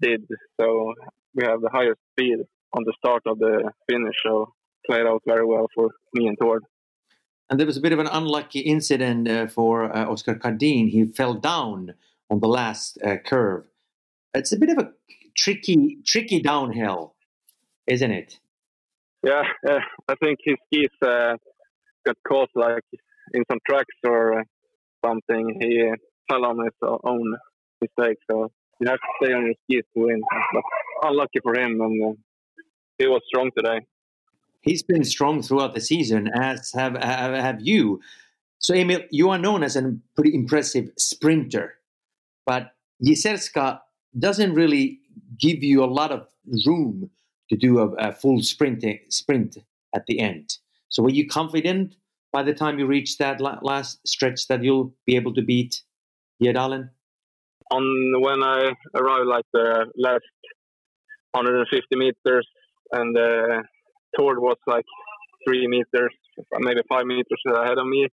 did. 0.00 0.22
So 0.60 0.92
we 1.34 1.44
have 1.44 1.60
the 1.60 1.70
highest 1.72 2.00
speed 2.12 2.38
on 2.76 2.84
the 2.84 2.92
start 2.98 3.22
of 3.26 3.38
the 3.38 3.70
finish. 3.90 4.16
So 4.24 4.52
played 4.88 5.06
out 5.06 5.22
very 5.26 5.44
well 5.44 5.68
for 5.74 5.90
me 6.14 6.26
and 6.26 6.36
Tord. 6.40 6.64
And 7.48 7.60
there 7.60 7.66
was 7.66 7.76
a 7.76 7.80
bit 7.80 7.92
of 7.92 7.98
an 7.98 8.08
unlucky 8.08 8.60
incident 8.60 9.28
uh, 9.28 9.46
for 9.46 9.84
uh, 9.84 10.10
Oskar 10.10 10.34
Kardin. 10.34 10.88
He 10.88 11.04
fell 11.06 11.34
down 11.34 11.94
on 12.28 12.40
the 12.40 12.48
last 12.48 12.98
uh, 13.04 13.16
curve. 13.24 13.64
It's 14.34 14.52
a 14.52 14.58
bit 14.58 14.70
of 14.70 14.78
a 14.78 14.90
tricky, 15.36 15.98
tricky 16.04 16.40
downhill, 16.40 17.14
isn't 17.86 18.10
it? 18.10 18.40
Yeah, 19.22 19.42
I 20.08 20.14
think 20.22 20.38
his 20.44 20.56
skis 20.66 20.88
uh, 21.02 21.36
got 22.04 22.16
caught 22.26 22.50
like 22.54 22.84
in 23.32 23.42
some 23.50 23.58
tracks 23.68 23.94
or 24.04 24.40
uh, 24.40 24.42
something, 25.04 25.58
he 25.60 25.90
fell 26.28 26.44
on 26.44 26.64
his 26.64 26.74
own 27.04 27.34
mistake. 27.80 28.18
So 28.30 28.50
you 28.80 28.88
have 28.88 28.98
to 28.98 29.24
stay 29.24 29.32
on 29.32 29.46
your 29.46 29.54
skis 29.64 29.84
to 29.94 30.04
win. 30.04 30.20
But 30.52 30.62
unlucky 31.08 31.40
for 31.42 31.58
him, 31.58 31.80
and 31.80 32.04
uh, 32.04 32.12
he 32.98 33.06
was 33.06 33.22
strong 33.26 33.50
today. 33.56 33.80
He's 34.66 34.82
been 34.82 35.04
strong 35.04 35.42
throughout 35.42 35.74
the 35.74 35.80
season, 35.80 36.28
as 36.34 36.72
have 36.74 36.96
have, 36.96 37.60
you. 37.60 38.00
So, 38.58 38.74
Emil, 38.74 39.02
you 39.12 39.30
are 39.30 39.38
known 39.38 39.62
as 39.62 39.76
a 39.76 39.96
pretty 40.16 40.34
impressive 40.34 40.90
sprinter, 40.98 41.74
but 42.44 42.74
Jizerska 43.00 43.80
doesn't 44.18 44.54
really 44.54 44.98
give 45.38 45.62
you 45.62 45.84
a 45.84 45.86
lot 45.86 46.10
of 46.10 46.26
room 46.66 47.08
to 47.48 47.56
do 47.56 47.78
a, 47.78 48.08
a 48.08 48.12
full 48.12 48.42
sprinting 48.42 48.98
sprint 49.08 49.56
at 49.94 50.04
the 50.06 50.18
end. 50.18 50.58
So, 50.88 51.00
were 51.04 51.10
you 51.10 51.28
confident 51.28 51.94
by 52.32 52.42
the 52.42 52.52
time 52.52 52.80
you 52.80 52.86
reach 52.86 53.18
that 53.18 53.40
last 53.40 54.00
stretch 54.04 54.48
that 54.48 54.64
you'll 54.64 54.92
be 55.06 55.14
able 55.14 55.32
to 55.34 55.42
beat 55.42 55.80
Dalen? 56.42 56.90
On 57.70 58.20
when 58.20 58.42
I 58.42 58.72
arrived, 58.96 59.28
like 59.28 59.44
the 59.52 59.86
last 59.96 60.24
150 61.34 61.94
meters, 61.94 62.48
and 62.90 63.14
the 63.14 63.62
Tord 64.18 64.38
was 64.38 64.56
like 64.66 64.84
three 65.46 65.66
meters, 65.68 66.14
maybe 66.58 66.80
five 66.88 67.06
meters 67.06 67.42
ahead 67.46 67.78
of 67.78 67.86
me. 67.86 68.08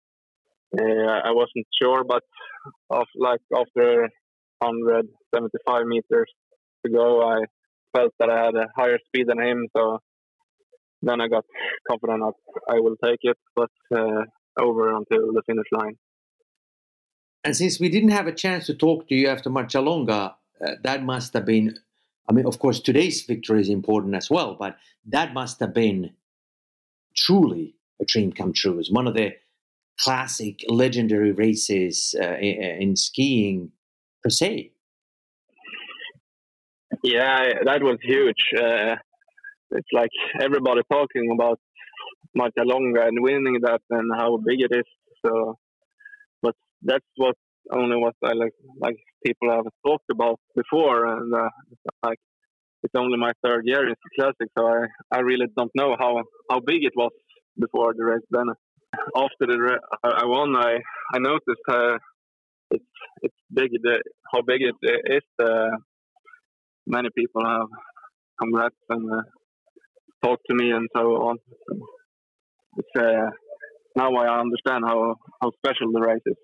Uh, 0.78 1.20
I 1.24 1.32
wasn't 1.32 1.66
sure, 1.80 2.04
but 2.04 2.22
of 2.90 3.06
like 3.16 3.40
after 3.54 4.08
175 4.60 5.86
meters 5.86 6.30
to 6.84 6.92
go, 6.92 7.22
I 7.22 7.40
felt 7.96 8.12
that 8.18 8.30
I 8.30 8.44
had 8.44 8.54
a 8.54 8.66
higher 8.76 8.98
speed 9.06 9.26
than 9.28 9.40
him. 9.40 9.66
So 9.76 9.98
then 11.02 11.20
I 11.20 11.28
got 11.28 11.44
confident 11.88 12.20
that 12.20 12.60
I 12.68 12.78
will 12.80 12.96
take 13.04 13.20
it, 13.22 13.38
but 13.56 13.70
uh, 13.94 14.24
over 14.60 14.94
until 14.94 15.32
the 15.32 15.42
finish 15.46 15.66
line. 15.72 15.96
And 17.42 17.56
since 17.56 17.80
we 17.80 17.88
didn't 17.88 18.10
have 18.10 18.26
a 18.26 18.32
chance 18.32 18.66
to 18.66 18.74
talk 18.74 19.08
to 19.08 19.14
you 19.14 19.28
after 19.28 19.48
Marcialonga, 19.48 20.34
uh, 20.64 20.72
that 20.82 21.02
must 21.02 21.32
have 21.32 21.46
been, 21.46 21.78
I 22.30 22.32
mean, 22.32 22.46
of 22.46 22.60
course, 22.60 22.78
today's 22.78 23.24
victory 23.24 23.60
is 23.60 23.68
important 23.68 24.14
as 24.14 24.30
well, 24.30 24.54
but 24.54 24.76
that 25.06 25.34
must 25.34 25.58
have 25.58 25.74
been 25.74 26.12
truly 27.16 27.74
a 28.00 28.04
dream 28.04 28.32
come 28.32 28.52
true. 28.52 28.78
It's 28.78 28.90
one 28.90 29.08
of 29.08 29.14
the 29.14 29.32
classic, 29.98 30.60
legendary 30.68 31.32
races 31.32 32.14
uh, 32.22 32.36
in, 32.36 32.62
in 32.82 32.96
skiing 32.96 33.72
per 34.22 34.30
se. 34.30 34.70
Yeah, 37.02 37.48
that 37.64 37.82
was 37.82 37.98
huge. 38.00 38.42
Uh, 38.56 38.94
it's 39.72 39.88
like 39.92 40.10
everybody 40.40 40.82
talking 40.88 41.30
about 41.34 41.58
Marcialonga 42.38 43.08
and 43.08 43.18
winning 43.20 43.58
that 43.62 43.80
and 43.90 44.08
how 44.16 44.36
big 44.36 44.60
it 44.60 44.70
is. 44.70 44.84
So, 45.26 45.58
but 46.42 46.54
that's 46.80 47.04
what 47.16 47.34
only 47.72 47.96
what 47.96 48.14
I 48.22 48.34
like 48.34 48.54
like 48.80 48.98
people 49.24 49.50
have 49.50 49.66
talked 49.86 50.10
about 50.10 50.38
before, 50.54 51.06
and 51.06 51.34
uh, 51.34 51.48
like 52.02 52.18
it's 52.82 52.94
only 52.96 53.18
my 53.18 53.32
third 53.44 53.62
year 53.66 53.86
in 53.86 53.94
the 53.94 54.10
classic, 54.18 54.50
so 54.56 54.66
I 54.66 54.86
I 55.16 55.20
really 55.20 55.46
don't 55.56 55.70
know 55.74 55.96
how 55.98 56.22
how 56.50 56.60
big 56.60 56.84
it 56.84 56.92
was 56.96 57.12
before 57.58 57.94
the 57.96 58.04
race. 58.04 58.26
Then 58.30 58.46
after 59.16 59.46
the 59.46 59.78
I 60.02 60.24
won, 60.24 60.56
I 60.56 60.78
I 61.14 61.18
noticed 61.18 61.66
uh, 61.68 61.98
it's 62.70 62.92
it's 63.22 63.40
big 63.52 63.70
the, 63.82 64.02
how 64.32 64.42
big 64.42 64.60
it 64.62 64.76
is. 65.18 65.28
Uh, 65.38 65.70
many 66.86 67.08
people 67.16 67.44
have 67.44 67.68
congrats 68.40 68.74
and 68.88 69.12
uh, 69.12 69.22
talked 70.22 70.42
to 70.48 70.54
me 70.54 70.70
and 70.70 70.88
so 70.96 71.02
on. 71.28 71.36
It's, 72.76 72.88
uh, 72.98 73.30
now 73.96 74.14
I 74.14 74.40
understand 74.40 74.84
how, 74.86 75.16
how 75.40 75.50
special 75.58 75.92
the 75.92 76.00
race 76.00 76.22
is. 76.26 76.36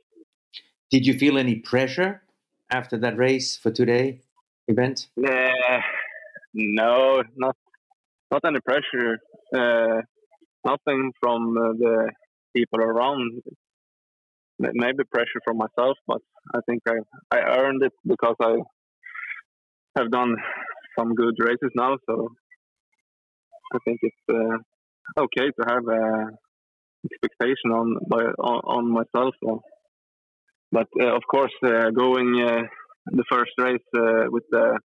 Did 0.90 1.06
you 1.06 1.14
feel 1.14 1.38
any 1.38 1.56
pressure 1.56 2.22
after 2.70 2.96
that 2.98 3.16
race 3.16 3.56
for 3.56 3.70
today 3.70 4.20
event? 4.68 5.08
Uh, 5.18 5.80
no, 6.54 7.22
not 7.36 7.56
not 8.30 8.42
any 8.44 8.60
pressure. 8.60 9.18
Uh, 9.54 10.02
nothing 10.64 11.12
from 11.20 11.56
uh, 11.56 11.72
the 11.78 12.10
people 12.54 12.80
around. 12.80 13.42
Maybe 14.58 15.04
pressure 15.12 15.40
from 15.44 15.58
myself, 15.58 15.98
but 16.06 16.22
I 16.54 16.60
think 16.66 16.82
I 16.88 16.96
I 17.30 17.40
earned 17.58 17.82
it 17.82 17.92
because 18.06 18.36
I 18.40 18.56
have 19.96 20.10
done 20.10 20.36
some 20.98 21.14
good 21.14 21.34
races 21.38 21.70
now. 21.74 21.98
So 22.06 22.28
I 23.74 23.78
think 23.84 24.00
it's 24.02 24.16
uh, 24.30 24.56
okay 25.24 25.50
to 25.50 25.62
have 25.68 25.86
a 25.88 26.30
expectation 27.04 27.70
on 27.72 27.96
by 28.08 28.24
on, 28.38 28.60
on 28.64 28.90
myself. 28.90 29.34
So. 29.44 29.62
But 30.72 30.88
uh, 31.00 31.14
of 31.14 31.22
course, 31.30 31.52
uh, 31.64 31.90
going 31.90 32.44
uh, 32.46 32.62
the 33.06 33.24
first 33.30 33.52
race 33.58 33.86
with 34.30 34.44
the 34.50 34.78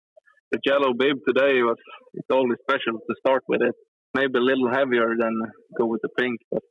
the 0.51 0.59
yellow 0.65 0.93
bib 0.93 1.17
today 1.27 1.61
was 1.61 1.77
it's 2.13 2.27
always 2.31 2.57
special 2.67 2.99
to 2.99 3.15
start 3.19 3.43
with 3.47 3.61
it. 3.61 3.75
Maybe 4.15 4.39
a 4.39 4.41
little 4.41 4.69
heavier 4.71 5.15
than 5.17 5.33
go 5.77 5.85
with 5.85 6.01
the 6.01 6.09
pink, 6.09 6.39
but 6.51 6.63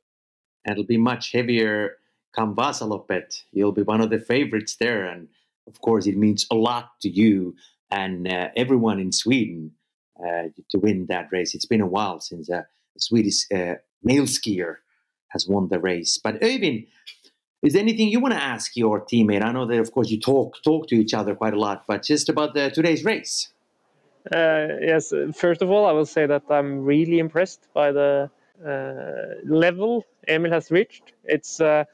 it'll 0.69 0.85
be 0.85 0.97
much 0.97 1.31
heavier 1.31 1.97
come 2.35 2.55
Vasaloppet. 2.55 3.43
You'll 3.51 3.71
be 3.71 3.83
one 3.83 4.01
of 4.01 4.09
the 4.09 4.19
favorites 4.19 4.75
there, 4.79 5.05
and 5.05 5.29
of 5.67 5.79
course, 5.81 6.05
it 6.07 6.17
means 6.17 6.45
a 6.51 6.55
lot 6.55 6.99
to 7.01 7.09
you 7.09 7.55
and 7.91 8.27
uh, 8.27 8.49
everyone 8.55 8.99
in 8.99 9.11
Sweden 9.11 9.71
uh, 10.19 10.49
to 10.69 10.77
win 10.77 11.07
that 11.09 11.29
race. 11.31 11.55
It's 11.55 11.65
been 11.65 11.81
a 11.81 11.87
while 11.87 12.19
since 12.19 12.49
a 12.49 12.65
Swedish 12.97 13.45
uh, 13.51 13.75
male 14.03 14.23
skier 14.23 14.75
has 15.29 15.47
won 15.47 15.69
the 15.69 15.79
race. 15.79 16.19
But 16.21 16.41
Öyvind, 16.41 16.87
is 17.61 17.73
there 17.73 17.81
anything 17.81 18.09
you 18.09 18.19
want 18.19 18.33
to 18.33 18.41
ask 18.41 18.75
your 18.75 19.01
teammate? 19.01 19.43
I 19.43 19.51
know 19.51 19.65
that, 19.65 19.79
of 19.79 19.91
course, 19.91 20.09
you 20.09 20.19
talk 20.19 20.61
talk 20.63 20.87
to 20.87 20.95
each 20.95 21.13
other 21.13 21.35
quite 21.35 21.53
a 21.53 21.59
lot, 21.59 21.83
but 21.87 22.03
just 22.03 22.29
about 22.29 22.53
the, 22.53 22.69
today's 22.69 23.03
race. 23.03 23.49
Uh, 24.31 24.67
yes, 24.81 25.13
first 25.33 25.61
of 25.61 25.71
all, 25.71 25.85
I 25.85 25.91
will 25.91 26.05
say 26.05 26.25
that 26.25 26.43
I'm 26.49 26.83
really 26.83 27.19
impressed 27.19 27.67
by 27.73 27.91
the 27.91 28.29
uh, 28.65 29.39
level 29.45 30.05
Emil 30.27 30.51
has 30.51 30.71
reached. 30.71 31.13
It's 31.23 31.61
uh, 31.61 31.85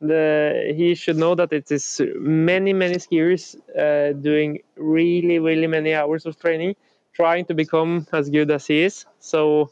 the 0.00 0.74
he 0.76 0.94
should 0.94 1.16
know 1.16 1.34
that 1.34 1.52
it 1.52 1.70
is 1.70 2.00
many 2.16 2.72
many 2.72 2.96
skiers 2.96 3.56
uh, 3.78 4.12
doing 4.12 4.60
really 4.76 5.38
really 5.38 5.66
many 5.66 5.94
hours 5.94 6.26
of 6.26 6.38
training 6.38 6.74
trying 7.12 7.44
to 7.46 7.54
become 7.54 8.06
as 8.12 8.28
good 8.28 8.50
as 8.50 8.66
he 8.66 8.82
is 8.82 9.06
so 9.20 9.70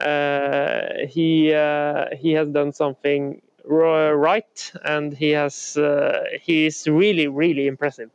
uh, 0.00 1.06
he 1.08 1.52
uh, 1.52 2.06
he 2.16 2.32
has 2.32 2.48
done 2.50 2.72
something 2.72 3.40
right 3.64 4.72
and 4.84 5.12
he 5.12 5.30
has 5.30 5.76
uh, 5.76 6.24
he 6.40 6.66
is 6.66 6.86
really 6.86 7.28
really 7.28 7.66
impressive 7.66 8.10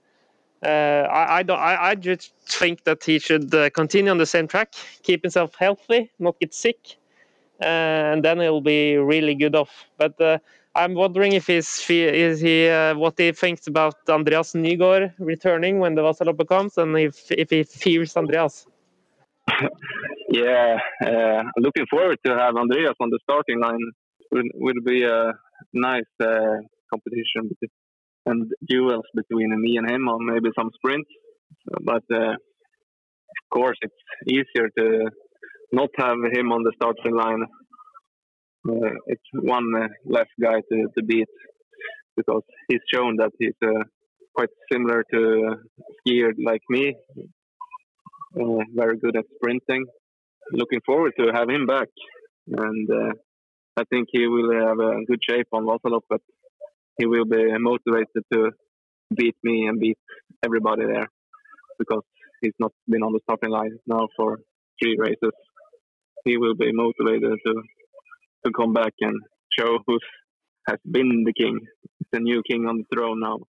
uh, 0.65 1.05
I, 1.11 1.39
I, 1.39 1.43
don't, 1.43 1.59
I, 1.59 1.89
I 1.89 1.95
just 1.95 2.33
think 2.45 2.85
that 2.85 3.03
he 3.03 3.19
should 3.19 3.53
uh, 3.53 3.69
continue 3.71 4.09
on 4.09 4.17
the 4.17 4.25
same 4.25 4.47
track 4.47 4.73
keep 5.03 5.23
himself 5.23 5.55
healthy 5.55 6.11
not 6.19 6.39
get 6.39 6.53
sick 6.53 6.97
and 7.59 8.23
then 8.23 8.39
he'll 8.39 8.61
be 8.61 8.95
really 8.97 9.35
good 9.35 9.55
off 9.55 9.85
but 9.97 10.41
I'm 10.75 10.95
wondering 10.95 11.33
if 11.33 11.47
he's 11.47 11.87
is 11.89 12.39
he 12.39 12.67
uh, 12.67 12.95
what 12.95 13.13
he 13.17 13.31
thinks 13.31 13.67
about 13.67 13.95
Andreas 14.09 14.53
Nygård 14.53 15.13
returning 15.19 15.77
when 15.77 15.93
the 15.93 16.01
Vasaloppet 16.01 16.47
comes, 16.47 16.77
and 16.79 16.97
if 16.97 17.31
if 17.31 17.51
he 17.51 17.63
fears 17.63 18.17
Andreas. 18.17 18.65
yeah, 20.29 20.79
uh, 21.05 21.43
looking 21.57 21.85
forward 21.87 22.17
to 22.25 22.35
have 22.35 22.55
Andreas 22.55 22.95
on 22.99 23.11
the 23.11 23.19
starting 23.23 23.59
line. 23.59 23.77
Will 24.34 24.49
will 24.65 24.81
be 24.93 24.99
a 25.03 25.34
nice 25.73 26.13
uh, 26.21 26.57
competition 26.91 27.43
and 28.25 28.51
duels 28.71 29.07
between 29.19 29.49
me 29.65 29.77
and 29.79 29.89
him, 29.89 30.07
or 30.07 30.17
maybe 30.19 30.49
some 30.59 30.71
sprints. 30.77 31.11
But 31.91 32.05
uh, 32.21 32.34
of 33.39 33.45
course, 33.57 33.77
it's 33.81 34.01
easier 34.36 34.67
to 34.79 34.86
not 35.71 35.89
have 35.97 36.19
him 36.38 36.51
on 36.51 36.63
the 36.63 36.73
starting 36.79 37.15
line 37.15 37.43
uh, 38.69 38.95
it's 39.07 39.29
one 39.34 39.69
uh, 39.75 39.88
less 40.05 40.27
guy 40.41 40.61
to, 40.71 40.88
to 40.97 41.03
beat 41.03 41.27
because 42.15 42.43
he's 42.69 42.79
shown 42.93 43.17
that 43.17 43.31
he's 43.38 43.59
uh, 43.61 43.84
quite 44.34 44.49
similar 44.71 45.03
to 45.13 45.19
a 45.19 46.09
skier 46.09 46.31
like 46.43 46.61
me, 46.69 46.95
very 48.73 48.97
good 48.97 49.17
at 49.17 49.25
sprinting. 49.36 49.86
Looking 50.51 50.79
forward 50.86 51.13
to 51.19 51.31
have 51.34 51.49
him 51.49 51.65
back, 51.65 51.88
and 52.47 52.89
I 53.76 53.84
think 53.86 54.09
he 54.11 54.28
will 54.28 54.51
have 54.53 54.80
a 54.80 55.05
good 55.05 55.19
shape 55.28 55.47
on 55.51 55.65
Vasaloppet, 55.65 56.01
but 56.09 56.21
he 56.97 57.05
will 57.05 57.26
be 57.26 57.45
motivated 57.57 58.24
to 58.32 58.51
beat 59.15 59.36
me 59.43 59.65
and 59.67 59.80
beat 59.80 59.97
everybody 60.45 60.86
there 60.86 61.07
because 61.80 62.03
he's 62.41 62.53
not 62.59 62.71
been 62.88 63.03
on 63.03 63.13
the 63.13 63.19
starting 63.24 63.49
line 63.49 63.78
now 63.88 64.07
for 64.15 64.38
three 64.82 64.95
races. 64.99 65.32
He 66.26 66.38
will 66.38 66.55
be 66.55 66.71
motivated 66.71 67.39
to 67.45 67.63
to 68.45 68.51
come 68.51 68.74
back 68.74 68.93
and 68.99 69.19
show 69.57 69.80
who 69.88 69.97
has 70.67 70.78
been 70.89 71.24
the 71.26 71.34
king, 71.34 71.59
the 72.11 72.19
new 72.19 72.41
king 72.49 72.65
on 72.67 72.80
the 72.80 72.84
throne 72.93 73.19
now. 73.19 73.39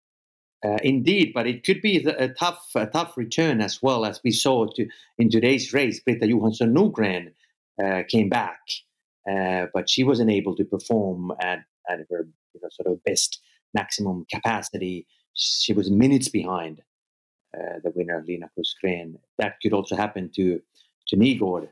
Uh, 0.64 0.78
indeed, 0.82 1.32
but 1.34 1.46
it 1.46 1.64
could 1.64 1.82
be 1.82 1.98
a 2.06 2.28
tough, 2.28 2.64
a 2.74 2.86
tough 2.86 3.16
return 3.16 3.60
as 3.60 3.82
well 3.82 4.06
as 4.06 4.20
we 4.24 4.30
saw 4.30 4.66
to, 4.66 4.86
in 5.18 5.28
today's 5.28 5.74
race. 5.74 6.00
Britta 6.00 6.26
Johansson 6.26 6.74
Norgren 6.74 7.32
uh, 7.82 8.02
came 8.08 8.30
back, 8.30 8.60
uh, 9.30 9.66
but 9.72 9.88
she 9.88 10.04
wasn't 10.04 10.30
able 10.30 10.54
to 10.56 10.64
perform 10.64 11.32
at, 11.40 11.60
at 11.88 11.98
her 12.10 12.26
you 12.54 12.60
know, 12.62 12.68
sort 12.70 12.92
of 12.92 13.02
best 13.04 13.40
maximum 13.72 14.26
capacity. 14.30 15.06
She 15.34 15.72
was 15.72 15.90
minutes 15.90 16.28
behind 16.28 16.82
uh, 17.56 17.78
the 17.82 17.92
winner, 17.94 18.24
Lina 18.26 18.50
Korsgren. 18.56 19.14
That 19.38 19.56
could 19.62 19.72
also 19.72 19.96
happen 19.96 20.30
to 20.36 20.60
to 21.08 21.16
Nygård 21.16 21.68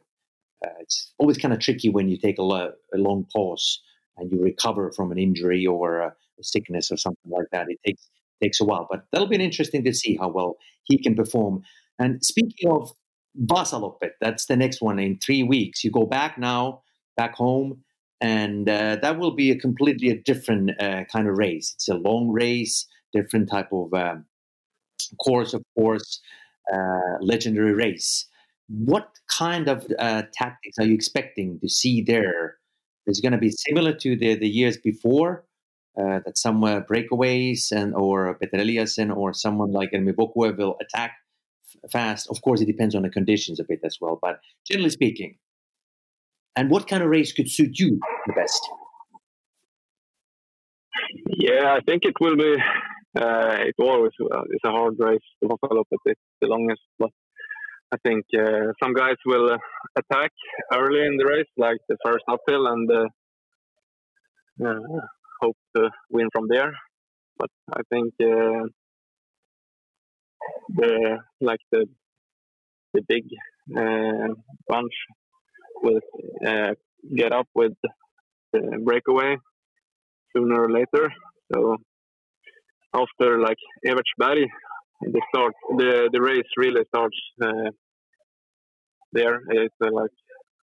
uh, 0.64 0.70
it's 0.80 1.12
always 1.18 1.38
kind 1.38 1.54
of 1.54 1.60
tricky 1.60 1.88
when 1.88 2.08
you 2.08 2.16
take 2.16 2.38
a, 2.38 2.42
lo- 2.42 2.72
a, 2.94 2.98
long 2.98 3.26
pause 3.32 3.80
and 4.16 4.30
you 4.30 4.40
recover 4.40 4.92
from 4.92 5.10
an 5.10 5.18
injury 5.18 5.66
or 5.66 6.00
a, 6.00 6.08
a, 6.08 6.44
sickness 6.44 6.90
or 6.90 6.96
something 6.96 7.30
like 7.30 7.46
that. 7.52 7.66
It 7.68 7.78
takes 7.84 8.08
takes 8.42 8.60
a 8.60 8.64
while, 8.64 8.88
but 8.90 9.04
that'll 9.12 9.28
be 9.28 9.36
interesting 9.36 9.84
to 9.84 9.94
see 9.94 10.16
how 10.16 10.28
well 10.28 10.56
he 10.82 10.98
can 10.98 11.14
perform. 11.14 11.62
And 11.98 12.24
speaking 12.24 12.68
of 12.68 12.92
Vasaloppet, 13.40 14.12
that's 14.20 14.46
the 14.46 14.56
next 14.56 14.82
one 14.82 14.98
in 14.98 15.18
three 15.18 15.44
weeks. 15.44 15.84
You 15.84 15.92
go 15.92 16.06
back 16.06 16.38
now, 16.38 16.82
back 17.16 17.34
home, 17.34 17.82
and 18.20 18.68
uh, 18.68 18.96
that 18.96 19.18
will 19.18 19.32
be 19.32 19.50
a 19.50 19.58
completely 19.58 20.08
a 20.10 20.16
different 20.16 20.70
uh, 20.80 21.04
kind 21.12 21.28
of 21.28 21.36
race. 21.36 21.72
It's 21.76 21.88
a 21.88 21.94
long 21.94 22.28
race. 22.28 22.86
different 23.12 23.50
type 23.50 23.70
of 23.72 23.92
um, 23.92 24.24
course, 25.18 25.54
of 25.54 25.62
course, 25.76 26.20
uh, 26.72 27.18
legendary 27.20 27.74
race. 27.74 28.26
What 28.68 29.08
kind 29.28 29.68
of 29.68 29.86
uh, 29.98 30.22
tactics 30.32 30.78
are 30.78 30.86
you 30.86 30.94
expecting 30.94 31.58
to 31.60 31.68
see 31.68 32.00
there? 32.02 32.56
Is 33.06 33.20
going 33.20 33.32
to 33.32 33.38
be 33.38 33.50
similar 33.50 33.92
to 33.94 34.16
the, 34.16 34.36
the 34.36 34.48
years 34.48 34.76
before? 34.76 35.44
Uh, 35.98 36.20
that 36.24 36.38
some 36.38 36.64
uh, 36.64 36.80
breakaways 36.80 37.70
and 37.70 37.94
or 37.94 38.32
Petter 38.36 38.56
Eliassen 38.56 39.14
or 39.14 39.34
someone 39.34 39.72
like 39.72 39.90
Ermil 39.92 40.14
Vokuev 40.14 40.56
will 40.56 40.78
attack 40.80 41.12
f- 41.84 41.90
fast. 41.90 42.30
Of 42.30 42.40
course, 42.40 42.62
it 42.62 42.66
depends 42.66 42.94
on 42.94 43.02
the 43.02 43.10
conditions 43.10 43.60
a 43.60 43.64
bit 43.64 43.80
as 43.84 43.98
well, 44.00 44.18
but 44.22 44.40
generally 44.66 44.88
speaking. 44.88 45.36
And 46.54 46.70
what 46.70 46.86
kind 46.86 47.02
of 47.02 47.08
race 47.08 47.32
could 47.32 47.50
suit 47.50 47.78
you 47.78 47.98
the 48.26 48.32
best? 48.34 48.60
Yeah, 51.38 51.74
I 51.74 51.80
think 51.80 52.04
it 52.04 52.14
will 52.20 52.36
be. 52.36 52.56
Uh, 53.14 53.56
it 53.60 53.74
always 53.78 54.12
uh, 54.20 54.42
it's 54.50 54.64
a 54.64 54.70
hard 54.70 54.94
race 54.98 55.20
to 55.42 55.48
follow, 55.60 55.84
but 55.90 56.00
it's 56.06 56.20
the 56.40 56.48
longest. 56.48 56.80
But 56.98 57.10
I 57.92 57.96
think 58.06 58.24
uh, 58.34 58.72
some 58.82 58.94
guys 58.94 59.16
will 59.26 59.52
uh, 59.52 59.58
attack 59.96 60.32
early 60.72 61.06
in 61.06 61.16
the 61.18 61.26
race, 61.26 61.48
like 61.58 61.78
the 61.88 61.96
first 62.04 62.24
uphill, 62.28 62.66
and 62.66 62.90
uh, 62.90 63.06
uh, 64.66 65.00
hope 65.42 65.56
to 65.76 65.90
win 66.10 66.28
from 66.32 66.48
there. 66.48 66.72
But 67.38 67.50
I 67.70 67.80
think 67.90 68.14
the 68.18 68.70
like 71.40 71.60
the 71.70 71.86
the 72.94 73.02
big 73.08 73.24
bunch 74.68 74.94
will 75.82 76.00
get 77.16 77.32
up 77.32 77.48
with 77.54 77.72
the 78.52 78.80
breakaway 78.84 79.36
sooner 80.34 80.62
or 80.64 80.70
later. 80.70 81.12
So 81.52 81.76
after 82.94 83.38
like 83.40 83.56
Evertsberg, 83.86 84.46
the 85.00 85.22
start 85.30 85.54
the 85.76 86.08
the 86.12 86.20
race 86.20 86.50
really 86.56 86.84
starts 86.88 87.16
uh, 87.42 87.70
there. 89.12 89.40
It's 89.50 89.74
uh, 89.84 89.90
like 89.92 90.10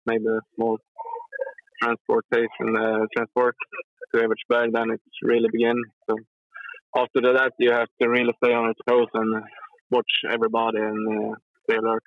maybe 0.07 0.27
a 0.27 0.41
small 0.55 0.79
transportation 1.83 2.77
uh, 2.77 3.07
transport 3.17 3.57
to 4.15 4.21
Evertsberg, 4.21 4.73
then 4.73 4.91
it's 4.91 5.19
really 5.23 5.49
begin. 5.53 5.77
So 6.09 6.17
after 6.97 7.21
that, 7.21 7.53
you 7.59 7.73
have 7.73 7.89
to 8.01 8.09
really 8.09 8.33
stay 8.43 8.53
on 8.53 8.65
your 8.65 8.75
toes 8.89 9.09
and 9.15 9.43
watch 9.91 10.13
everybody 10.31 10.79
and 10.79 11.33
uh, 11.33 11.35
stay 11.65 11.77
alert. 11.77 12.03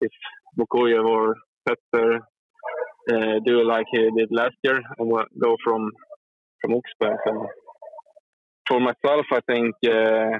If 0.00 0.12
Vokuev 0.58 1.04
or 1.04 1.36
Petter 1.66 2.20
uh, 3.12 3.38
do 3.44 3.64
like 3.64 3.86
he 3.90 3.98
did 4.16 4.28
last 4.30 4.56
year 4.62 4.80
and 4.98 5.10
go 5.40 5.56
from 5.64 5.90
from 6.60 6.72
Oxberg. 6.72 7.16
So 7.26 7.46
for 8.66 8.80
myself, 8.80 9.26
I 9.32 9.40
think, 9.48 9.74
uh, 9.86 10.36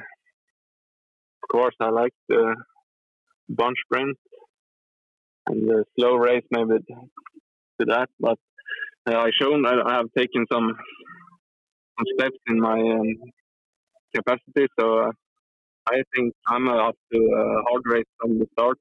of 1.42 1.48
course, 1.50 1.74
I 1.80 1.90
like 1.90 2.12
the 2.28 2.56
bunch 3.48 3.78
sprint 3.84 4.16
and 5.46 5.68
the 5.68 5.84
slow 5.98 6.16
race 6.16 6.44
maybe 6.50 6.78
to 6.88 7.86
that. 7.86 8.08
But 8.18 8.38
uh, 9.08 9.18
I 9.18 9.30
shown 9.40 9.64
I 9.66 9.94
have 9.94 10.06
taken 10.16 10.44
some, 10.52 10.72
some 11.96 12.06
steps 12.18 12.38
in 12.48 12.60
my 12.60 12.78
um, 12.78 13.14
capacity, 14.14 14.66
so 14.78 14.98
uh, 14.98 15.10
I 15.88 16.02
think 16.14 16.34
I'm 16.48 16.68
up 16.68 16.96
to 17.12 17.18
a 17.18 17.62
hard 17.68 17.82
race 17.84 18.10
from 18.20 18.38
the 18.40 18.46
start. 18.52 18.78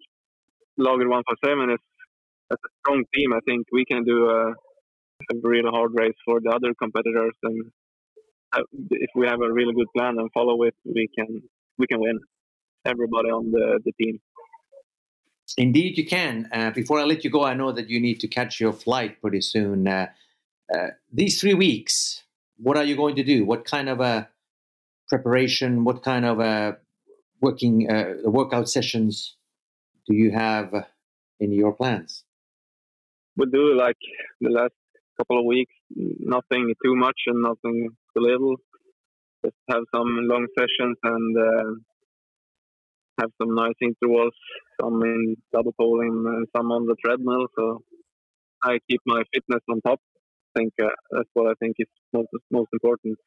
Lager 0.77 1.07
157 1.07 1.69
is 1.69 1.79
as 2.51 2.57
a 2.57 2.69
strong 2.79 3.03
team. 3.13 3.33
I 3.33 3.39
think 3.45 3.67
we 3.71 3.85
can 3.85 4.03
do 4.03 4.29
a, 4.29 4.51
a 4.51 5.35
really 5.43 5.69
hard 5.69 5.91
race 5.93 6.17
for 6.25 6.39
the 6.41 6.49
other 6.49 6.73
competitors, 6.73 7.35
and 7.43 7.71
if 8.91 9.09
we 9.15 9.27
have 9.27 9.41
a 9.41 9.51
really 9.51 9.73
good 9.73 9.87
plan 9.95 10.15
and 10.17 10.29
follow 10.33 10.63
it, 10.63 10.75
we 10.85 11.09
can 11.17 11.41
we 11.77 11.87
can 11.87 11.99
win. 11.99 12.19
Everybody 12.85 13.29
on 13.29 13.51
the, 13.51 13.79
the 13.83 13.91
team. 13.99 14.19
Indeed, 15.57 15.97
you 15.97 16.05
can. 16.05 16.47
Uh, 16.51 16.69
before 16.69 16.99
I 16.99 17.03
let 17.03 17.23
you 17.23 17.31
go, 17.31 17.43
I 17.43 17.55
know 17.55 17.71
that 17.71 17.89
you 17.89 17.99
need 17.99 18.19
to 18.19 18.27
catch 18.27 18.59
your 18.59 18.73
flight 18.73 19.21
pretty 19.21 19.41
soon. 19.41 19.87
Uh, 19.87 20.07
uh, 20.73 20.87
these 21.11 21.39
three 21.39 21.53
weeks, 21.53 22.23
what 22.57 22.77
are 22.77 22.83
you 22.83 22.95
going 22.95 23.15
to 23.15 23.23
do? 23.23 23.45
What 23.45 23.65
kind 23.65 23.89
of 23.89 24.01
a 24.01 24.29
preparation? 25.09 25.83
What 25.83 26.03
kind 26.03 26.25
of 26.25 26.39
a 26.39 26.77
working 27.41 27.89
uh, 27.89 28.29
workout 28.29 28.69
sessions 28.69 29.35
do 30.07 30.15
you 30.15 30.31
have 30.31 30.73
in 31.39 31.51
your 31.51 31.73
plans? 31.73 32.24
We 33.37 33.45
do 33.51 33.75
like 33.75 33.97
the 34.41 34.49
last 34.49 34.73
couple 35.17 35.39
of 35.39 35.45
weeks, 35.45 35.73
nothing 35.89 36.73
too 36.83 36.95
much 36.95 37.19
and 37.27 37.41
nothing 37.41 37.89
too 38.13 38.23
little. 38.23 38.55
Just 39.43 39.57
have 39.69 39.83
some 39.93 40.09
long 40.27 40.47
sessions 40.57 40.97
and 41.03 41.37
uh, 41.37 41.71
have 43.19 43.31
some 43.41 43.55
nice 43.55 43.75
intervals, 43.81 44.33
some 44.81 45.01
in 45.03 45.35
double 45.53 45.73
poling 45.79 46.23
and 46.27 46.47
some 46.55 46.71
on 46.71 46.85
the 46.85 46.95
treadmill. 47.03 47.47
So 47.57 47.83
I 48.63 48.79
keep 48.89 49.01
my 49.05 49.21
fitness 49.33 49.61
on 49.69 49.81
top. 49.81 49.99
I 50.55 50.59
think 50.59 50.73
uh, 50.81 50.87
that's 51.11 51.29
what 51.33 51.47
I 51.47 51.53
think 51.59 51.75
is 51.79 51.87
most 52.13 52.29
most 52.51 52.69
important. 52.73 53.17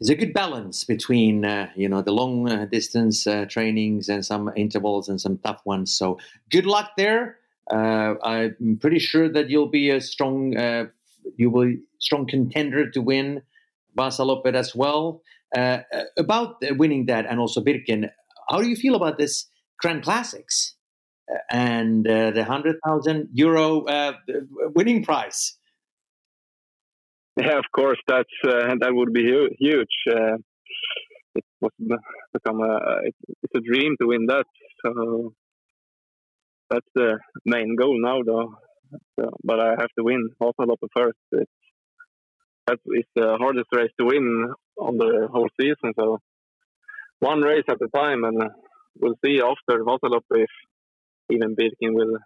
There's 0.00 0.10
a 0.10 0.14
good 0.14 0.32
balance 0.32 0.84
between 0.84 1.44
uh, 1.44 1.70
you 1.74 1.88
know 1.88 2.02
the 2.02 2.12
long 2.12 2.48
uh, 2.48 2.66
distance 2.66 3.26
uh, 3.26 3.46
trainings 3.46 4.08
and 4.08 4.24
some 4.24 4.50
intervals 4.56 5.08
and 5.08 5.20
some 5.20 5.38
tough 5.38 5.60
ones. 5.64 5.92
So 5.92 6.18
good 6.50 6.66
luck 6.66 6.92
there. 6.96 7.38
Uh, 7.70 8.14
I'm 8.22 8.78
pretty 8.80 8.98
sure 8.98 9.28
that 9.30 9.50
you'll 9.50 9.70
be 9.70 9.90
a 9.90 10.00
strong 10.00 10.56
uh, 10.56 10.86
you 11.36 11.50
will 11.50 11.74
strong 11.98 12.26
contender 12.26 12.90
to 12.90 13.02
win 13.02 13.42
Vasaloppet 13.96 14.54
as 14.54 14.74
well. 14.74 15.22
Uh, 15.56 15.80
about 16.18 16.56
winning 16.72 17.06
that 17.06 17.26
and 17.26 17.40
also 17.40 17.62
Birken, 17.62 18.10
how 18.48 18.60
do 18.60 18.68
you 18.68 18.76
feel 18.76 18.94
about 18.94 19.18
this 19.18 19.46
Grand 19.80 20.02
Classics 20.02 20.74
and 21.50 22.04
the 22.04 22.44
hundred 22.44 22.76
thousand 22.86 23.28
euro 23.32 23.84
winning 24.74 25.04
prize? 25.04 25.56
Yeah, 27.36 27.58
of 27.58 27.66
course, 27.74 27.98
that's 28.06 28.28
that 28.44 28.90
would 28.92 29.12
be 29.12 29.24
huge 29.58 29.88
it 31.38 31.44
was 31.60 31.72
become 32.32 32.60
a 32.60 33.00
it's 33.42 33.54
a 33.56 33.60
dream 33.60 33.96
to 34.00 34.08
win 34.08 34.26
that. 34.26 34.46
So 34.84 35.34
that's 36.70 36.86
the 36.94 37.18
main 37.44 37.76
goal 37.76 38.00
now, 38.00 38.22
though. 38.22 38.54
So, 39.18 39.30
but 39.44 39.60
I 39.60 39.70
have 39.70 39.92
to 39.98 40.04
win 40.04 40.30
Vasaloppet 40.40 40.88
first. 40.96 41.18
It's 41.32 41.50
that 42.66 42.78
is 42.86 43.04
the 43.16 43.36
hardest 43.38 43.68
race 43.72 43.90
to 43.98 44.06
win 44.06 44.52
on 44.78 44.98
the 44.98 45.28
whole 45.32 45.48
season. 45.58 45.92
So 45.98 46.18
one 47.20 47.40
race 47.40 47.64
at 47.68 47.80
a 47.80 47.88
time, 47.96 48.24
and 48.24 48.42
we'll 48.98 49.18
see 49.24 49.40
after 49.40 49.84
Vasaloppet 49.84 50.42
if 50.44 50.50
even 51.30 51.56
Birken 51.56 51.94
will 51.94 52.18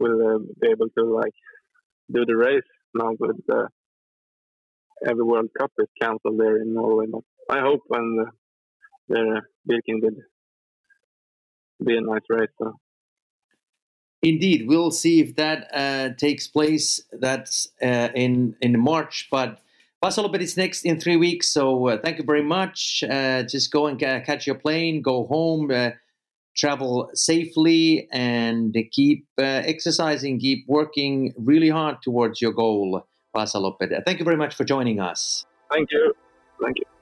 will 0.00 0.34
uh, 0.34 0.38
be 0.60 0.68
able 0.68 0.88
to 0.98 1.04
like 1.04 1.34
do 2.12 2.24
the 2.24 2.36
race 2.36 2.70
now 2.94 3.10
with 3.18 3.36
uh, 3.52 3.66
every 5.06 5.22
World 5.24 5.50
Cup 5.58 5.70
is 5.78 5.88
cancelled 6.00 6.38
there 6.38 6.60
in 6.60 6.74
Norway. 6.74 7.06
But 7.10 7.22
I 7.48 7.60
hope 7.60 7.82
when 7.86 8.26
uh, 9.10 9.40
Birken 9.68 10.02
would 10.02 10.16
be 11.84 11.96
a 11.96 12.00
nice 12.00 12.26
race. 12.28 12.50
So 12.60 12.74
Indeed, 14.24 14.66
we'll 14.66 14.90
see 14.90 15.20
if 15.20 15.36
that 15.36 15.68
uh, 15.74 16.14
takes 16.16 16.48
place. 16.48 17.02
That's 17.12 17.68
uh, 17.82 18.08
in 18.14 18.56
in 18.62 18.80
March, 18.80 19.28
but 19.30 19.60
Vasaloppet 20.02 20.40
is 20.40 20.56
next 20.56 20.84
in 20.84 20.98
three 20.98 21.16
weeks. 21.16 21.48
So 21.48 21.88
uh, 21.88 21.98
thank 22.02 22.16
you 22.18 22.24
very 22.24 22.42
much. 22.42 23.04
Uh, 23.04 23.42
just 23.42 23.70
go 23.70 23.86
and 23.86 23.98
catch 23.98 24.46
your 24.46 24.56
plane, 24.56 25.02
go 25.02 25.26
home, 25.26 25.70
uh, 25.70 25.90
travel 26.56 27.10
safely, 27.12 28.08
and 28.12 28.74
keep 28.92 29.26
uh, 29.38 29.42
exercising, 29.42 30.40
keep 30.40 30.64
working 30.68 31.34
really 31.36 31.68
hard 31.68 32.00
towards 32.00 32.40
your 32.40 32.52
goal, 32.52 33.06
Vasaloppet. 33.36 34.04
Thank 34.06 34.18
you 34.20 34.24
very 34.24 34.38
much 34.38 34.54
for 34.54 34.64
joining 34.64 35.00
us. 35.00 35.44
Thank 35.70 35.92
you. 35.92 36.14
Thank 36.62 36.78
you. 36.78 36.93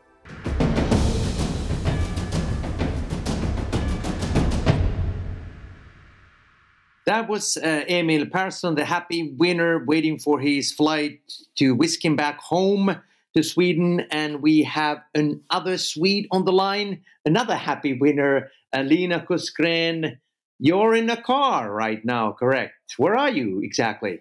That 7.06 7.28
was 7.28 7.56
uh, 7.56 7.84
Emil 7.88 8.26
Persson, 8.26 8.76
the 8.76 8.84
happy 8.84 9.34
winner, 9.36 9.84
waiting 9.84 10.18
for 10.18 10.38
his 10.38 10.72
flight 10.72 11.20
to 11.56 11.74
whisk 11.74 12.04
him 12.04 12.14
back 12.14 12.38
home 12.38 12.96
to 13.36 13.42
Sweden. 13.42 14.06
And 14.10 14.40
we 14.40 14.62
have 14.62 14.98
another 15.14 15.78
Swede 15.78 16.28
on 16.30 16.44
the 16.44 16.52
line, 16.52 17.02
another 17.24 17.56
happy 17.56 17.98
winner, 17.98 18.50
Alina 18.72 19.26
Korsgren. 19.28 20.18
You're 20.60 20.94
in 20.94 21.10
a 21.10 21.20
car 21.20 21.72
right 21.72 22.04
now, 22.04 22.32
correct? 22.38 22.74
Where 22.96 23.16
are 23.16 23.30
you 23.30 23.60
exactly? 23.62 24.20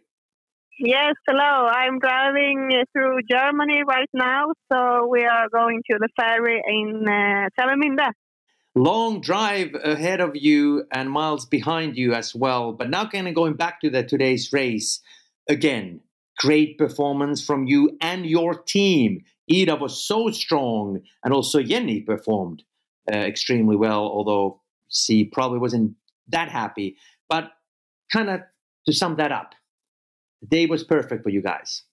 Yes, 0.80 1.14
hello. 1.28 1.68
I'm 1.68 2.00
driving 2.00 2.72
through 2.92 3.20
Germany 3.30 3.84
right 3.88 4.10
now, 4.14 4.46
so 4.72 5.08
we 5.08 5.24
are 5.24 5.48
going 5.54 5.84
to 5.92 5.98
the 6.00 6.10
ferry 6.20 6.60
in 6.66 7.06
uh, 7.08 7.50
long 8.76 9.22
drive 9.22 9.76
ahead 9.84 10.22
of 10.22 10.36
you 10.36 10.86
and 10.92 11.12
miles 11.12 11.46
behind 11.46 11.98
you 11.98 12.14
as 12.14 12.34
well. 12.34 12.72
But 12.74 12.90
now, 12.90 13.06
kind 13.08 13.28
of 13.28 13.36
going 13.36 13.54
back 13.54 13.82
to 13.82 13.90
the 13.90 14.04
today's 14.04 14.52
race 14.54 15.02
again, 15.50 16.02
great 16.38 16.78
performance 16.78 17.44
from 17.44 17.66
you 17.68 17.98
and 18.02 18.26
your 18.26 18.56
team. 18.56 19.24
Ida 19.52 19.76
was 19.76 20.02
so 20.02 20.30
strong, 20.32 21.02
and 21.24 21.34
also 21.34 21.62
Jenny 21.62 22.02
performed 22.02 22.64
uh, 23.12 23.18
extremely 23.18 23.76
well, 23.76 24.04
although 24.04 24.62
she 24.90 25.26
probably 25.26 25.60
wasn't 25.60 25.96
that 26.30 26.50
happy. 26.50 26.96
But 27.28 27.52
kind 28.12 28.30
of 28.30 28.42
to 28.86 28.94
sum 28.94 29.18
that 29.18 29.32
up, 29.32 29.54
the 30.42 30.48
day 30.48 30.66
was 30.66 30.84
perfect 30.84 31.24
for 31.24 31.30
you 31.30 31.42
guys. 31.42 31.84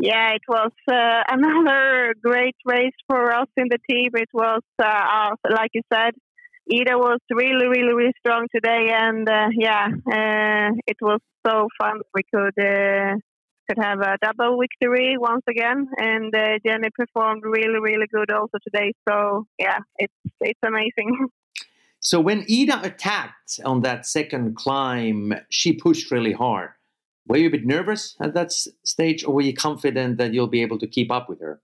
Yeah, 0.00 0.30
it 0.32 0.42
was 0.48 0.72
uh, 0.90 1.22
another 1.28 2.14
great 2.22 2.56
race 2.64 2.94
for 3.06 3.32
us 3.34 3.48
in 3.56 3.68
the 3.68 3.78
team. 3.88 4.10
It 4.14 4.30
was, 4.32 4.62
uh, 4.82 5.30
like 5.50 5.70
you 5.74 5.82
said, 5.92 6.14
Ida 6.72 6.96
was 6.96 7.18
really, 7.30 7.66
really, 7.66 7.92
really 7.92 8.12
strong 8.18 8.46
today, 8.54 8.92
and 8.92 9.28
uh, 9.28 9.48
yeah, 9.52 9.88
uh, 9.88 10.70
it 10.86 10.96
was 11.02 11.20
so 11.46 11.68
fun. 11.78 12.00
We 12.14 12.22
could 12.32 12.58
uh, 12.58 13.16
could 13.68 13.78
have 13.82 14.00
a 14.00 14.16
double 14.22 14.58
victory 14.58 15.16
once 15.18 15.42
again, 15.48 15.88
and 15.98 16.34
uh, 16.34 16.58
Jenny 16.64 16.88
performed 16.94 17.42
really, 17.44 17.80
really 17.80 18.06
good 18.12 18.30
also 18.30 18.58
today. 18.62 18.92
So 19.08 19.46
yeah, 19.58 19.78
it's 19.98 20.14
it's 20.40 20.60
amazing. 20.64 21.28
So 22.02 22.18
when 22.18 22.46
Ida 22.50 22.80
attacked 22.82 23.60
on 23.62 23.82
that 23.82 24.06
second 24.06 24.56
climb, 24.56 25.34
she 25.50 25.74
pushed 25.74 26.10
really 26.10 26.32
hard. 26.32 26.70
Were 27.26 27.36
you 27.36 27.48
a 27.48 27.50
bit 27.50 27.66
nervous 27.66 28.16
at 28.20 28.34
that 28.34 28.52
stage, 28.52 29.24
or 29.24 29.34
were 29.34 29.42
you 29.42 29.54
confident 29.54 30.18
that 30.18 30.34
you'll 30.34 30.48
be 30.48 30.62
able 30.62 30.78
to 30.78 30.86
keep 30.86 31.10
up 31.10 31.28
with 31.28 31.40
her? 31.40 31.60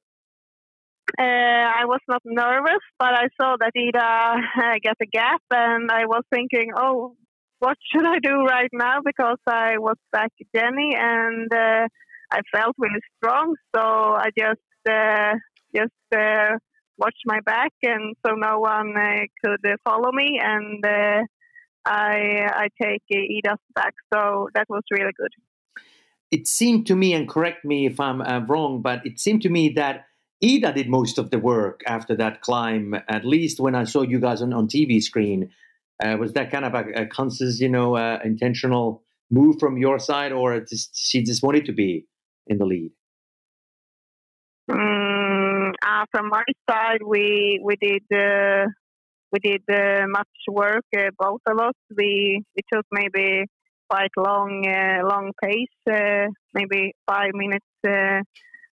Uh, 1.18 1.22
I 1.22 1.84
was 1.84 2.00
not 2.09 2.22
nervous, 2.24 2.82
but 2.98 3.14
I 3.14 3.28
saw 3.40 3.57
that 3.59 3.72
Ida 3.76 3.98
uh, 3.98 4.74
got 4.84 4.96
a 5.00 5.07
gap, 5.07 5.42
and 5.50 5.90
I 5.90 6.04
was 6.07 6.22
thinking, 6.32 6.72
"Oh, 6.76 7.16
what 7.59 7.76
should 7.90 8.07
I 8.07 8.18
do 8.18 8.44
right 8.44 8.70
now?" 8.72 9.00
Because 9.04 9.38
I 9.48 9.78
was 9.78 9.96
back 10.12 10.32
Jenny, 10.54 10.94
and 10.96 11.52
uh, 11.52 11.86
I 12.30 12.40
felt 12.52 12.74
really 12.78 13.00
strong, 13.16 13.54
so 13.74 13.82
I 13.82 14.28
just 14.36 14.61
uh, 14.90 15.34
just 15.74 15.92
uh, 16.14 16.59
watched 16.98 17.22
my 17.24 17.40
back, 17.44 17.72
and 17.82 18.14
so 18.26 18.34
no 18.34 18.59
one 18.59 18.94
uh, 18.96 19.26
could 19.44 19.64
follow 19.84 20.11
me, 20.12 20.40
and 20.42 20.84
I 21.87 22.51
I 22.53 22.68
take 22.82 23.03
Ida's 23.11 23.61
back, 23.74 23.95
so 24.12 24.49
that 24.55 24.66
was 24.68 24.82
really 24.91 25.12
good. 25.16 25.32
It 26.30 26.49
seemed 26.49 26.87
to 26.89 26.97
me, 26.97 27.14
and 27.14 27.28
correct 27.28 27.64
me 27.64 27.87
if 27.87 28.01
I'm 28.01 28.20
wrong, 28.47 28.82
but 28.82 29.07
it 29.07 29.20
seemed 29.20 29.43
to 29.43 29.49
me 29.49 29.68
that 29.70 30.07
Ida 30.43 30.72
did 30.72 30.89
most 30.89 31.18
of 31.18 31.30
the 31.30 31.39
work 31.39 31.82
after 31.87 32.16
that 32.16 32.43
climb. 32.43 32.95
At 33.09 33.24
least 33.24 33.61
when 33.61 33.74
I 33.74 33.84
saw 33.84 34.03
you 34.03 34.18
guys 34.18 34.43
on, 34.43 34.53
on 34.53 34.66
TV 34.66 35.01
screen, 35.03 35.51
uh, 36.05 36.16
was 36.18 36.32
that 36.32 36.51
kind 36.51 36.64
of 36.64 36.74
a, 36.74 37.03
a 37.03 37.07
conscious, 37.07 37.61
you 37.61 37.68
know, 37.68 37.97
uh, 37.97 38.18
intentional 38.24 39.03
move 39.30 39.57
from 39.59 39.78
your 39.78 39.99
side, 39.99 40.32
or 40.32 40.61
just, 40.61 40.91
she 40.97 41.22
just 41.22 41.43
wanted 41.43 41.64
to 41.66 41.72
be 41.72 42.07
in 42.49 42.59
the 42.59 42.66
lead? 42.66 42.91
Mm, 44.70 45.72
uh, 45.82 46.05
from 46.11 46.28
my 46.28 46.43
side, 46.68 47.03
we 47.07 47.61
we 47.62 47.76
did 47.76 48.03
uh, 48.12 48.66
we 49.33 49.39
did 49.41 49.62
uh, 49.68 50.07
much 50.09 50.29
work, 50.49 50.85
uh, 50.97 51.11
both 51.18 51.41
of 51.47 51.59
us. 51.59 51.74
We 51.95 52.43
we 52.55 52.62
took 52.72 52.87
maybe 52.91 53.45
quite 53.89 54.11
long 54.16 54.64
long 55.05 55.33
pace, 55.43 56.29
maybe 56.55 56.95
five 57.07 57.33
minutes. 57.35 57.66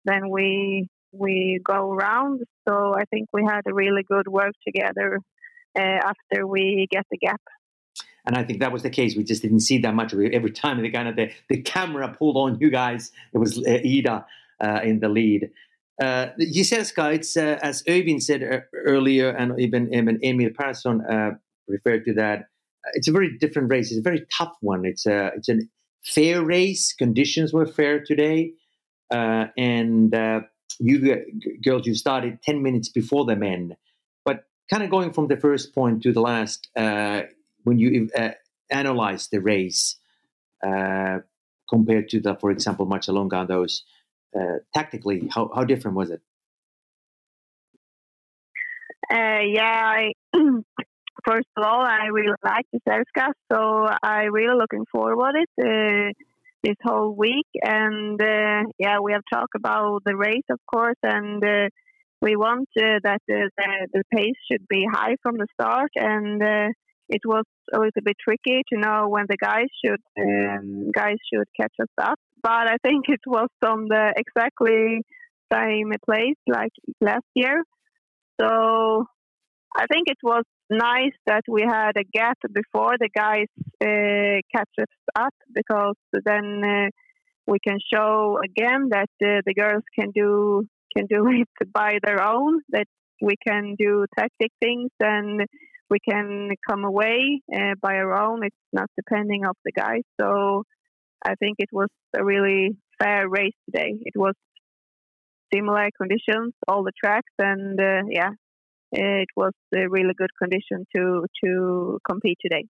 then 0.04 0.30
we 0.30 0.88
we 1.12 1.60
go 1.64 1.90
around. 1.92 2.40
So 2.68 2.94
I 2.94 3.04
think 3.10 3.28
we 3.32 3.44
had 3.44 3.62
a 3.66 3.74
really 3.74 4.02
good 4.02 4.28
work 4.28 4.54
together 4.66 5.18
uh, 5.76 5.80
after 5.80 6.46
we 6.46 6.86
get 6.90 7.06
the 7.10 7.18
gap. 7.18 7.40
And 8.26 8.36
I 8.36 8.44
think 8.44 8.60
that 8.60 8.72
was 8.72 8.82
the 8.82 8.90
case. 8.90 9.16
We 9.16 9.24
just 9.24 9.42
didn't 9.42 9.60
see 9.60 9.78
that 9.78 9.94
much 9.94 10.12
it. 10.12 10.34
Every 10.34 10.50
time 10.50 10.80
the 10.82 10.90
kind 10.90 11.08
of 11.08 11.16
the, 11.16 11.30
the 11.48 11.62
camera 11.62 12.14
pulled 12.16 12.36
on 12.36 12.58
you 12.60 12.70
guys, 12.70 13.12
it 13.32 13.38
was 13.38 13.58
uh, 13.58 13.78
Ida 13.84 14.26
uh, 14.60 14.80
in 14.84 15.00
the 15.00 15.08
lead. 15.08 15.50
Uh, 16.00 16.28
Jizerska, 16.40 17.14
it's 17.14 17.36
uh, 17.36 17.58
as 17.62 17.82
Öyvind 17.84 18.22
said 18.22 18.42
uh, 18.42 18.60
earlier, 18.74 19.30
and 19.30 19.58
even, 19.60 19.92
even 19.92 20.18
Emil 20.22 20.50
Persson 20.54 21.02
uh, 21.02 21.32
referred 21.68 22.04
to 22.06 22.14
that. 22.14 22.46
It's 22.94 23.08
a 23.08 23.12
very 23.12 23.36
different 23.38 23.70
race. 23.70 23.90
It's 23.90 24.00
a 24.00 24.02
very 24.02 24.24
tough 24.36 24.54
one. 24.60 24.86
It's 24.86 25.04
a 25.04 25.32
it's 25.36 25.50
a 25.50 25.56
fair 26.02 26.42
race. 26.42 26.94
Conditions 26.94 27.52
were 27.52 27.66
fair 27.66 28.02
today, 28.02 28.52
uh, 29.10 29.46
and 29.58 30.14
you 30.78 31.24
girls, 31.62 31.86
you 31.86 31.94
started 31.94 32.42
10 32.42 32.62
minutes 32.62 32.88
before 32.88 33.24
the 33.24 33.36
men. 33.36 33.76
But 34.24 34.44
kind 34.70 34.82
of 34.82 34.90
going 34.90 35.12
from 35.12 35.28
the 35.28 35.36
first 35.36 35.74
point 35.74 36.02
to 36.02 36.12
the 36.12 36.20
last, 36.20 36.68
uh, 36.76 37.22
when 37.64 37.78
you 37.78 38.08
uh, 38.16 38.30
analyze 38.70 39.28
the 39.28 39.40
race 39.40 39.96
uh, 40.66 41.18
compared 41.68 42.08
to 42.10 42.20
the, 42.20 42.34
for 42.36 42.50
example, 42.50 42.86
Marcialonga 42.86 43.46
those, 43.46 43.84
uh, 44.38 44.58
tactically, 44.74 45.28
how, 45.32 45.50
how 45.54 45.64
different 45.64 45.96
was 45.96 46.10
it? 46.10 46.20
Uh, 49.10 49.42
yeah, 49.44 49.82
I, 49.96 50.12
first 51.26 51.48
of 51.56 51.64
all, 51.64 51.84
I 51.84 52.06
really 52.12 52.36
like 52.44 52.66
Jizerska, 52.74 53.32
so 53.52 53.88
I 54.02 54.24
really 54.24 54.56
looking 54.56 54.84
forward 54.92 55.34
it. 55.36 55.50
Uh, 55.58 56.12
this 56.62 56.76
whole 56.84 57.14
week. 57.14 57.46
And 57.62 58.20
uh, 58.20 58.62
yeah, 58.78 58.98
we 59.02 59.12
have 59.12 59.22
talked 59.32 59.54
about 59.56 60.02
the 60.04 60.16
race, 60.16 60.44
of 60.50 60.58
course, 60.70 60.98
and 61.02 61.42
uh, 61.44 61.68
we 62.20 62.36
want 62.36 62.68
uh, 62.78 63.00
that 63.02 63.20
the, 63.26 63.50
the 63.92 64.02
pace 64.14 64.36
should 64.50 64.66
be 64.68 64.86
high 64.90 65.16
from 65.22 65.38
the 65.38 65.46
start. 65.54 65.90
And 65.96 66.42
it 67.08 67.22
was 67.24 67.44
a 67.72 68.02
bit 68.02 68.16
tricky 68.22 68.62
to 68.72 68.78
know 68.78 69.08
when 69.08 69.26
the 69.28 69.36
guys 69.36 69.66
should 69.84 70.00
um, 70.18 70.90
guys 70.94 71.16
should 71.32 71.48
catch 71.58 71.74
us 71.80 71.88
up. 72.00 72.18
But 72.42 72.68
I 72.68 72.76
think 72.82 73.06
it 73.08 73.20
was 73.26 73.48
on 73.64 73.88
the 73.88 74.14
exactly 74.16 75.02
same 75.52 75.92
place 76.04 76.36
like 76.46 76.72
last 77.00 77.26
year. 77.34 77.62
So 78.40 79.04
I 79.76 79.86
think 79.92 80.08
it 80.08 80.18
was 80.22 80.44
nice 80.70 81.12
that 81.26 81.42
we 81.48 81.62
had 81.62 81.92
a 81.96 82.04
gap 82.04 82.38
before 82.52 82.94
the 82.98 83.08
guys 83.14 83.48
uh, 83.82 84.40
catch 84.54 84.88
up 85.16 85.34
because 85.52 85.96
then 86.24 86.62
uh, 86.64 86.88
we 87.46 87.58
can 87.66 87.78
show 87.92 88.38
again 88.44 88.88
that 88.90 89.10
uh, 89.22 89.42
the 89.44 89.54
girls 89.54 89.82
can 89.98 90.10
do 90.14 90.66
can 90.96 91.06
do 91.06 91.26
it 91.28 91.72
by 91.72 91.98
their 92.02 92.22
own. 92.22 92.60
That 92.70 92.86
we 93.20 93.34
can 93.46 93.74
do 93.78 94.06
tactic 94.18 94.52
things 94.60 94.90
and 95.00 95.42
we 95.90 95.98
can 96.08 96.50
come 96.68 96.84
away 96.84 97.42
uh, 97.52 97.74
by 97.82 97.96
our 97.96 98.22
own. 98.22 98.44
It's 98.44 98.56
not 98.72 98.88
depending 98.96 99.44
of 99.44 99.56
the 99.64 99.72
guys. 99.72 100.02
So 100.20 100.64
I 101.24 101.34
think 101.34 101.56
it 101.58 101.68
was 101.72 101.88
a 102.16 102.24
really 102.24 102.76
fair 103.02 103.28
race 103.28 103.54
today. 103.66 103.94
It 104.00 104.14
was 104.16 104.34
similar 105.52 105.88
conditions, 106.00 106.54
all 106.68 106.82
the 106.82 106.92
tracks, 106.98 107.32
and 107.38 107.78
uh, 107.80 108.02
yeah, 108.08 108.30
it 108.92 109.28
was 109.36 109.52
a 109.74 109.88
really 109.88 110.14
good 110.16 110.30
condition 110.40 110.86
to 110.94 111.24
to 111.44 111.98
compete 112.08 112.38
today. 112.40 112.64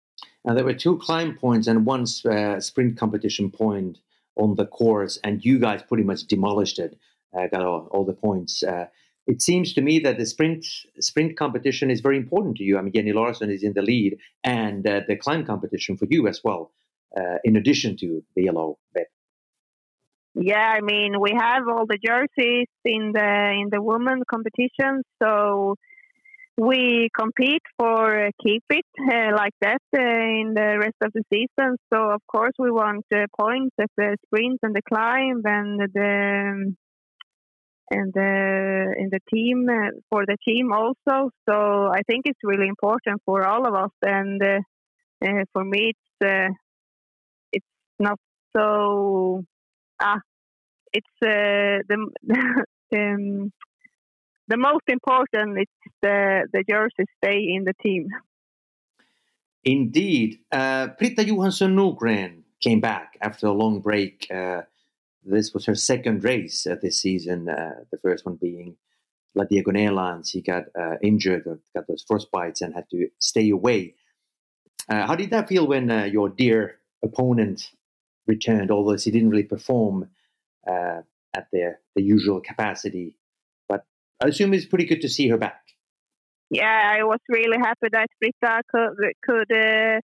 And 0.44 0.56
there 0.56 0.64
were 0.64 0.74
two 0.74 0.98
climb 0.98 1.36
points 1.36 1.66
and 1.66 1.84
one 1.84 2.06
uh, 2.30 2.60
sprint 2.60 2.96
competition 2.96 3.50
point 3.50 3.98
on 4.36 4.54
the 4.54 4.66
course, 4.66 5.18
and 5.22 5.44
you 5.44 5.58
guys 5.58 5.82
pretty 5.82 6.04
much 6.04 6.26
demolished 6.26 6.78
it. 6.78 6.98
Uh, 7.36 7.46
got 7.48 7.62
all, 7.62 7.88
all, 7.90 8.06
the 8.06 8.14
points. 8.14 8.62
Uh, 8.62 8.86
it 9.26 9.42
seems 9.42 9.74
to 9.74 9.82
me 9.82 9.98
that 9.98 10.16
the 10.16 10.24
sprint 10.24 10.64
sprint 11.00 11.36
competition 11.36 11.90
is 11.90 12.00
very 12.00 12.16
important 12.16 12.56
to 12.56 12.64
you. 12.64 12.78
I 12.78 12.80
mean, 12.80 12.92
Jenny 12.94 13.12
Larsson 13.12 13.50
is 13.50 13.62
in 13.62 13.74
the 13.74 13.82
lead, 13.82 14.16
and 14.44 14.86
uh, 14.86 15.02
the 15.06 15.16
climb 15.16 15.44
competition 15.44 15.96
for 15.98 16.06
you 16.08 16.26
as 16.26 16.40
well, 16.42 16.72
uh, 17.16 17.38
in 17.44 17.56
addition 17.56 17.96
to 17.98 18.22
the 18.34 18.44
yellow 18.44 18.78
bib. 18.94 19.06
Yeah, 20.34 20.74
I 20.76 20.80
mean, 20.80 21.20
we 21.20 21.32
have 21.36 21.62
all 21.68 21.86
the 21.86 21.98
jerseys 21.98 22.68
in 22.84 23.12
the 23.12 23.50
in 23.60 23.68
the 23.70 23.82
women 23.82 24.22
competition, 24.30 25.02
so 25.20 25.74
we 26.58 27.08
compete 27.16 27.62
for 27.78 28.26
uh, 28.26 28.30
keep 28.44 28.64
it 28.68 28.84
uh, 29.00 29.30
like 29.34 29.54
that 29.60 29.80
uh, 29.96 30.00
in 30.00 30.54
the 30.54 30.78
rest 30.80 30.96
of 31.02 31.12
the 31.12 31.22
season. 31.32 31.76
So 31.92 32.10
of 32.10 32.20
course 32.26 32.52
we 32.58 32.70
want 32.70 33.04
uh, 33.14 33.26
points 33.38 33.74
at 33.80 33.90
the 33.96 34.16
sprints 34.26 34.58
and 34.62 34.74
the 34.74 34.82
climb 34.82 35.42
and 35.44 35.80
the 35.94 36.74
and 37.90 38.12
the 38.12 38.94
in 38.98 39.08
the 39.10 39.20
team 39.32 39.68
uh, 39.70 39.90
for 40.10 40.26
the 40.26 40.36
team 40.44 40.72
also. 40.72 41.30
So 41.48 41.86
I 41.92 42.02
think 42.08 42.26
it's 42.26 42.40
really 42.42 42.68
important 42.68 43.22
for 43.24 43.46
all 43.46 43.66
of 43.66 43.74
us. 43.74 43.92
And 44.02 44.42
uh, 44.42 45.44
for 45.52 45.64
me, 45.64 45.92
it's 45.94 46.54
not 47.98 48.18
so 48.56 49.44
ah, 50.00 50.20
it's 50.92 51.06
the 51.20 51.82
um, 52.94 53.52
the 54.48 54.56
most 54.56 54.84
important 54.88 55.58
is 55.58 55.66
the, 56.00 56.48
the 56.52 56.64
jersey 56.68 57.04
stay 57.22 57.38
in 57.54 57.64
the 57.64 57.74
team. 57.82 58.08
Indeed. 59.64 60.38
Uh, 60.50 60.88
Britta 60.98 61.24
Johansson 61.24 61.76
Norgren 61.76 62.42
came 62.60 62.80
back 62.80 63.18
after 63.20 63.46
a 63.46 63.52
long 63.52 63.80
break. 63.80 64.26
Uh, 64.34 64.62
this 65.24 65.52
was 65.52 65.66
her 65.66 65.74
second 65.74 66.24
race 66.24 66.66
uh, 66.66 66.76
this 66.80 66.96
season, 67.02 67.48
uh, 67.48 67.84
the 67.90 67.98
first 67.98 68.24
one 68.24 68.36
being 68.36 68.76
La 69.34 69.44
Diagonela, 69.44 70.14
and 70.14 70.26
she 70.26 70.40
got 70.40 70.64
uh, 70.78 70.94
injured, 71.02 71.44
got 71.74 71.86
those 71.86 72.04
frostbites, 72.10 72.62
and 72.62 72.74
had 72.74 72.88
to 72.90 73.08
stay 73.18 73.50
away. 73.50 73.94
Uh, 74.88 75.06
how 75.06 75.14
did 75.14 75.30
that 75.30 75.48
feel 75.48 75.66
when 75.66 75.90
your 76.10 76.30
dear 76.30 76.78
opponent 77.04 77.72
returned, 78.28 78.70
although 78.70 78.96
she 78.96 79.10
didn't 79.10 79.30
really 79.30 79.44
perform 79.44 80.08
at 81.38 81.48
the 81.52 81.76
the 81.94 82.02
usual 82.02 82.40
capacity. 82.40 83.16
But 83.68 83.84
I 84.22 84.28
assume 84.28 84.54
it's 84.54 84.66
pretty 84.66 84.86
good 84.86 85.00
to 85.02 85.08
see 85.08 85.28
her 85.28 85.38
back. 85.38 85.62
Yeah, 86.50 86.94
I 86.98 87.04
was 87.04 87.20
really 87.28 87.58
happy 87.58 87.88
that 87.92 88.08
Britta 88.20 88.62
could 88.72 88.96
could 89.26 89.52
uh, 89.52 90.00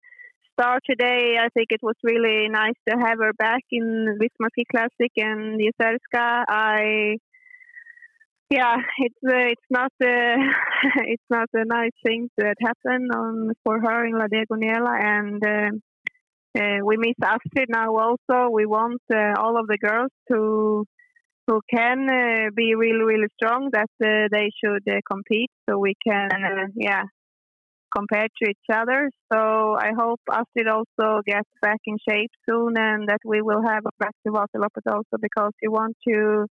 start 0.52 0.82
today. 0.88 1.36
I 1.40 1.48
think 1.54 1.68
it 1.70 1.82
was 1.82 1.96
really 2.02 2.48
nice 2.48 2.78
to 2.88 2.96
have 2.96 3.18
her 3.18 3.32
back 3.32 3.62
in 3.70 4.18
Visma 4.20 4.48
Classic 4.70 5.12
and 5.16 5.60
Jizerska. 5.60 6.44
I 6.48 7.16
yeah, 8.50 8.76
it's 8.98 9.22
uh, 9.26 9.48
it's 9.54 9.68
not 9.70 9.92
uh, 10.02 10.36
it's 11.12 11.28
not 11.30 11.48
a 11.54 11.64
nice 11.64 11.96
thing 12.04 12.28
that 12.36 12.56
happened 12.60 13.10
on 13.14 13.52
for 13.64 13.80
her 13.80 14.06
in 14.06 14.18
La 14.18 14.26
Diagonela, 14.26 14.94
and 15.02 15.42
uh, 15.44 15.70
uh, 16.58 16.78
we 16.84 16.96
miss 16.96 17.14
Astrid 17.22 17.68
now. 17.68 17.96
Also, 17.96 18.50
we 18.50 18.66
want 18.66 19.00
uh, 19.12 19.34
all 19.38 19.58
of 19.58 19.66
the 19.66 19.78
girls 19.78 20.10
to 20.30 20.84
who 21.46 21.60
can 21.70 22.08
uh, 22.08 22.50
be 22.54 22.74
really 22.74 23.02
really 23.02 23.28
strong 23.36 23.70
that 23.72 23.90
they 24.00 24.50
should 24.62 24.84
compete, 25.10 25.50
so 25.68 25.78
we 25.78 25.94
can 26.06 26.30
yeah 26.74 27.04
compare 27.96 28.28
to 28.42 28.50
each 28.50 28.68
other. 28.72 29.10
So 29.32 29.76
I 29.78 29.92
hope 29.96 30.20
Astrid 30.30 30.68
also 30.68 31.20
gets 31.26 31.48
back 31.62 31.80
in 31.86 31.96
shape 32.08 32.30
soon, 32.48 32.76
and 32.76 33.08
that 33.08 33.20
we 33.24 33.42
will 33.42 33.62
have 33.62 33.84
a 33.86 33.90
back 33.98 34.14
to 34.26 34.34
also 34.34 35.16
because 35.20 35.52
we 35.62 35.68
want 35.68 35.96
to 36.08 36.46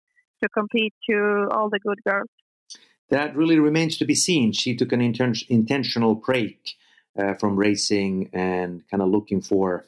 to 0.43 0.49
compete 0.49 0.93
to 1.09 1.47
all 1.51 1.69
the 1.69 1.79
good 1.79 1.99
girls. 2.07 2.29
That 3.09 3.35
really 3.35 3.59
remains 3.59 3.97
to 3.97 4.05
be 4.05 4.15
seen. 4.15 4.53
She 4.53 4.75
took 4.75 4.91
an 4.91 4.99
inten- 4.99 5.45
intentional 5.49 6.15
break 6.15 6.75
uh, 7.17 7.33
from 7.35 7.55
racing 7.55 8.29
and 8.33 8.83
kind 8.89 9.01
of 9.01 9.09
looking 9.09 9.41
for 9.41 9.85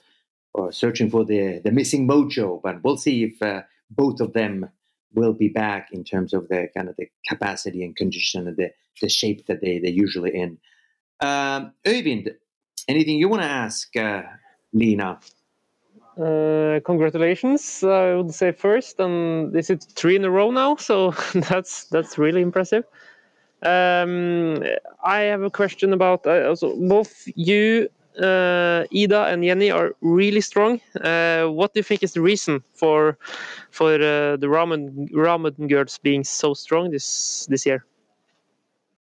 or 0.53 0.71
searching 0.71 1.09
for 1.09 1.23
the, 1.23 1.61
the 1.63 1.71
missing 1.71 2.07
mojo. 2.07 2.61
But 2.61 2.83
we'll 2.83 2.97
see 2.97 3.23
if 3.23 3.41
uh, 3.41 3.61
both 3.89 4.19
of 4.19 4.33
them 4.33 4.69
will 5.13 5.33
be 5.33 5.49
back 5.49 5.89
in 5.91 6.03
terms 6.03 6.33
of 6.33 6.47
the 6.47 6.67
kind 6.75 6.89
of 6.89 6.95
the 6.97 7.07
capacity 7.27 7.83
and 7.83 7.95
condition 7.95 8.47
and 8.47 8.57
the, 8.57 8.71
the 9.01 9.09
shape 9.09 9.45
that 9.47 9.61
they, 9.61 9.79
they're 9.79 9.91
usually 9.91 10.35
in. 10.35 10.57
Um, 11.19 11.73
anything 11.85 13.17
you 13.17 13.29
want 13.29 13.43
to 13.43 13.47
ask 13.47 13.95
uh, 13.95 14.23
Lena? 14.73 15.19
Uh, 16.19 16.79
congratulations, 16.83 17.83
I 17.83 18.15
would 18.15 18.33
say 18.33 18.51
first, 18.51 18.99
and 18.99 19.55
is 19.55 19.71
three 19.95 20.17
in 20.17 20.25
a 20.25 20.29
row 20.29 20.51
now, 20.51 20.75
so 20.75 21.11
that's 21.33 21.85
that's 21.85 22.17
really 22.17 22.41
impressive. 22.41 22.83
Um, 23.63 24.63
I 25.03 25.21
have 25.21 25.43
a 25.43 25.49
question 25.49 25.93
about 25.93 26.25
uh, 26.25 26.47
also 26.49 26.75
both 26.75 27.27
you, 27.35 27.89
uh, 28.19 28.85
Ida, 28.93 29.25
and 29.25 29.43
Jenny 29.43 29.69
are 29.69 29.95
really 30.01 30.41
strong. 30.41 30.81
Uh, 30.99 31.45
what 31.45 31.73
do 31.73 31.79
you 31.79 31.83
think 31.83 32.01
is 32.03 32.13
the 32.13 32.21
reason 32.21 32.63
for 32.73 33.17
for 33.69 33.93
uh, 33.93 34.37
the 34.37 34.47
Ramudden 34.47 35.09
Ramudden 35.11 35.69
girls 35.69 35.99
being 35.99 36.23
so 36.23 36.53
strong 36.53 36.91
this 36.91 37.45
this 37.49 37.65
year? 37.65 37.85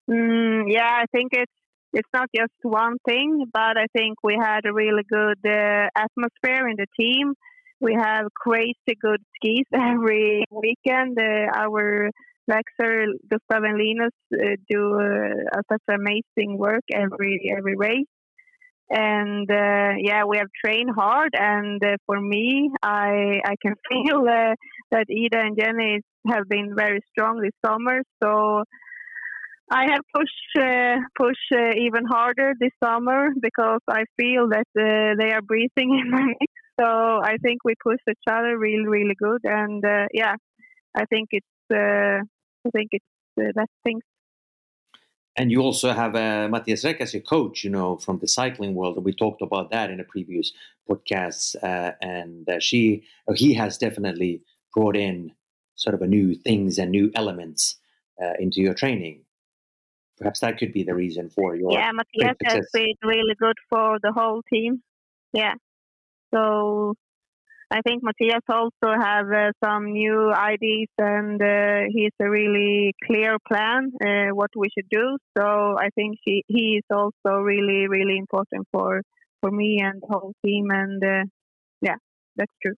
Mm, 0.10 0.66
yeah, 0.68 1.02
I 1.02 1.06
think 1.12 1.32
it's 1.34 1.52
it's 1.94 2.10
not 2.14 2.30
just 2.36 2.54
one 2.62 2.98
thing, 3.08 3.46
but 3.54 3.78
I 3.78 3.86
think 3.96 4.18
we 4.24 4.36
had 4.40 4.66
a 4.66 4.74
really 4.74 5.04
good 5.04 5.40
uh, 5.46 5.88
atmosphere 5.96 6.68
in 6.68 6.76
the 6.78 6.88
team. 7.00 7.34
We 7.80 7.94
have 7.94 8.28
crazy 8.34 8.96
good 9.00 9.22
skis 9.36 9.66
every 9.74 10.46
weekend. 10.50 11.18
Uh, 11.20 11.52
our 11.56 12.12
Lexer, 12.50 13.06
Gustav 13.30 13.64
and 13.64 13.78
Linus 13.78 14.14
uh, 14.34 14.56
do 14.70 15.00
uh, 15.00 15.62
such 15.72 15.82
amazing 15.90 16.58
work 16.58 16.84
every 16.94 17.52
every 17.58 17.76
race. 17.76 18.08
And 18.90 19.50
uh, 19.50 19.94
yeah, 20.00 20.24
we 20.26 20.38
have 20.38 20.50
trained 20.64 20.92
hard. 20.96 21.32
And 21.34 21.84
uh, 21.84 21.98
for 22.06 22.20
me, 22.20 22.70
I 22.84 23.40
I 23.46 23.56
can 23.62 23.76
feel 23.92 24.24
that 24.24 24.58
Ida 25.10 25.40
and 25.40 25.58
Jenny 25.58 26.02
have 26.28 26.48
been 26.50 26.74
very 26.76 27.02
strong 27.12 27.40
this 27.42 27.54
summer. 27.66 28.02
So 28.24 28.64
I 29.72 29.84
have 29.92 30.02
pushed 30.14 30.52
uh, 30.60 30.98
push 31.18 31.40
uh, 31.56 31.72
even 31.78 32.06
harder 32.06 32.54
this 32.60 32.72
summer 32.84 33.30
because 33.42 33.80
I 33.90 34.04
feel 34.20 34.50
that 34.50 34.68
uh, 34.78 35.16
they 35.20 35.32
are 35.32 35.42
breathing 35.42 36.00
in 36.04 36.12
my 36.12 36.24
mix. 36.26 36.54
So 36.80 36.86
I 36.86 37.38
think 37.42 37.64
we 37.64 37.74
push 37.84 38.00
each 38.10 38.26
other 38.30 38.58
really, 38.58 38.88
really 38.88 39.16
good, 39.16 39.42
and 39.44 39.84
uh, 39.86 40.08
yeah, 40.14 40.36
I 40.96 41.06
think 41.06 41.30
it's 41.32 41.74
uh, 41.74 42.26
I 42.66 42.70
think 42.70 42.90
it's 42.92 43.06
the 43.36 43.54
best 43.56 43.72
thing. 43.84 44.02
And 45.36 45.52
you 45.52 45.62
also 45.62 45.94
have 45.94 46.16
uh, 46.16 46.48
Matthias 46.48 46.86
Reck 46.86 47.02
as 47.02 47.14
your 47.14 47.24
coach, 47.24 47.64
you 47.64 47.70
know, 47.70 47.98
from 47.98 48.20
the 48.20 48.28
cycling 48.28 48.76
world. 48.76 48.98
And 48.98 49.06
we 49.06 49.14
talked 49.14 49.42
about 49.42 49.72
that 49.72 49.90
in 49.90 50.00
a 50.00 50.04
previous 50.04 50.54
podcast. 50.88 51.56
Uh, 51.64 51.94
and 52.02 52.48
uh, 52.48 52.60
she, 52.60 53.04
he 53.34 53.56
has 53.56 53.80
definitely 53.80 54.44
brought 54.76 54.96
in 54.96 55.32
sort 55.76 55.96
of 55.96 56.02
a 56.04 56.08
new 56.08 56.36
things 56.36 56.78
and 56.78 56.92
new 56.92 57.12
elements 57.16 57.78
uh, 58.22 58.34
into 58.40 58.62
your 58.62 58.76
training 58.76 59.24
perhaps 60.18 60.40
that 60.40 60.58
could 60.58 60.74
be 60.74 60.84
the 60.84 60.94
reason 60.94 61.30
for 61.30 61.56
your 61.56 61.72
yeah 61.72 61.92
Matthias 61.92 62.38
has 62.44 62.70
been 62.74 62.96
really 63.04 63.36
good 63.40 63.58
for 63.70 63.98
the 64.02 64.12
whole 64.12 64.42
team 64.52 64.82
yeah 65.34 65.54
so 66.34 66.96
I 67.72 67.82
think 67.82 68.04
Matthias 68.04 68.44
also 68.50 68.94
have 69.00 69.26
uh, 69.32 69.52
some 69.64 69.94
new 69.94 70.32
ideas 70.32 70.90
and 70.98 71.42
uh, 71.42 71.82
he's 71.90 72.12
a 72.22 72.30
really 72.30 72.94
clear 73.06 73.38
plan 73.48 73.92
uh, 74.06 74.34
what 74.34 74.52
we 74.56 74.70
should 74.74 74.90
do 74.90 75.18
so 75.38 75.76
I 75.80 75.90
think 75.96 76.18
he, 76.24 76.44
he 76.48 76.78
is 76.78 76.84
also 76.92 77.38
really 77.38 77.88
really 77.88 78.18
important 78.18 78.68
for 78.72 79.02
for 79.42 79.52
me 79.52 79.80
and 79.82 80.02
the 80.02 80.08
whole 80.08 80.34
team 80.46 80.70
and 80.72 81.04
uh, 81.04 81.24
yeah 81.82 81.96
that's 82.36 82.54
true 82.62 82.76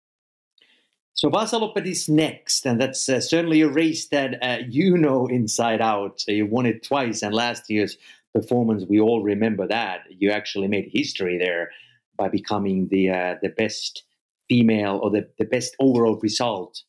so 1.16 1.30
Vasaloppet 1.30 1.86
is 1.86 2.10
next, 2.10 2.66
and 2.66 2.82
that's 2.82 3.08
uh, 3.08 3.22
certainly 3.22 3.62
a 3.62 3.70
race 3.70 4.08
that 4.08 4.44
uh, 4.44 4.64
you 4.68 4.98
know 4.98 5.28
inside 5.28 5.80
out. 5.80 6.20
So 6.20 6.32
you 6.32 6.48
won 6.48 6.66
it 6.66 6.84
twice, 6.84 7.22
and 7.22 7.34
last 7.34 7.70
year's 7.70 7.98
performance, 8.34 8.84
we 8.90 9.00
all 9.00 9.22
remember 9.22 9.68
that. 9.68 10.02
You 10.10 10.32
actually 10.32 10.68
made 10.68 10.90
history 10.92 11.38
there 11.38 11.70
by 12.18 12.30
becoming 12.30 12.88
the 12.90 13.38
the 13.42 13.50
best 13.50 14.04
female 14.48 15.00
or 15.02 15.10
the, 15.10 15.28
the 15.40 15.46
best 15.46 15.76
overall 15.80 16.20
result 16.22 16.82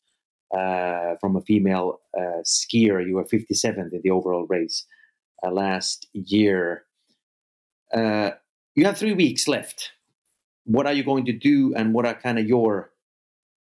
uh, 0.55 1.15
from 1.19 1.35
a 1.35 1.41
female 1.41 1.99
uh, 2.17 2.41
skier. 2.43 3.05
You 3.05 3.15
were 3.15 3.25
57th 3.25 3.93
in 3.93 4.01
the 4.03 4.09
overall 4.11 4.45
race 4.47 4.85
uh, 5.43 5.51
last 5.51 6.07
year. 6.13 6.85
you 7.93 8.85
have 8.85 8.97
three 8.97 9.13
weeks 9.13 9.47
left. 9.47 9.91
What 10.65 10.87
are 10.87 10.93
you 10.93 11.03
going 11.03 11.25
to 11.25 11.33
do, 11.33 11.73
and 11.75 11.93
what 11.93 12.05
are 12.05 12.15
kind 12.15 12.39
of 12.39 12.47
your 12.47 12.91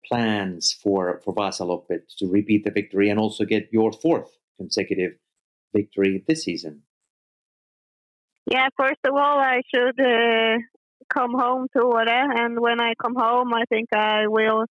plans 0.05 0.73
for 0.73 1.21
for 1.23 1.33
Vasaloppet 1.33 2.15
to 2.17 2.27
repeat 2.27 2.63
the 2.63 2.71
victory 2.71 3.09
and 3.09 3.19
also 3.19 3.45
get 3.45 3.69
your 3.71 3.91
fourth 3.91 4.37
consecutive 4.57 5.13
victory 5.73 6.23
this 6.27 6.43
season? 6.43 6.83
Yeah, 8.51 8.67
first 8.77 8.99
of 9.05 9.13
all, 9.13 9.39
I 9.39 9.61
should 9.73 9.99
uh, 9.99 10.57
come 11.15 11.33
home 11.33 11.67
to 11.75 11.83
Åre, 11.83 12.21
and 12.41 12.59
when 12.59 12.79
I 12.81 12.93
come 13.01 13.15
home, 13.15 13.53
I 13.53 13.63
think 13.69 13.89
I 13.93 14.27
will 14.27 14.65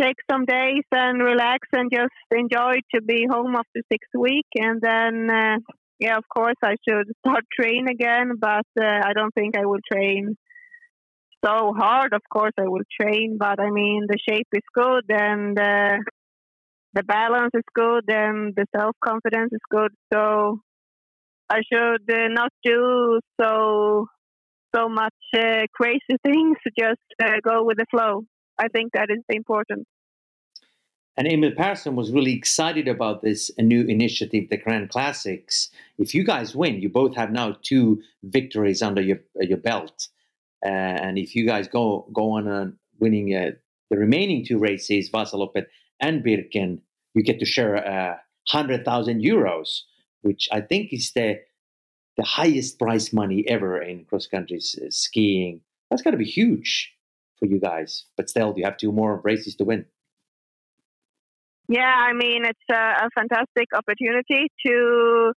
take 0.00 0.16
some 0.30 0.44
days 0.44 0.84
and 0.92 1.22
relax 1.22 1.68
and 1.72 1.90
just 1.92 2.12
enjoy 2.30 2.74
to 2.94 3.02
be 3.02 3.26
home 3.30 3.54
after 3.56 3.80
six 3.90 4.06
weeks, 4.16 4.50
and 4.54 4.80
then. 4.80 5.30
Uh, 5.30 5.58
yeah, 6.02 6.16
of 6.16 6.24
course, 6.28 6.56
I 6.64 6.74
should 6.86 7.06
start 7.20 7.44
train 7.56 7.86
again, 7.88 8.32
but 8.40 8.66
uh, 8.80 9.00
I 9.08 9.12
don't 9.14 9.32
think 9.34 9.56
I 9.56 9.66
will 9.66 9.78
train 9.90 10.36
so 11.44 11.72
hard. 11.76 12.12
Of 12.12 12.22
course, 12.32 12.54
I 12.58 12.66
will 12.66 12.86
train, 13.00 13.36
but 13.38 13.60
I 13.60 13.70
mean, 13.70 14.06
the 14.08 14.18
shape 14.28 14.48
is 14.52 14.62
good 14.74 15.04
and 15.08 15.58
uh, 15.58 15.98
the 16.94 17.02
balance 17.02 17.52
is 17.54 17.64
good 17.74 18.04
and 18.08 18.54
the 18.56 18.66
self 18.76 18.96
confidence 19.04 19.50
is 19.52 19.60
good. 19.70 19.92
So 20.12 20.60
I 21.48 21.60
should 21.72 22.10
uh, 22.10 22.28
not 22.28 22.50
do 22.64 23.20
so 23.40 24.06
so 24.74 24.88
much 24.88 25.14
uh, 25.36 25.66
crazy 25.72 26.16
things. 26.24 26.56
Just 26.78 27.00
uh, 27.22 27.38
go 27.42 27.64
with 27.64 27.78
the 27.78 27.86
flow. 27.90 28.24
I 28.58 28.68
think 28.68 28.92
that 28.92 29.10
is 29.10 29.22
important. 29.28 29.86
And 31.16 31.30
Emil 31.30 31.52
Persson 31.52 31.94
was 31.94 32.10
really 32.10 32.32
excited 32.32 32.88
about 32.88 33.20
this 33.22 33.50
new 33.58 33.82
initiative, 33.84 34.48
the 34.48 34.56
Grand 34.56 34.88
Classics. 34.88 35.68
If 35.98 36.14
you 36.14 36.24
guys 36.24 36.56
win, 36.56 36.80
you 36.80 36.88
both 36.88 37.14
have 37.16 37.30
now 37.30 37.56
two 37.62 38.00
victories 38.22 38.80
under 38.80 39.02
your 39.02 39.18
your 39.40 39.58
belt. 39.58 40.08
Uh, 40.64 40.68
and 40.68 41.18
if 41.18 41.34
you 41.34 41.46
guys 41.46 41.68
go 41.68 42.08
go 42.14 42.32
on 42.32 42.48
uh, 42.48 42.70
winning 42.98 43.34
uh, 43.34 43.50
the 43.90 43.98
remaining 43.98 44.44
two 44.44 44.58
races, 44.58 45.10
Vasaloppet 45.10 45.66
and 46.00 46.24
Birken, 46.24 46.80
you 47.14 47.22
get 47.22 47.38
to 47.40 47.44
share 47.44 47.76
uh, 47.76 48.16
hundred 48.48 48.82
thousand 48.84 49.22
euros, 49.22 49.82
which 50.22 50.48
I 50.50 50.62
think 50.62 50.94
is 50.94 51.12
the 51.12 51.40
the 52.16 52.24
highest 52.24 52.78
prize 52.78 53.12
money 53.12 53.44
ever 53.48 53.80
in 53.80 54.04
cross 54.04 54.26
country 54.26 54.60
skiing. 54.60 55.60
That's 55.90 56.02
got 56.02 56.10
to 56.12 56.16
be 56.16 56.24
huge 56.24 56.92
for 57.38 57.46
you 57.46 57.58
guys. 57.58 58.04
But 58.16 58.28
still, 58.28 58.54
you 58.56 58.64
have 58.64 58.76
two 58.76 58.92
more 58.92 59.20
races 59.24 59.56
to 59.56 59.64
win. 59.64 59.86
Yeah, 61.68 61.94
I 61.94 62.12
mean 62.12 62.44
it's 62.44 62.68
a, 62.70 63.06
a 63.06 63.10
fantastic 63.14 63.68
opportunity 63.74 64.48
to 64.66 65.32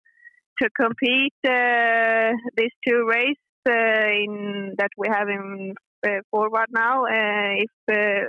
to 0.60 0.70
compete 0.70 1.34
uh, 1.46 2.32
these 2.56 2.72
two 2.86 3.06
races 3.08 3.36
uh, 3.68 3.72
in 3.72 4.74
that 4.78 4.90
we 4.96 5.08
have 5.08 5.28
in 5.28 5.74
uh, 6.06 6.20
forward 6.30 6.66
now. 6.70 7.04
Uh, 7.04 7.64
if 7.64 8.26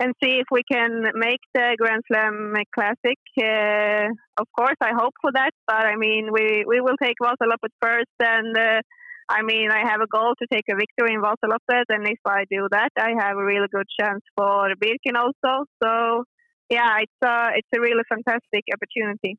and 0.00 0.14
see 0.22 0.38
if 0.38 0.46
we 0.50 0.62
can 0.70 1.10
make 1.14 1.40
the 1.54 1.76
Grand 1.78 2.02
Slam 2.06 2.54
Classic. 2.74 3.18
Uh, 3.36 4.08
of 4.40 4.46
course, 4.56 4.76
I 4.80 4.92
hope 4.96 5.14
for 5.20 5.32
that, 5.34 5.50
but 5.66 5.86
I 5.86 5.96
mean, 5.96 6.30
we, 6.32 6.64
we 6.66 6.80
will 6.80 6.96
take 7.02 7.16
Vasaloppet 7.20 7.74
first, 7.82 8.16
and 8.20 8.56
uh, 8.56 8.80
I 9.28 9.42
mean, 9.42 9.70
I 9.70 9.88
have 9.90 10.00
a 10.00 10.06
goal 10.06 10.34
to 10.38 10.46
take 10.52 10.64
a 10.70 10.76
victory 10.76 11.14
in 11.14 11.20
Vasaloppet, 11.20 11.84
and 11.88 12.06
if 12.06 12.20
I 12.24 12.44
do 12.50 12.68
that, 12.70 12.90
I 12.96 13.10
have 13.18 13.36
a 13.36 13.44
really 13.44 13.66
good 13.70 13.86
chance 14.00 14.22
for 14.36 14.68
Birken 14.82 15.16
also. 15.16 15.64
So, 15.82 16.24
yeah, 16.70 16.98
it's 17.00 17.12
uh, 17.22 17.50
it's 17.54 17.68
a 17.74 17.80
really 17.80 18.04
fantastic 18.08 18.64
opportunity. 18.72 19.36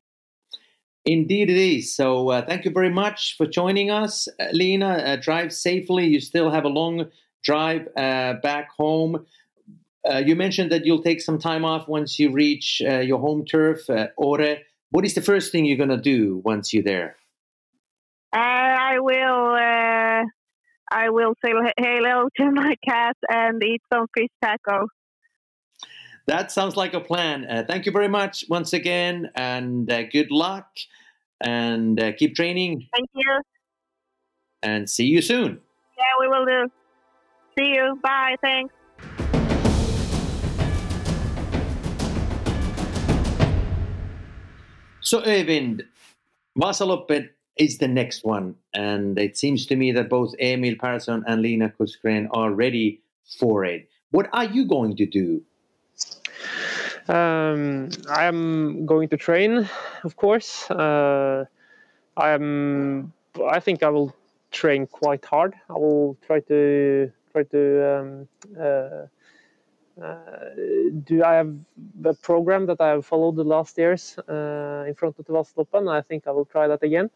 Indeed, 1.06 1.50
it 1.50 1.58
is. 1.58 1.96
So, 1.96 2.30
uh, 2.30 2.46
thank 2.46 2.66
you 2.66 2.72
very 2.72 2.90
much 2.90 3.38
for 3.38 3.48
joining 3.48 3.90
us, 3.90 4.28
Lena. 4.52 4.90
Uh, 4.90 5.16
drive 5.16 5.54
safely. 5.54 6.06
You 6.06 6.20
still 6.20 6.52
have 6.52 6.66
a 6.66 6.70
long 6.70 7.10
drive 7.44 7.88
uh, 7.96 8.34
back 8.44 8.70
home. 8.78 9.26
Uh, 10.10 10.18
you 10.18 10.36
mentioned 10.36 10.72
that 10.72 10.86
you'll 10.86 11.04
take 11.04 11.22
some 11.22 11.38
time 11.38 11.64
off 11.64 11.88
once 11.88 12.18
you 12.18 12.32
reach 12.32 12.82
uh, 12.86 13.00
your 13.00 13.20
home 13.20 13.46
turf, 13.46 13.90
uh, 13.90 14.08
Åre. 14.20 14.60
What 14.92 15.06
is 15.06 15.14
the 15.14 15.22
first 15.22 15.52
thing 15.52 15.66
you're 15.66 15.78
going 15.78 15.90
to 15.90 15.98
do 15.98 16.42
once 16.44 16.74
you're 16.74 16.84
there? 16.84 17.16
I 18.34 19.00
will. 19.00 19.56
I 20.92 21.10
will 21.10 21.36
say 21.44 21.52
hello 21.78 22.30
to 22.38 22.52
my 22.52 22.76
cat 22.88 23.16
and 23.30 23.64
eat 23.64 23.82
some 23.94 24.08
fish 24.16 24.30
taco. 24.42 24.88
That 26.26 26.52
sounds 26.52 26.76
like 26.76 26.94
a 26.94 27.00
plan. 27.00 27.46
Uh, 27.46 27.64
thank 27.68 27.86
you 27.86 27.92
very 27.92 28.08
much 28.08 28.46
once 28.50 28.74
again, 28.74 29.32
and 29.36 29.92
uh, 29.92 30.04
good 30.04 30.32
luck, 30.32 30.68
and 31.42 32.00
uh, 32.00 32.12
keep 32.14 32.36
training. 32.36 32.88
Thank 32.94 33.10
you. 33.14 33.42
And 34.62 34.90
see 34.90 35.06
you 35.06 35.22
soon. 35.22 35.60
Yeah, 35.98 36.04
we 36.20 36.28
will 36.28 36.46
do. 36.46 36.72
See 37.58 37.74
you. 37.74 38.00
Bye. 38.04 38.36
Thanks. 38.42 38.74
So, 45.10 45.22
Øyvind, 45.22 45.82
Vasaloppet 46.56 47.30
is 47.58 47.80
the 47.80 47.88
next 47.88 48.24
one, 48.24 48.54
and 48.76 49.18
it 49.18 49.40
seems 49.40 49.66
to 49.66 49.76
me 49.76 49.92
that 49.94 50.08
both 50.08 50.36
Emil 50.40 50.76
Persson 50.76 51.24
and 51.26 51.42
Lena 51.42 51.70
Korsgren 51.70 52.28
are 52.30 52.52
ready 52.52 53.02
for 53.40 53.66
it. 53.66 53.90
What 54.12 54.30
are 54.34 54.46
you 54.46 54.68
going 54.68 54.96
to 54.98 55.08
do? 55.08 55.42
Um, 57.12 57.90
I 58.08 58.26
am 58.26 58.86
going 58.86 59.10
to 59.10 59.18
train, 59.18 59.68
of 60.04 60.16
course. 60.16 60.70
Uh, 60.70 61.46
I 62.16 62.30
am. 62.30 63.12
I 63.50 63.60
think 63.60 63.82
I 63.82 63.90
will 63.90 64.16
train 64.52 64.86
quite 64.86 65.26
hard. 65.26 65.56
I 65.72 65.74
will 65.74 66.18
try 66.28 66.40
to 66.42 67.12
try 67.32 67.44
to 67.56 67.64
um, 67.92 68.28
uh, 68.62 69.08
do 71.04 71.24
I 71.24 71.34
have 71.36 71.54
the 72.00 72.14
program 72.14 72.66
that 72.68 72.80
I 72.82 72.90
have 72.90 73.06
followed 73.06 73.36
the 73.36 73.44
last 73.44 73.78
years 73.78 74.18
uh, 74.18 74.86
in 74.88 74.96
front 74.96 75.20
of 75.20 75.26
the 75.26 75.34
Vasaloppen. 75.34 75.90
I 75.90 76.02
think 76.02 76.28
I 76.28 76.32
will 76.32 76.46
try 76.46 76.68
that 76.68 76.84
again. 76.84 77.10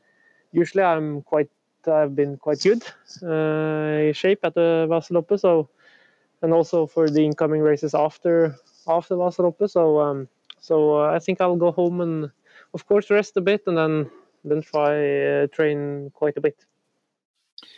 Usually, 0.52 0.84
I'm 0.84 1.22
quite. 1.22 1.50
I've 1.86 2.16
been 2.16 2.38
quite 2.38 2.62
good 2.62 2.82
uh, 3.24 4.14
shape 4.14 4.40
at 4.44 4.54
the 4.56 4.88
Vasaloppe, 4.90 5.38
so 5.38 5.68
and 6.42 6.54
also 6.54 6.88
for 6.88 7.10
the 7.10 7.26
incoming 7.26 7.62
races 7.62 7.94
after 7.94 8.56
after 8.88 9.16
Vasaloppe. 9.16 9.70
So 9.70 10.00
um, 10.00 10.28
so 10.60 11.02
uh, 11.02 11.12
I 11.12 11.20
think 11.20 11.42
I'll 11.42 11.58
go 11.58 11.72
home 11.72 12.00
and 12.02 12.32
of 12.74 12.88
course 12.88 13.10
rest 13.10 13.36
a 13.38 13.42
bit 13.42 13.64
and 13.68 13.78
then 13.78 14.10
then 14.46 14.62
try 14.62 14.94
uh, 15.26 15.48
train 15.48 16.12
quite 16.14 16.38
a 16.38 16.42
bit. 16.42 16.66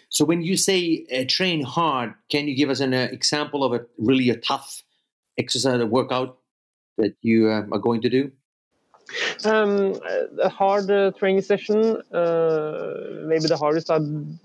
So 0.10 0.24
when 0.24 0.42
you 0.42 0.56
say 0.56 1.06
uh, 1.12 1.26
train 1.28 1.64
hard, 1.64 2.14
can 2.30 2.48
you 2.48 2.56
give 2.56 2.70
us 2.70 2.80
an 2.80 2.94
uh, 2.94 3.08
example 3.12 3.64
of 3.64 3.74
a 3.74 3.86
really 3.98 4.30
a 4.30 4.38
tough 4.38 4.84
exercise 5.38 5.80
or 5.80 5.86
workout 5.88 6.38
that 6.98 7.16
you 7.22 7.50
uh, 7.50 7.66
are 7.72 7.80
going 7.80 8.02
to 8.02 8.10
do? 8.10 8.32
Um, 9.44 10.00
a 10.42 10.50
hard 10.50 10.90
uh, 10.90 11.12
training 11.12 11.42
session. 11.42 12.02
maybe 12.12 13.48
the 13.48 13.58
hardest 13.60 13.92
I, 13.92 14.00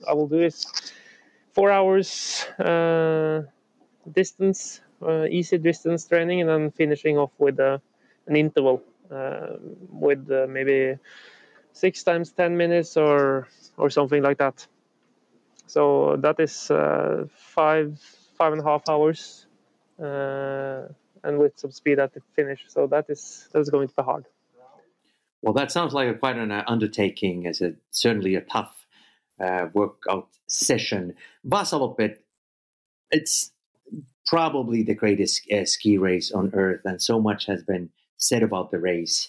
I 0.09 0.12
will 0.12 0.28
do 0.28 0.41
is 0.43 0.66
four 1.53 1.70
hours 1.70 2.47
distance, 4.12 4.80
uh, 5.03 5.24
easy 5.30 5.59
distance 5.59 6.07
training, 6.07 6.41
and 6.41 6.49
then 6.49 6.70
finishing 6.70 7.18
off 7.18 7.30
with 7.38 7.59
uh, 7.61 7.78
an 8.26 8.36
interval 8.36 8.82
uh, 9.11 9.57
with 9.91 10.28
maybe 10.49 10.97
six 11.72 12.03
times 12.03 12.32
10 12.32 12.57
minutes 12.57 12.97
or 12.97 13.49
or 13.76 13.91
something 13.91 14.22
like 14.22 14.38
that. 14.38 14.66
So 15.66 16.16
that 16.16 16.41
is 16.41 16.66
five 17.28 17.99
five 18.36 18.53
and 18.53 18.61
a 18.61 18.64
half 18.64 18.88
hours, 18.88 19.47
and 20.01 21.38
with 21.38 21.59
some 21.59 21.70
speed 21.70 21.98
at 21.98 22.14
the 22.14 22.20
finish. 22.34 22.64
So 22.68 22.86
that 22.88 23.07
is 23.09 23.48
that's 23.53 23.70
going 23.70 23.88
to 23.88 23.94
be 23.94 24.03
hard. 24.03 24.26
Well, 25.42 25.55
that 25.55 25.72
sounds 25.72 25.94
like 25.94 26.09
a, 26.09 26.14
quite 26.14 26.36
an 26.36 26.53
uh, 26.53 26.64
undertaking, 26.66 27.46
as 27.46 27.61
a 27.61 27.74
certainly 27.90 28.34
a 28.34 28.42
tough 28.42 28.86
uh, 29.40 29.68
workout 29.72 30.28
session. 30.46 31.14
Vasaloppet, 31.46 32.18
it's 33.11 33.53
probably 34.26 34.82
the 34.82 34.94
greatest 34.94 35.51
uh, 35.51 35.64
ski 35.64 35.96
race 35.96 36.30
on 36.30 36.51
earth, 36.55 36.82
and 36.84 37.01
so 37.01 37.20
much 37.20 37.46
has 37.46 37.62
been 37.62 37.90
said 38.16 38.42
about 38.42 38.70
the 38.70 38.78
race. 38.78 39.28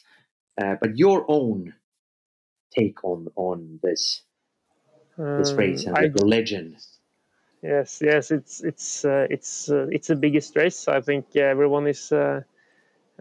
Uh, 0.61 0.76
but 0.82 0.97
your 0.97 1.26
own 1.30 1.74
take 2.76 3.03
on 3.03 3.28
on 3.36 3.80
this 3.82 4.22
this 5.17 5.53
race 5.53 5.86
and 5.86 5.97
um, 5.97 6.11
the 6.15 6.26
legend. 6.26 6.76
Yes, 7.64 7.99
yes, 8.01 8.32
it's 8.32 8.64
it's 8.64 9.05
uh, 9.05 9.28
it's 9.30 9.70
uh, 9.70 9.86
it's 9.91 10.07
the 10.07 10.16
biggest 10.16 10.55
race. 10.55 10.88
I 10.88 10.99
think 11.01 11.36
everyone 11.36 11.86
is 11.88 12.12
uh, 12.12 12.41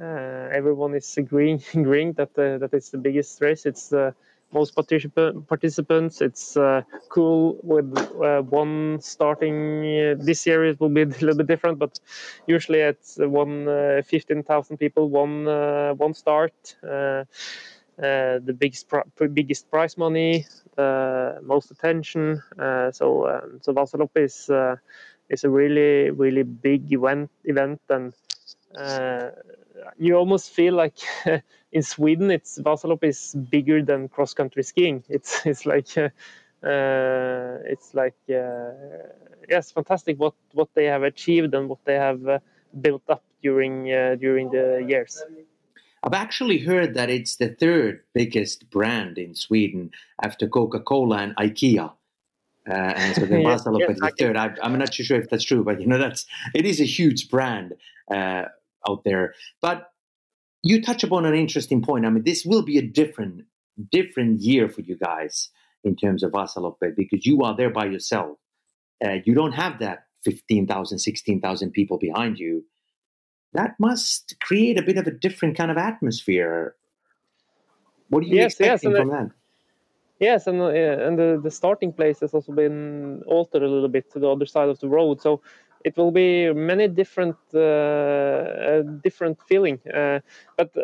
uh, 0.00 0.04
everyone 0.52 0.94
is 0.94 1.16
agreeing 1.18 1.62
agreeing 1.74 2.14
that 2.14 2.34
that 2.34 2.70
it's 2.72 2.90
the 2.90 2.98
biggest 2.98 3.40
race. 3.42 3.66
It's 3.66 3.88
the 3.90 4.14
most 4.52 4.74
particip- 4.76 5.46
participants. 5.48 6.20
It's 6.22 6.56
uh, 6.56 6.82
cool 7.10 7.58
with 7.62 7.96
uh, 8.22 8.42
one 8.42 9.00
starting. 9.02 9.56
Uh, 9.84 10.14
this 10.18 10.46
year 10.46 10.64
it 10.66 10.80
will 10.80 10.90
be 10.90 11.02
a 11.04 11.06
little 11.06 11.36
bit 11.36 11.46
different, 11.48 11.78
but 11.78 12.00
usually 12.46 12.80
it's 12.80 13.18
one 13.18 13.68
uh, 13.68 14.02
15,000 14.06 14.78
people, 14.78 15.10
one 15.10 15.48
uh, 15.48 15.94
one 15.94 16.14
start. 16.14 16.54
Uh, 17.98 18.38
the 18.46 18.56
biggest 18.58 18.88
pr- 18.88 19.26
biggest 19.28 19.70
prize 19.70 19.98
money, 19.98 20.46
most 21.42 21.70
attention. 21.70 22.42
so 22.92 23.26
um, 23.28 23.60
so 23.62 23.72
Vasalopp 23.72 24.16
is 24.16 24.50
is 25.28 25.44
a 25.44 25.50
really 25.50 26.10
really 26.10 26.42
big 26.42 26.92
event 26.92 27.30
event 27.44 27.80
and 27.88 28.12
you 29.98 30.16
almost 30.16 30.50
feel 30.50 30.74
like 30.74 30.96
in 31.72 31.82
Sweden, 31.82 32.30
it's 32.30 32.58
Vasalopp 32.58 33.04
is 33.04 33.34
bigger 33.50 33.82
than 33.82 34.08
cross 34.08 34.34
country 34.34 34.62
skiing. 34.62 35.04
It's 35.08 35.44
it's 35.46 35.66
like 35.66 35.96
uh, 35.96 36.08
uh, 36.66 37.58
it's 37.64 37.94
like 37.94 38.16
uh, 38.28 38.72
yes, 39.48 39.70
fantastic 39.70 40.18
what 40.18 40.34
what 40.52 40.68
they 40.74 40.86
have 40.86 41.02
achieved 41.02 41.54
and 41.54 41.68
what 41.68 41.84
they 41.84 41.94
have 41.96 42.26
uh, 42.26 42.38
built 42.80 43.02
up 43.08 43.22
during 43.42 43.92
uh, 43.92 44.16
during 44.18 44.50
the 44.50 44.84
years. 44.86 45.22
I've 46.02 46.14
actually 46.14 46.58
heard 46.58 46.94
that 46.94 47.10
it's 47.10 47.36
the 47.36 47.50
third 47.50 48.02
biggest 48.14 48.70
brand 48.70 49.18
in 49.18 49.34
Sweden 49.34 49.90
after 50.22 50.48
Coca 50.48 50.80
Cola 50.80 51.18
and 51.18 51.36
IKEA. 51.36 51.92
Uh, 52.68 52.72
and 52.72 53.14
so 53.14 53.26
the 53.26 53.40
yes, 53.40 53.64
Vasalopp 53.64 53.80
yes, 53.80 53.90
is 53.90 54.00
the 54.00 54.12
third. 54.18 54.36
I, 54.36 54.54
am 54.62 54.78
not 54.78 54.92
too 54.92 55.02
sure 55.02 55.18
if 55.18 55.28
that's 55.28 55.44
true, 55.44 55.64
but 55.64 55.80
you 55.80 55.86
know 55.86 55.98
that's 55.98 56.26
it 56.54 56.64
is 56.64 56.80
a 56.80 56.84
huge 56.84 57.28
brand 57.28 57.74
out 58.10 59.04
there. 59.04 59.34
But 59.60 59.90
you 60.62 60.82
touch 60.82 61.02
upon 61.02 61.24
an 61.24 61.34
interesting 61.34 61.82
point. 61.82 62.06
I 62.06 62.10
mean, 62.10 62.24
this 62.24 62.44
will 62.44 62.62
be 62.62 62.78
a 62.78 62.82
different 62.82 63.44
different 63.90 64.40
year 64.40 64.68
for 64.68 64.82
you 64.82 64.96
guys 64.96 65.48
in 65.84 65.96
terms 65.96 66.22
of 66.22 66.32
Vasaloppet 66.32 66.96
because 66.96 67.24
you 67.24 67.42
are 67.42 67.56
there 67.56 67.70
by 67.70 67.86
yourself. 67.86 68.38
Uh, 69.02 69.16
you 69.24 69.34
don't 69.34 69.52
have 69.52 69.78
that 69.78 70.04
15,000, 70.24 70.98
16,000 70.98 71.70
people 71.70 71.98
behind 71.98 72.38
you. 72.38 72.64
That 73.52 73.74
must 73.78 74.38
create 74.40 74.78
a 74.78 74.82
bit 74.82 74.96
of 74.96 75.06
a 75.06 75.10
different 75.10 75.56
kind 75.56 75.70
of 75.70 75.76
atmosphere. 75.76 76.76
What 78.08 78.22
are 78.22 78.26
you 78.26 78.36
yes, 78.36 78.52
expecting 78.52 78.90
yes, 78.90 78.98
from 78.98 79.08
that? 79.08 79.30
Yes, 80.20 80.46
and 80.46 80.60
uh, 80.60 80.66
and 80.68 81.18
the, 81.18 81.40
the 81.42 81.50
starting 81.50 81.92
place 81.92 82.20
has 82.20 82.34
also 82.34 82.52
been 82.52 83.22
altered 83.26 83.62
a 83.62 83.68
little 83.68 83.88
bit 83.88 84.10
to 84.12 84.18
the 84.18 84.28
other 84.28 84.46
side 84.46 84.68
of 84.68 84.78
the 84.80 84.88
road. 84.88 85.20
So 85.20 85.40
it 85.84 85.96
will 85.96 86.10
be 86.10 86.52
many 86.52 86.88
different 86.88 87.36
uh, 87.54 88.82
different 89.02 89.38
feeling. 89.48 89.80
Uh, 89.92 90.20
but 90.56 90.76
uh, 90.76 90.82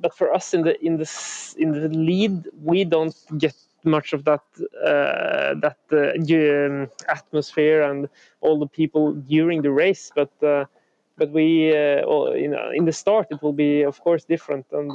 but 0.00 0.14
for 0.14 0.32
us 0.34 0.52
in 0.54 0.62
the 0.62 0.78
in 0.84 0.98
the 0.98 1.54
in 1.58 1.72
the 1.72 1.88
lead, 1.88 2.48
we 2.62 2.84
don't 2.84 3.16
get 3.38 3.54
much 3.84 4.12
of 4.12 4.24
that 4.24 4.42
uh, 4.84 5.54
that 5.54 5.78
uh, 5.92 6.66
um, 6.66 6.90
atmosphere 7.08 7.82
and 7.82 8.08
all 8.40 8.58
the 8.58 8.66
people 8.66 9.12
during 9.12 9.62
the 9.62 9.70
race. 9.70 10.12
But 10.14 10.32
uh, 10.42 10.66
but 11.16 11.30
we 11.30 11.74
in 11.74 12.54
in 12.74 12.84
the 12.84 12.92
start 12.92 13.26
it 13.30 13.42
will 13.42 13.52
be 13.52 13.82
of 13.82 14.00
course 14.00 14.24
different 14.24 14.66
and 14.72 14.94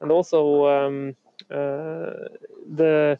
and 0.00 0.10
also 0.10 0.66
um, 0.66 1.16
the 1.48 3.18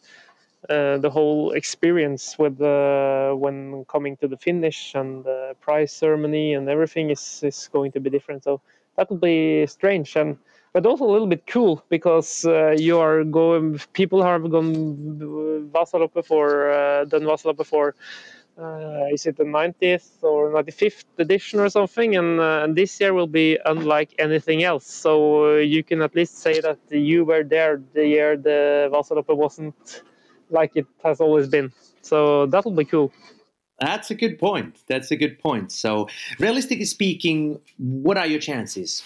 uh, 0.69 0.97
the 0.97 1.09
whole 1.11 1.51
experience 1.51 2.39
with 2.39 2.59
uh, 2.59 3.31
when 3.33 3.85
coming 3.85 4.17
to 4.17 4.27
the 4.27 4.37
finish 4.37 4.95
and 4.95 5.23
the 5.23 5.55
prize 5.61 5.91
ceremony 5.91 6.53
and 6.53 6.67
everything 6.67 7.11
is 7.11 7.41
is 7.43 7.69
going 7.71 7.91
to 7.91 7.99
be 7.99 8.09
different. 8.09 8.43
So 8.43 8.61
that 8.95 9.09
will 9.09 9.17
be 9.17 9.67
strange 9.67 10.15
and 10.15 10.37
but 10.73 10.85
also 10.85 11.05
a 11.05 11.11
little 11.11 11.27
bit 11.27 11.45
cool 11.45 11.83
because 11.89 12.45
uh, 12.45 12.71
you 12.71 12.99
are 12.99 13.23
going. 13.23 13.79
People 13.93 14.23
have 14.23 14.49
gone 14.49 15.69
Vasaloppet 15.71 16.25
for 16.25 16.71
uh, 16.71 17.05
done 17.05 17.23
Vasaloppet 17.23 17.65
for 17.65 17.95
uh, 18.57 19.05
is 19.11 19.25
it 19.25 19.37
the 19.37 19.43
90th 19.43 20.23
or 20.23 20.49
95th 20.51 21.03
edition 21.17 21.59
or 21.59 21.69
something? 21.69 22.15
And, 22.15 22.39
uh, 22.39 22.61
and 22.63 22.75
this 22.75 22.99
year 22.99 23.13
will 23.13 23.27
be 23.27 23.57
unlike 23.65 24.15
anything 24.17 24.63
else. 24.63 24.87
So 24.87 25.55
uh, 25.55 25.57
you 25.57 25.83
can 25.83 26.01
at 26.01 26.15
least 26.15 26.39
say 26.39 26.61
that 26.61 26.79
you 26.89 27.25
were 27.25 27.43
there 27.43 27.81
the 27.93 28.07
year 28.07 28.37
the 28.37 28.89
Vasaloppet 28.93 29.35
wasn't 29.35 30.03
like 30.49 30.71
it 30.75 30.87
has 31.03 31.19
always 31.19 31.47
been. 31.47 31.71
So 32.01 32.45
that'll 32.45 32.71
be 32.71 32.85
cool. 32.85 33.11
That's 33.79 34.09
a 34.09 34.15
good 34.15 34.39
point. 34.39 34.79
That's 34.87 35.11
a 35.11 35.17
good 35.17 35.39
point. 35.39 35.71
So 35.71 36.07
realistically 36.39 36.85
speaking 36.85 37.59
what 37.77 38.17
are 38.17 38.27
your 38.27 38.39
chances? 38.39 39.03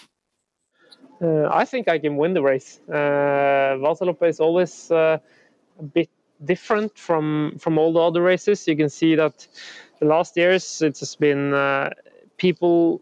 Uh, 1.21 1.49
I 1.51 1.65
think 1.65 1.87
I 1.89 1.97
can 1.99 2.15
win 2.17 2.33
the 2.33 2.41
race. 2.41 2.79
Uh, 2.87 3.75
Vasaloppet 3.81 4.29
is 4.29 4.39
always 4.39 4.91
uh, 4.91 5.17
a 5.79 5.83
bit 5.83 6.09
different 6.45 6.97
from 6.97 7.57
from 7.59 7.77
all 7.77 7.93
the 7.93 7.99
other 7.99 8.21
races. 8.21 8.67
You 8.67 8.75
can 8.75 8.89
see 8.89 9.15
that 9.15 9.47
the 9.99 10.05
last 10.05 10.37
years 10.37 10.81
it 10.81 10.99
has 10.99 11.15
been 11.15 11.53
uh, 11.53 11.89
people 12.37 13.01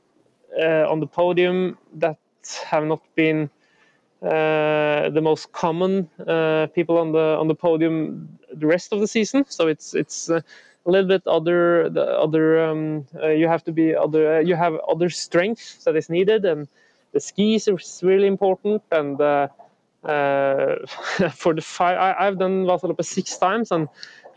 uh, 0.59 0.89
on 0.89 0.99
the 0.99 1.07
podium 1.07 1.77
that 1.95 2.17
have 2.65 2.85
not 2.85 3.01
been 3.15 3.49
uh, 4.21 5.09
the 5.09 5.21
most 5.21 5.51
common 5.51 6.09
uh, 6.27 6.67
people 6.73 6.97
on 6.97 7.11
the 7.11 7.37
on 7.39 7.47
the 7.47 7.55
podium 7.55 8.39
the 8.53 8.67
rest 8.67 8.93
of 8.93 8.99
the 8.99 9.07
season. 9.07 9.45
So 9.47 9.67
it's 9.67 9.93
it's 9.93 10.29
uh, 10.29 10.41
a 10.85 10.91
little 10.91 11.07
bit 11.07 11.27
other 11.27 11.89
the 11.89 12.03
other 12.03 12.63
um, 12.63 13.05
uh, 13.21 13.27
you 13.27 13.47
have 13.47 13.63
to 13.65 13.71
be 13.71 13.95
other 13.95 14.41
you 14.41 14.55
have 14.55 14.75
other 14.87 15.09
strength 15.09 15.83
that 15.83 15.95
is 15.95 16.09
needed 16.09 16.45
and 16.45 16.67
the 17.13 17.19
skis 17.19 17.67
is 17.67 17.99
really 18.03 18.27
important 18.27 18.81
and 18.91 19.19
for 21.33 21.53
the 21.53 21.61
five, 21.61 21.97
I, 21.97 22.25
have 22.25 22.39
done 22.39 22.65
Vasaloppet 22.65 23.05
six 23.05 23.37
times, 23.37 23.71
and 23.71 23.87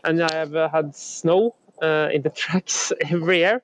and 0.03 0.21
I 0.21 0.33
have 0.33 0.55
uh, 0.55 0.69
had 0.69 0.95
snow 0.95 1.55
uh, 1.81 2.09
in 2.11 2.21
the 2.21 2.29
tracks 2.41 2.91
every 3.09 3.39
year. 3.39 3.61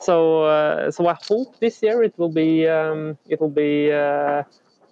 So 0.00 0.90
so 0.90 1.06
I 1.06 1.16
hope 1.28 1.58
this 1.60 1.82
year 1.82 2.02
it 2.02 2.18
will 2.18 2.32
be 2.32 2.68
um, 2.68 3.16
it 3.28 3.40
will 3.40 3.54
be 3.64 3.90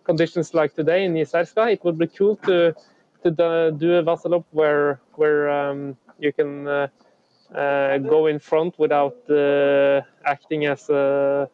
conditions 0.05 0.55
like 0.55 0.75
today 0.75 1.05
in 1.05 1.15
Jizerska. 1.15 1.73
It 1.73 1.85
would 1.85 1.99
be 1.99 2.07
cool 2.07 2.37
to 2.47 2.75
to 3.23 3.31
do 3.31 3.95
a 3.95 4.03
Vasalopp 4.03 4.45
where 4.53 5.01
where 5.17 5.51
um, 5.51 5.97
you 6.19 6.33
can 6.33 6.67
uh, 6.69 6.89
uh, 7.55 7.99
go 7.99 8.27
in 8.27 8.39
front 8.39 8.79
without 8.79 9.19
uh, 9.29 10.01
acting 10.25 10.67
as 10.67 10.89
a 10.89 11.49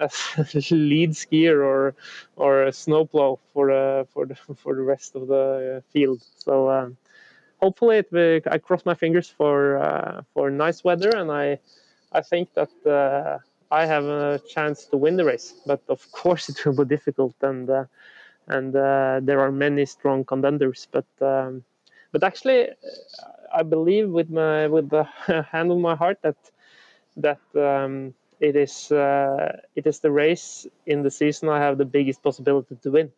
as 0.00 0.70
lead 0.70 1.10
skier 1.12 1.64
or 1.64 1.94
or 2.36 2.64
a 2.64 2.72
snowplow 2.72 3.38
for 3.52 3.68
the 3.68 4.06
for 4.12 4.26
the 4.26 4.34
for 4.62 4.74
the 4.74 4.82
rest 4.82 5.14
of 5.16 5.28
the 5.28 5.82
field. 5.92 6.22
So 6.38 6.70
um, 6.70 6.96
hopefully, 7.60 7.98
it 7.98 8.10
will, 8.12 8.40
I 8.50 8.58
cross 8.58 8.84
my 8.84 8.94
fingers 8.94 9.28
for 9.28 9.78
uh, 9.78 10.22
for 10.34 10.50
nice 10.50 10.84
weather, 10.84 11.10
and 11.16 11.30
I 11.30 11.58
I 12.12 12.20
think 12.22 12.54
that 12.54 12.70
uh, 12.86 13.38
I 13.70 13.86
have 13.86 14.04
a 14.04 14.40
chance 14.48 14.86
to 14.86 14.96
win 14.96 15.16
the 15.16 15.24
race. 15.24 15.54
But 15.66 15.82
of 15.88 16.10
course, 16.12 16.48
it 16.48 16.64
will 16.64 16.84
be 16.84 16.84
difficult, 16.84 17.34
and 17.42 17.68
uh, 17.70 17.84
and 18.48 18.74
uh, 18.74 19.20
there 19.22 19.40
are 19.40 19.52
many 19.52 19.84
strong 19.86 20.24
contenders. 20.24 20.88
But 20.90 21.06
um, 21.20 21.64
but 22.12 22.22
actually, 22.24 22.68
I 23.54 23.62
believe 23.62 24.10
with 24.10 24.30
my 24.30 24.66
with 24.68 24.90
the 24.90 25.04
hand 25.52 25.70
on 25.70 25.80
my 25.80 25.94
heart 25.96 26.18
that 26.22 26.36
that. 27.16 27.40
Um, 27.54 28.14
it 28.40 28.56
is 28.56 28.90
uh, 28.92 29.60
it 29.74 29.86
is 29.86 30.00
the 30.00 30.10
race 30.10 30.66
in 30.86 31.02
the 31.02 31.10
season 31.10 31.48
I 31.48 31.60
have 31.60 31.78
the 31.78 31.84
biggest 31.84 32.22
possibility 32.22 32.76
to 32.82 32.90
win. 32.90 33.12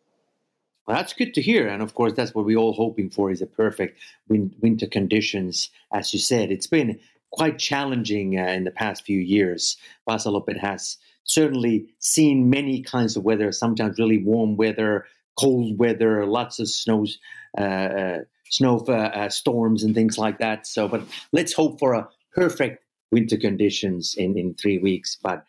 Well, 0.85 0.97
that's 0.97 1.13
good 1.13 1.33
to 1.33 1.41
hear, 1.41 1.67
and 1.67 1.83
of 1.83 1.93
course, 1.93 2.13
that's 2.13 2.33
what 2.33 2.45
we're 2.45 2.57
all 2.57 2.73
hoping 2.73 3.09
for 3.09 3.29
is 3.29 3.41
a 3.41 3.45
perfect 3.45 3.99
win- 4.29 4.55
winter 4.61 4.87
conditions. 4.87 5.69
As 5.91 6.13
you 6.13 6.19
said, 6.19 6.49
it's 6.49 6.67
been 6.67 6.99
quite 7.31 7.59
challenging 7.59 8.39
uh, 8.39 8.43
in 8.43 8.63
the 8.63 8.71
past 8.71 9.05
few 9.05 9.19
years. 9.19 9.75
Vasaloppet 10.07 10.57
has 10.57 10.97
certainly 11.25 11.87
seen 11.99 12.49
many 12.49 12.81
kinds 12.81 13.17
of 13.17 13.23
weather. 13.23 13.51
Sometimes 13.51 13.99
really 13.99 14.23
warm 14.23 14.55
weather, 14.55 15.05
cold 15.37 15.77
weather, 15.77 16.25
lots 16.25 16.59
of 16.59 16.69
snows, 16.69 17.19
uh, 17.57 17.61
uh 17.61 18.19
snow 18.49 18.79
uh, 18.79 19.27
storms, 19.27 19.83
and 19.83 19.93
things 19.93 20.17
like 20.17 20.39
that. 20.39 20.65
So, 20.65 20.87
but 20.87 21.03
let's 21.33 21.51
hope 21.51 21.79
for 21.79 21.93
a 21.93 22.07
perfect 22.33 22.86
winter 23.11 23.37
conditions 23.37 24.15
in, 24.17 24.37
in 24.37 24.53
three 24.55 24.77
weeks. 24.77 25.17
But 25.21 25.43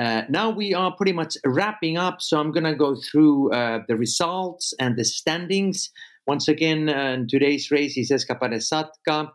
uh, 0.00 0.22
now 0.28 0.50
we 0.50 0.74
are 0.74 0.92
pretty 0.92 1.12
much 1.12 1.36
wrapping 1.44 1.96
up. 1.96 2.20
So 2.20 2.38
I'm 2.38 2.52
going 2.52 2.64
to 2.64 2.74
go 2.74 2.94
through 2.94 3.52
uh, 3.52 3.80
the 3.88 3.96
results 3.96 4.74
and 4.78 4.96
the 4.96 5.04
standings. 5.04 5.90
Once 6.26 6.48
again, 6.48 6.88
uh, 6.88 7.12
in 7.14 7.26
today's 7.26 7.70
race 7.70 7.96
is 7.96 8.10
Eskapade 8.10 8.60
Satka. 8.60 9.30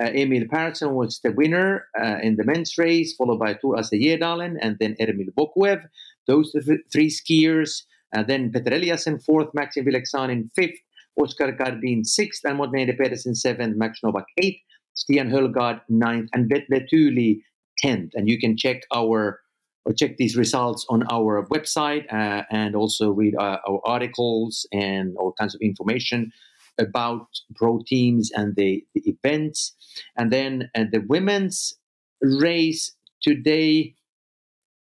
Uh, 0.00 0.10
Emil 0.14 0.46
Persson 0.48 0.94
was 0.94 1.20
the 1.24 1.32
winner 1.32 1.86
uh, 1.98 2.18
in 2.22 2.36
the 2.36 2.44
men's 2.44 2.76
race, 2.76 3.14
followed 3.14 3.38
by 3.38 3.54
Tord 3.54 3.78
Asle 3.78 4.00
Gjerdalen 4.02 4.56
and 4.60 4.76
then 4.78 4.94
Ermil 5.00 5.32
Vokuev. 5.34 5.82
Those 6.26 6.54
three 6.92 7.10
skiers. 7.10 7.82
Uh, 8.14 8.22
then 8.22 8.52
Petter 8.52 8.70
Eliassen 8.70 9.22
fourth, 9.22 9.48
Maxim 9.52 9.84
Vylegzhanin 9.84 10.30
in 10.30 10.50
fifth, 10.54 10.78
Oskar 11.20 11.52
Kardin 11.52 12.04
sixth, 12.04 12.44
and 12.44 12.56
Morten 12.56 12.96
Pedersen 12.96 13.34
seventh, 13.34 13.76
Max 13.76 14.00
Novak 14.02 14.26
eighth. 14.38 14.60
Stian 14.96 15.30
Hoelgaard 15.30 15.80
ninth, 15.88 16.30
and 16.32 16.50
Vetuli 16.50 17.42
tenth. 17.78 18.12
And 18.14 18.28
you 18.28 18.38
can 18.38 18.56
check 18.56 18.82
our 18.94 19.40
or 19.86 19.92
check 19.92 20.16
these 20.16 20.36
results 20.36 20.84
on 20.88 21.04
our 21.12 21.46
website 21.46 22.12
uh, 22.12 22.42
and 22.50 22.74
also 22.74 23.12
read 23.12 23.36
uh, 23.36 23.58
our 23.68 23.80
articles 23.84 24.66
and 24.72 25.16
all 25.16 25.32
kinds 25.32 25.54
of 25.54 25.60
information 25.60 26.32
about 26.78 27.28
pro 27.54 27.80
teams 27.86 28.32
and 28.32 28.56
the, 28.56 28.84
the 28.94 29.02
events. 29.06 29.74
And 30.16 30.32
then 30.32 30.70
uh, 30.74 30.84
the 30.90 30.98
women's 30.98 31.74
race 32.20 32.92
today, 33.22 33.94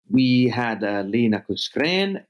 we 0.07 0.49
had 0.49 0.83
uh, 0.83 1.01
Lena 1.01 1.43
Korsgren 1.49 2.23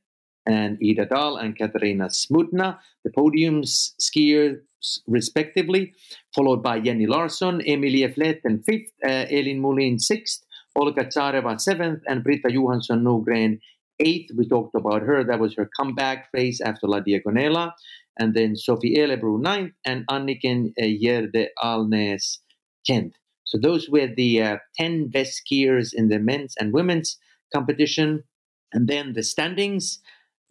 and 0.45 0.77
Ida 0.83 1.05
Dahl 1.07 1.37
and 1.37 1.57
Katarina 1.57 2.05
Smutna, 2.05 2.79
the 3.03 3.11
podium 3.11 3.63
skiers 3.63 4.59
respectively, 5.07 5.93
followed 6.35 6.63
by 6.63 6.79
Jenny 6.79 7.05
Larsson, 7.05 7.61
Emilie 7.61 8.07
Fleten 8.13 8.63
fifth, 8.63 8.91
uh, 9.05 9.25
Elin 9.29 9.61
Mohlin 9.61 9.99
sixth, 9.99 10.43
Olga 10.75 11.05
Tsareva 11.05 11.59
seventh, 11.59 12.01
and 12.07 12.23
Britta 12.23 12.49
Johansson 12.51 13.03
Norgren 13.03 13.59
eighth. 13.99 14.31
We 14.37 14.47
talked 14.47 14.75
about 14.75 15.01
her. 15.03 15.23
That 15.23 15.39
was 15.39 15.55
her 15.55 15.69
comeback 15.77 16.29
race 16.33 16.61
after 16.61 16.87
La 16.87 16.99
Diagonela. 17.01 17.73
And 18.19 18.33
then 18.33 18.55
Sophie 18.55 18.95
Elebro 18.97 19.39
ninth, 19.39 19.73
and 19.85 20.05
Anniken 20.07 20.73
uh, 20.77 20.83
Gjerde 20.83 21.47
Alnes 21.63 22.39
tenth. 22.85 23.13
So 23.45 23.57
those 23.57 23.89
were 23.89 24.07
the 24.07 24.41
uh, 24.41 24.57
10 24.77 25.09
best 25.09 25.41
skiers 25.41 25.89
in 25.93 26.07
the 26.09 26.19
men's 26.19 26.55
and 26.59 26.73
women's 26.73 27.17
competition. 27.53 28.23
And 28.73 28.87
then 28.87 29.13
the 29.13 29.23
standings 29.23 29.99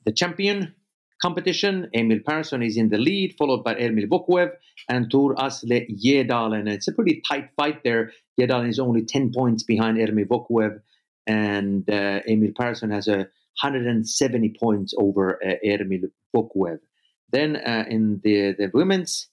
the 0.04 0.12
champion 0.12 0.74
competition. 1.20 1.88
Emil 1.94 2.20
Persson 2.24 2.62
is 2.62 2.76
in 2.76 2.88
the 2.88 2.98
lead, 2.98 3.34
followed 3.38 3.62
by 3.62 3.74
Ermil 3.74 4.08
Vokuev 4.08 4.52
and 4.88 5.10
Tord 5.10 5.36
Asle 5.36 5.86
Gjerdalen. 6.02 6.68
It's 6.68 6.88
a 6.88 6.92
pretty 6.92 7.22
tight 7.28 7.50
fight 7.56 7.82
there. 7.84 8.12
Gjerdalen 8.38 8.68
is 8.68 8.78
only 8.78 9.04
10 9.04 9.32
points 9.32 9.62
behind 9.62 9.98
Ermil 9.98 10.26
Vokuev, 10.26 10.80
and 11.26 11.88
uh, 11.90 12.20
Emil 12.28 12.52
Persson 12.54 12.90
has 12.90 13.08
a 13.08 13.28
170 13.62 14.54
points 14.58 14.94
over 14.98 15.38
uh, 15.44 15.54
Ermil 15.64 16.10
Vokuev. 16.34 16.78
Then 17.30 17.56
uh, 17.56 17.84
in 17.88 18.20
the, 18.24 18.54
the 18.58 18.70
women's 18.72 19.28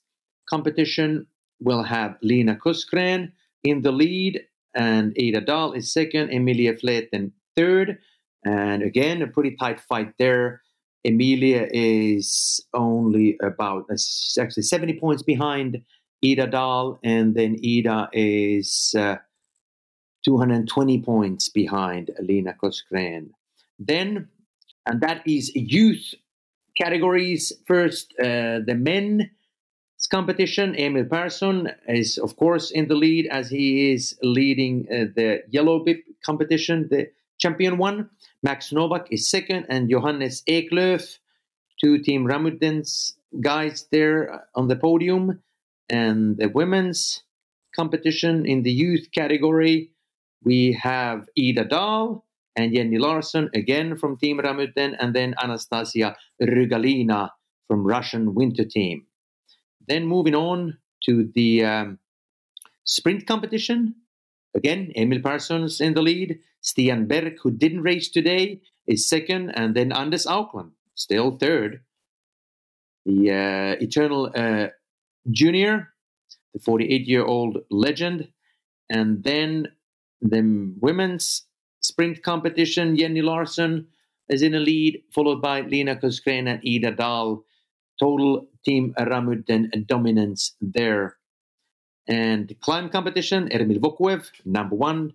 competition, 0.48 1.26
we'll 1.60 1.82
have 1.82 2.16
Lena 2.22 2.56
Korsgren 2.56 3.32
in 3.64 3.82
the 3.82 3.92
lead, 3.92 4.42
and 4.74 5.16
Ida 5.18 5.40
Dahl 5.40 5.72
is 5.72 5.92
second, 5.92 6.30
Emilia 6.30 6.74
Fleten 6.74 7.32
third. 7.58 7.98
And 8.44 8.82
again, 8.82 9.20
a 9.20 9.26
pretty 9.26 9.56
tight 9.56 9.80
fight 9.80 10.12
there. 10.18 10.62
Emilia 11.04 11.68
is 11.70 12.60
only 12.74 13.38
about 13.42 13.84
uh, 13.90 13.96
actually 14.40 14.64
70 14.64 14.98
points 14.98 15.22
behind 15.22 15.82
Ida 16.24 16.48
Dahl, 16.48 16.98
and 17.04 17.34
then 17.34 17.56
Ida 17.64 18.08
is 18.12 18.94
uh, 18.98 19.16
220 20.24 21.02
points 21.02 21.48
behind 21.48 22.10
Alina 22.18 22.54
Korsgren. 22.60 23.30
Then, 23.78 24.28
and 24.86 25.00
that 25.00 25.22
is 25.26 25.52
youth 25.54 26.14
categories. 26.76 27.52
First, 27.66 28.12
uh, 28.18 28.60
the 28.66 28.74
men's 28.74 29.28
competition. 30.10 30.74
Emil 30.74 31.04
Persson 31.04 31.70
is, 31.86 32.18
of 32.18 32.36
course, 32.36 32.70
in 32.72 32.88
the 32.88 32.96
lead 32.96 33.26
as 33.30 33.50
he 33.50 33.92
is 33.92 34.18
leading 34.22 34.86
uh, 34.90 35.04
the 35.14 35.42
yellow 35.48 35.84
bib 35.84 35.98
competition, 36.24 36.88
the 36.90 37.08
champion 37.38 37.78
one. 37.78 38.10
Max 38.42 38.72
Novak 38.72 39.08
is 39.10 39.28
second, 39.28 39.66
and 39.68 39.90
Johannes 39.90 40.42
Eklöf, 40.48 41.18
two 41.80 41.98
Team 41.98 42.24
Ramudden's 42.26 43.16
guys 43.40 43.86
there 43.90 44.44
on 44.54 44.68
the 44.68 44.76
podium. 44.76 45.42
And 45.90 46.36
the 46.36 46.48
women's 46.48 47.22
competition 47.74 48.44
in 48.44 48.62
the 48.62 48.70
youth 48.70 49.08
category, 49.12 49.90
we 50.44 50.78
have 50.82 51.26
Ida 51.38 51.64
Dahl 51.64 52.24
and 52.56 52.74
Jenny 52.74 52.98
Larsson 52.98 53.50
again 53.54 53.96
from 53.96 54.16
Team 54.18 54.38
Ramudden, 54.38 54.96
and 55.00 55.14
then 55.14 55.34
Anastasia 55.42 56.16
Rugalina 56.42 57.30
from 57.66 57.86
Russian 57.86 58.34
Winter 58.34 58.64
Team. 58.64 59.06
Then 59.86 60.06
moving 60.06 60.34
on 60.34 60.78
to 61.04 61.30
the 61.34 61.64
um, 61.64 61.98
sprint 62.84 63.26
competition. 63.26 63.94
Again, 64.58 64.90
Emil 64.96 65.20
Persson 65.20 65.68
in 65.80 65.94
the 65.94 66.02
lead. 66.02 66.40
Stian 66.64 67.06
Berg, 67.06 67.38
who 67.40 67.52
didn't 67.52 67.82
race 67.82 68.08
today, 68.10 68.60
is 68.88 69.08
second, 69.08 69.50
and 69.50 69.76
then 69.76 69.92
Anders 69.92 70.26
Aukland, 70.26 70.72
still 70.94 71.30
third. 71.30 71.82
The 73.06 73.30
uh, 73.30 73.84
eternal 73.84 74.32
uh, 74.34 74.68
junior, 75.30 75.94
the 76.52 76.58
48 76.58 77.06
year 77.06 77.24
old 77.24 77.58
legend, 77.70 78.28
and 78.90 79.22
then 79.22 79.68
the 80.20 80.42
women's 80.80 81.44
sprint 81.78 82.24
competition, 82.24 82.96
Jenny 82.96 83.22
Larsson 83.22 83.86
is 84.28 84.42
in 84.42 84.52
the 84.52 84.58
lead, 84.58 85.02
followed 85.14 85.40
by 85.40 85.60
Lina 85.60 85.94
Korsgren 85.94 86.48
and 86.48 86.60
Ida 86.66 86.96
Dahl. 86.96 87.44
Total 88.00 88.48
team 88.64 88.92
Ramudden 88.98 89.86
dominance 89.86 90.56
there. 90.60 91.17
And 92.08 92.54
climb 92.60 92.88
competition, 92.88 93.48
Ermil 93.50 93.78
Vokuev, 93.78 94.30
number 94.44 94.74
one. 94.74 95.12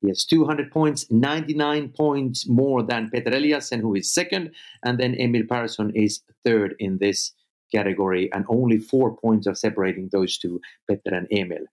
He 0.00 0.08
has 0.08 0.24
200 0.24 0.70
points, 0.70 1.10
99 1.10 1.88
points 1.88 2.46
more 2.48 2.82
than 2.82 3.10
Petter 3.10 3.30
Eliassen, 3.30 3.80
who 3.80 3.94
is 3.94 4.12
second. 4.12 4.52
And 4.84 4.98
then 4.98 5.16
Emil 5.18 5.44
Persson 5.48 5.90
is 5.94 6.20
third 6.44 6.76
in 6.78 6.98
this 6.98 7.32
category, 7.74 8.30
and 8.32 8.44
only 8.48 8.78
four 8.78 9.16
points 9.16 9.46
are 9.46 9.54
separating 9.54 10.08
those 10.12 10.38
two, 10.38 10.60
Petter 10.88 11.16
and 11.16 11.26
Emil. 11.32 11.64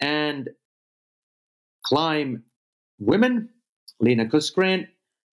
And 0.00 0.50
climb 1.84 2.44
women, 2.98 3.48
Lena 4.00 4.26
Korsgren, 4.26 4.88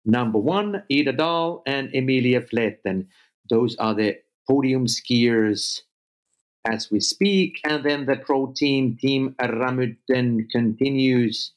number 0.06 0.40
one, 0.40 0.84
Ida 0.92 1.14
Dahl, 1.14 1.64
and 1.66 1.94
Emilia 1.94 2.42
Fleten. 2.42 3.08
Those 3.50 3.76
are 3.78 3.94
the 3.94 4.18
podium 4.50 4.88
skiers 4.88 5.82
as 6.66 6.90
we 6.92 7.00
speak. 7.00 7.60
And 7.64 7.84
then 7.84 8.06
the 8.06 8.16
pro 8.16 8.54
team, 8.56 8.98
Team 8.98 9.36
Ramudden, 9.40 10.50
continues 10.50 11.52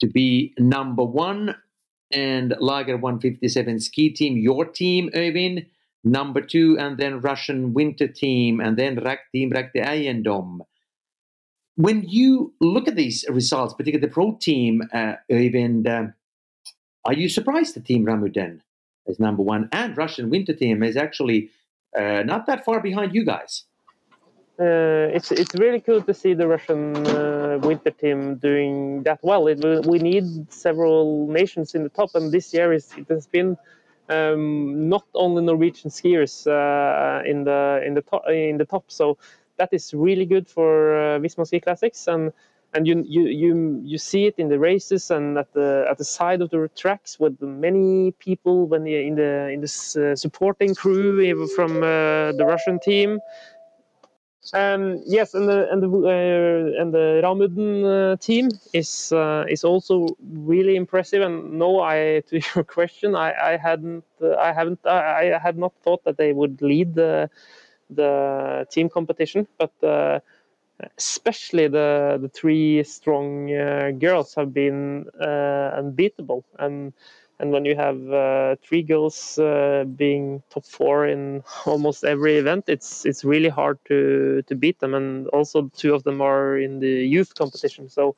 to 0.00 0.06
be 0.06 0.54
number 0.58 1.04
one. 1.04 1.56
And 2.12 2.54
Lager 2.60 2.96
157 2.96 3.80
ski 3.80 4.10
team, 4.10 4.36
your 4.36 4.64
team, 4.64 5.10
Øyvind, 5.14 5.66
number 6.04 6.40
two. 6.40 6.76
And 6.78 6.98
then 6.98 7.20
Russian 7.20 7.74
winter 7.74 8.06
team, 8.06 8.60
and 8.60 8.76
then 8.76 8.96
Rak 8.96 9.32
Team 9.32 9.50
Ragde 9.50 9.82
Eiendom. 9.84 10.60
When 11.74 12.04
you 12.06 12.54
look 12.60 12.88
at 12.88 12.96
these 12.96 13.24
results, 13.28 13.74
particularly 13.74 14.06
the 14.06 14.12
pro 14.12 14.36
team, 14.40 14.82
uh, 14.92 15.14
Øyvind, 15.30 15.86
uh, 15.88 16.12
are 17.04 17.12
you 17.12 17.28
surprised 17.28 17.74
the 17.74 17.80
team 17.80 18.04
Ramudden 18.04 18.60
is 19.06 19.20
number 19.20 19.42
one 19.42 19.68
and 19.72 19.96
Russian 19.96 20.30
winter 20.30 20.52
team 20.52 20.82
is 20.82 20.96
actually 20.96 21.50
uh, 21.96 22.22
not 22.24 22.46
that 22.46 22.64
far 22.64 22.80
behind 22.80 23.14
you 23.14 23.24
guys? 23.24 23.64
Uh, 24.58 25.12
it's 25.12 25.30
it's 25.32 25.54
really 25.54 25.80
cool 25.80 26.00
to 26.00 26.14
see 26.14 26.32
the 26.32 26.46
Russian 26.48 26.96
uh, 27.06 27.58
winter 27.62 27.90
team 27.90 28.36
doing 28.36 29.02
that 29.02 29.18
well. 29.22 29.46
It, 29.48 29.58
we 29.86 29.98
need 29.98 30.50
several 30.50 31.26
nations 31.28 31.74
in 31.74 31.82
the 31.82 31.90
top, 31.90 32.14
and 32.14 32.32
this 32.32 32.54
year 32.54 32.72
is, 32.72 32.90
it 32.96 33.06
has 33.08 33.26
been 33.26 33.58
um, 34.08 34.88
not 34.88 35.04
only 35.14 35.42
Norwegian 35.42 35.90
skiers 35.90 36.46
uh, 36.46 37.22
in 37.24 37.44
the 37.44 37.82
in 37.84 37.94
the 37.94 38.02
top 38.02 38.22
in 38.28 38.56
the 38.56 38.64
top. 38.64 38.84
So 38.88 39.18
that 39.58 39.70
is 39.72 39.92
really 39.92 40.24
good 40.24 40.48
for 40.48 40.96
uh, 40.96 41.18
Visma 41.18 41.46
Ski 41.46 41.60
Classics, 41.60 42.08
and 42.08 42.32
and 42.72 42.86
you 42.86 43.04
you 43.06 43.22
you 43.26 43.80
you 43.84 43.98
see 43.98 44.26
it 44.26 44.34
in 44.38 44.48
the 44.48 44.58
races 44.58 45.10
and 45.10 45.38
at 45.38 45.52
the 45.52 45.86
at 45.90 45.98
the 45.98 46.04
side 46.04 46.40
of 46.40 46.50
the 46.50 46.70
tracks 46.76 47.18
with 47.18 47.40
many 47.42 48.12
people 48.12 48.66
when 48.66 48.86
in 48.86 49.16
the 49.16 49.48
in 49.48 49.60
the 49.60 50.12
uh, 50.12 50.16
supporting 50.16 50.74
crew 50.74 51.46
from 51.48 51.82
uh, 51.82 52.32
the 52.32 52.44
Russian 52.46 52.78
team. 52.78 53.20
Um, 54.52 55.02
yes, 55.04 55.34
and 55.34 55.48
the 55.48 55.68
and 55.72 55.82
the 55.82 55.88
uh, 55.88 56.80
and 56.80 56.94
the 56.94 57.20
Ramudden 57.22 57.84
uh, 57.84 58.16
team 58.16 58.48
is 58.72 59.12
uh, 59.12 59.44
is 59.48 59.64
also 59.64 60.16
really 60.20 60.76
impressive. 60.76 61.22
And 61.22 61.58
no, 61.58 61.80
I 61.80 62.22
to 62.28 62.40
your 62.54 62.64
question, 62.64 63.16
I, 63.16 63.32
I 63.32 63.56
hadn't 63.56 64.04
uh, 64.22 64.36
I 64.36 64.52
haven't 64.52 64.80
I, 64.86 65.34
I, 65.34 65.38
had 65.38 65.58
not 65.58 65.72
thought 65.82 66.04
that 66.04 66.16
they 66.16 66.32
would 66.32 66.62
lead 66.62 66.94
the 66.94 67.28
the 67.90 68.66
team 68.70 68.88
competition, 68.88 69.48
but 69.58 69.72
uh, 69.82 70.20
especially 70.96 71.66
the 71.66 72.18
the 72.20 72.28
three 72.28 72.84
strong 72.84 73.52
uh, 73.52 73.90
girls 73.98 74.34
have 74.36 74.54
been 74.54 75.06
unbeatable 75.20 76.44
and 76.58 76.92
and 77.38 77.50
when 77.52 77.64
you 77.64 77.76
have 77.76 77.98
uh, 78.10 78.56
three 78.62 78.82
girls 78.82 79.38
uh, 79.38 79.84
being 79.96 80.42
top 80.50 80.64
four 80.66 81.06
in 81.06 81.42
almost 81.66 82.04
every 82.04 82.36
event, 82.36 82.64
it's 82.68 83.04
it's 83.06 83.24
really 83.24 83.48
hard 83.48 83.78
to 83.86 84.42
to 84.46 84.54
beat 84.54 84.78
them. 84.80 84.94
And 84.94 85.28
also 85.28 85.70
two 85.76 85.94
of 85.94 86.02
them 86.04 86.20
are 86.20 86.58
in 86.58 86.80
the 86.80 87.06
youth 87.06 87.34
competition, 87.34 87.88
so 87.88 88.16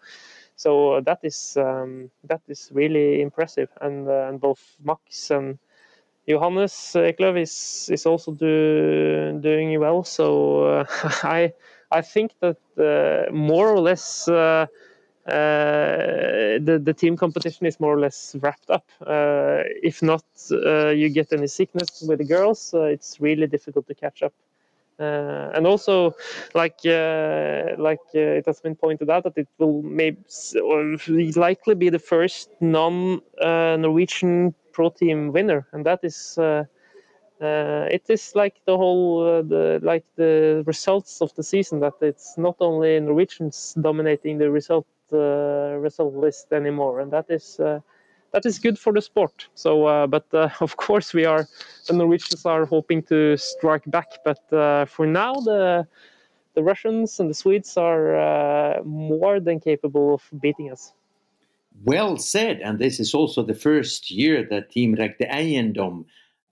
so 0.56 1.00
that 1.02 1.20
is 1.22 1.56
um, 1.56 2.10
that 2.24 2.42
is 2.48 2.70
really 2.72 3.20
impressive. 3.22 3.70
And 3.80 4.08
uh, 4.08 4.28
and 4.28 4.40
both 4.40 4.60
Max 4.84 5.30
and 5.30 5.58
Johannes 6.28 6.92
Eklöf 6.94 7.40
is 7.40 7.88
is 7.92 8.06
also 8.06 8.32
do, 8.32 9.38
doing 9.40 9.78
well. 9.80 10.04
So 10.04 10.64
uh, 10.64 10.84
I 11.22 11.52
I 11.90 12.02
think 12.02 12.32
that 12.40 12.58
uh, 12.78 13.32
more 13.32 13.68
or 13.70 13.80
less 13.80 14.28
uh, 14.28 14.34
uh, 14.34 14.66
the 15.28 16.80
the 16.82 16.94
team 16.94 17.16
competition 17.16 17.66
is 17.66 17.80
more 17.80 17.94
or 17.94 18.00
less 18.00 18.34
wrapped 18.40 18.70
up. 18.70 18.86
Uh, 19.00 19.62
if 19.82 20.02
not, 20.02 20.24
uh, 20.50 20.88
you 20.88 21.08
get 21.08 21.32
any 21.32 21.46
sickness 21.46 22.02
with 22.06 22.18
the 22.18 22.24
girls, 22.24 22.74
it's 22.74 23.20
really 23.20 23.46
difficult 23.46 23.86
to 23.86 23.94
catch 23.94 24.22
up. 24.22 24.32
Uh, 25.00 25.52
and 25.54 25.66
also, 25.66 26.14
like 26.54 26.80
uh, 26.84 27.76
like 27.78 28.00
uh, 28.14 28.38
it 28.40 28.46
has 28.46 28.60
been 28.60 28.74
pointed 28.74 29.08
out, 29.08 29.22
that 29.22 29.38
it 29.38 29.48
will 29.58 29.80
maybe 29.82 30.18
likely 31.36 31.74
be 31.76 31.88
the 31.88 32.00
first 32.00 32.50
non-Norwegian 32.60 34.54
pro 34.72 34.90
team 34.90 35.32
winner, 35.32 35.66
and 35.72 35.86
that 35.86 36.00
is. 36.02 36.38
it 37.40 38.02
is 38.08 38.34
like 38.34 38.56
the 38.66 38.76
whole 38.76 39.42
the 39.44 39.78
like 39.82 40.04
the 40.16 40.64
results 40.66 41.22
of 41.22 41.32
the 41.36 41.42
season 41.42 41.78
that 41.78 41.94
it's 42.00 42.36
not 42.36 42.56
only 42.58 42.98
Norwegians 42.98 43.76
dominating 43.80 44.38
the 44.38 44.50
result 44.50 44.84
uh, 44.84 44.97
result 45.16 46.14
list 46.14 46.52
anymore, 46.52 47.00
and 47.00 47.12
that 47.12 47.26
is 47.30 47.58
uh, 47.60 47.80
that 48.32 48.44
is 48.44 48.58
good 48.58 48.78
for 48.78 48.92
the 48.92 49.00
sport. 49.00 49.48
So, 49.54 49.86
uh, 49.86 50.06
but 50.06 50.26
of 50.60 50.76
course, 50.76 51.14
we 51.14 51.24
are 51.24 51.46
the 51.86 51.94
Norwegians 51.94 52.44
are 52.44 52.66
hoping 52.66 53.02
to 53.04 53.36
strike 53.36 53.84
back, 53.86 54.08
but 54.24 54.40
for 54.88 55.06
now 55.06 55.34
the 55.34 55.86
the 56.54 56.62
Russians 56.62 57.20
and 57.20 57.30
the 57.30 57.34
Swedes 57.34 57.76
are 57.76 58.82
more 58.84 59.40
than 59.40 59.60
capable 59.60 60.14
of 60.14 60.22
beating 60.40 60.70
us. 60.72 60.92
Well 61.84 62.16
said, 62.16 62.60
and 62.60 62.78
this 62.78 62.98
is 62.98 63.14
also 63.14 63.42
the 63.42 63.54
first 63.54 64.10
year 64.10 64.46
that 64.50 64.70
Team 64.70 64.94
Ragde 64.94 65.28
Eiendom 65.30 66.06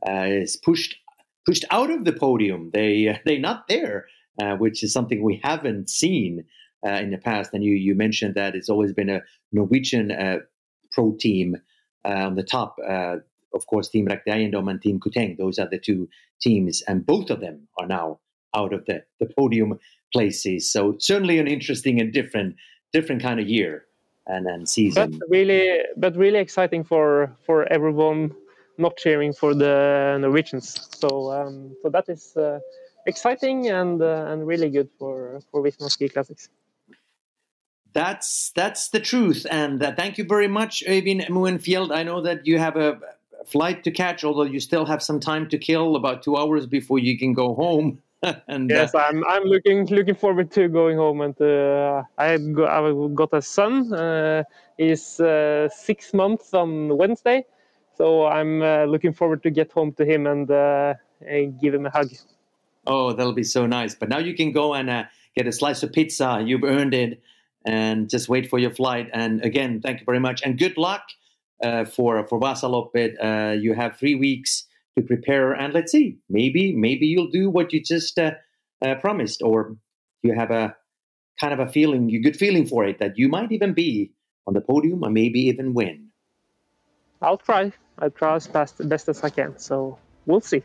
uh, 0.07 0.27
is 0.29 0.57
pushed 0.57 0.97
pushed 1.45 1.65
out 1.71 1.91
of 1.91 2.05
the 2.05 2.13
podium. 2.13 2.71
They 2.71 3.09
uh, 3.09 3.19
they're 3.25 3.39
not 3.39 3.69
there, 3.69 4.07
uh, 4.41 4.57
which 4.57 4.83
is 4.83 4.93
something 4.93 5.23
we 5.23 5.41
haven't 5.43 5.91
seen 5.91 6.45
uh, 6.85 6.91
in 6.91 7.11
the 7.11 7.19
past. 7.19 7.51
And 7.53 7.63
you 7.63 7.75
you 7.75 7.95
mentioned 7.95 8.35
that 8.35 8.55
it's 8.55 8.69
always 8.69 8.93
been 8.93 9.11
a 9.11 9.23
Norwegian 9.53 10.11
uh, 10.11 10.39
pro 10.93 11.13
team 11.13 11.57
uh, 12.05 12.09
on 12.09 12.35
the 12.35 12.43
top. 12.43 12.77
Uh, 12.87 13.17
of 13.55 13.67
course, 13.67 13.89
Team 13.89 14.07
Ragde 14.07 14.27
Eiendom 14.29 14.71
and 14.71 14.83
Team 14.83 15.01
Koteng. 15.01 15.39
Those 15.39 15.59
are 15.59 15.69
the 15.69 15.79
two 15.79 16.09
teams, 16.41 16.83
and 16.87 17.07
both 17.07 17.31
of 17.31 17.41
them 17.41 17.69
are 17.79 17.87
now 17.87 18.21
out 18.55 18.73
of 18.73 18.85
the, 18.87 19.03
the 19.21 19.27
podium 19.39 19.79
places. 20.13 20.71
So 20.71 20.97
certainly 20.99 21.39
an 21.39 21.47
interesting 21.47 22.01
and 22.01 22.13
different 22.13 22.57
different 22.93 23.23
kind 23.23 23.41
of 23.41 23.49
year 23.49 23.85
and, 24.27 24.47
and 24.47 24.69
season. 24.69 25.19
But 25.19 25.29
really, 25.29 25.81
but 25.97 26.17
really 26.17 26.39
exciting 26.39 26.85
for 26.85 27.35
for 27.45 27.71
everyone 27.73 28.35
not 28.79 28.97
cheering 28.97 29.33
for 29.33 29.55
the 29.55 30.19
Norwegians. 30.21 30.89
So 30.97 31.33
um, 31.33 31.77
so 31.83 31.89
that 31.91 32.09
is 32.09 32.37
uh, 32.37 32.61
exciting 33.07 33.69
and 33.69 34.01
uh, 34.03 34.27
and 34.29 34.47
really 34.47 34.71
good 34.71 34.91
for 34.99 35.41
for 35.51 35.63
Visma 35.63 35.91
Ski 35.91 36.09
Classics. 36.09 36.49
That's 37.97 38.51
that's 38.51 38.91
the 38.91 39.01
truth, 39.01 39.47
and 39.51 39.83
uh, 39.83 39.91
thank 39.95 40.19
you 40.19 40.25
very 40.29 40.49
much, 40.49 40.85
Øyvind 40.87 41.31
Moenfjeld. 41.31 41.91
I 41.91 42.03
know 42.03 42.21
that 42.21 42.47
you 42.47 42.59
have 42.59 42.77
a 42.77 42.99
flight 43.47 43.85
to 43.85 43.91
catch, 43.91 44.23
although 44.23 44.43
you 44.43 44.61
still 44.61 44.85
have 44.85 45.03
some 45.03 45.19
time 45.19 45.49
to 45.49 45.57
kill, 45.57 45.97
about 45.97 46.23
two 46.23 46.37
hours 46.37 46.67
before 46.67 46.99
you 46.99 47.19
can 47.19 47.33
go 47.33 47.55
home. 47.55 47.99
and 48.49 48.69
yes, 48.69 48.95
uh, 48.95 48.99
I'm 48.99 49.25
I'm 49.25 49.45
looking 49.45 49.87
looking 49.87 50.15
forward 50.15 50.51
to 50.51 50.69
going 50.69 50.99
home, 50.99 51.23
and 51.23 51.41
uh, 51.41 52.03
I 52.19 52.37
got, 52.37 52.69
I've 52.69 53.15
got 53.15 53.33
a 53.33 53.41
son. 53.41 53.91
Uh, 53.95 54.43
he's 54.77 55.19
uh, 55.19 55.71
six 55.71 56.13
months 56.13 56.53
on 56.53 56.99
Wednesday, 56.99 57.47
so 57.97 58.27
I'm 58.27 58.61
uh, 58.61 58.85
looking 58.85 59.15
forward 59.15 59.43
to 59.45 59.51
get 59.51 59.73
home 59.73 59.93
to 59.95 60.05
him 60.05 60.27
and, 60.27 60.51
and 61.27 61.59
give 61.59 61.73
him 61.73 61.87
a 61.87 61.91
hug. 61.91 62.11
Oh, 62.87 63.15
that'll 63.15 63.33
be 63.33 63.51
so 63.59 63.65
nice! 63.65 63.95
But 63.95 64.11
now 64.11 64.19
you 64.19 64.35
can 64.35 64.53
go 64.53 64.75
and 64.75 65.09
get 65.35 65.47
a 65.47 65.53
slice 65.53 65.83
of 65.83 65.93
pizza. 65.93 66.43
You've 66.45 66.65
earned 66.65 66.93
it 66.93 67.23
and 67.67 68.09
just 68.09 68.29
wait 68.29 68.49
for 68.49 68.59
your 68.59 68.71
flight. 68.71 69.11
And 69.13 69.45
again, 69.45 69.81
thank 69.81 70.01
you 70.01 70.05
very 70.07 70.21
much 70.21 70.43
and 70.45 70.59
good 70.59 70.77
luck 70.77 71.03
uh, 71.63 71.85
for 71.85 72.27
for 72.29 72.41
Vasaloppet. 72.41 73.15
Uh, 73.23 73.53
you 73.53 73.75
have 73.75 73.97
three 73.99 74.15
weeks 74.15 74.67
to 74.97 75.05
prepare, 75.05 75.53
and 75.53 75.75
let's 75.75 75.93
see, 75.93 76.19
maybe 76.29 76.75
maybe 76.75 77.07
you'll 77.07 77.31
do 77.31 77.51
what 77.51 77.73
you 77.73 77.83
just 77.83 78.19
uh, 78.19 78.33
uh, 78.85 78.95
promised, 78.97 79.43
or 79.43 79.77
you 80.23 80.35
have 80.35 80.51
a 80.51 80.75
kind 81.41 81.53
of 81.53 81.61
a 81.61 81.71
feeling, 81.71 82.11
a 82.15 82.19
good 82.19 82.37
feeling 82.37 82.67
for 82.67 82.85
it 82.85 82.99
that 82.99 83.19
you 83.19 83.29
might 83.29 83.53
even 83.53 83.75
be 83.75 84.13
on 84.47 84.55
the 84.55 84.61
podium 84.61 85.05
or 85.05 85.11
maybe 85.11 85.41
even 85.41 85.75
win. 85.75 86.09
I'll 87.23 87.39
try. 87.39 87.73
I'll 87.99 88.11
try 88.11 88.37
as 88.37 88.47
best, 88.47 88.89
best 88.89 89.09
as 89.09 89.25
I 89.25 89.31
can. 89.31 89.59
So 89.59 89.99
we'll 90.27 90.41
see. 90.41 90.63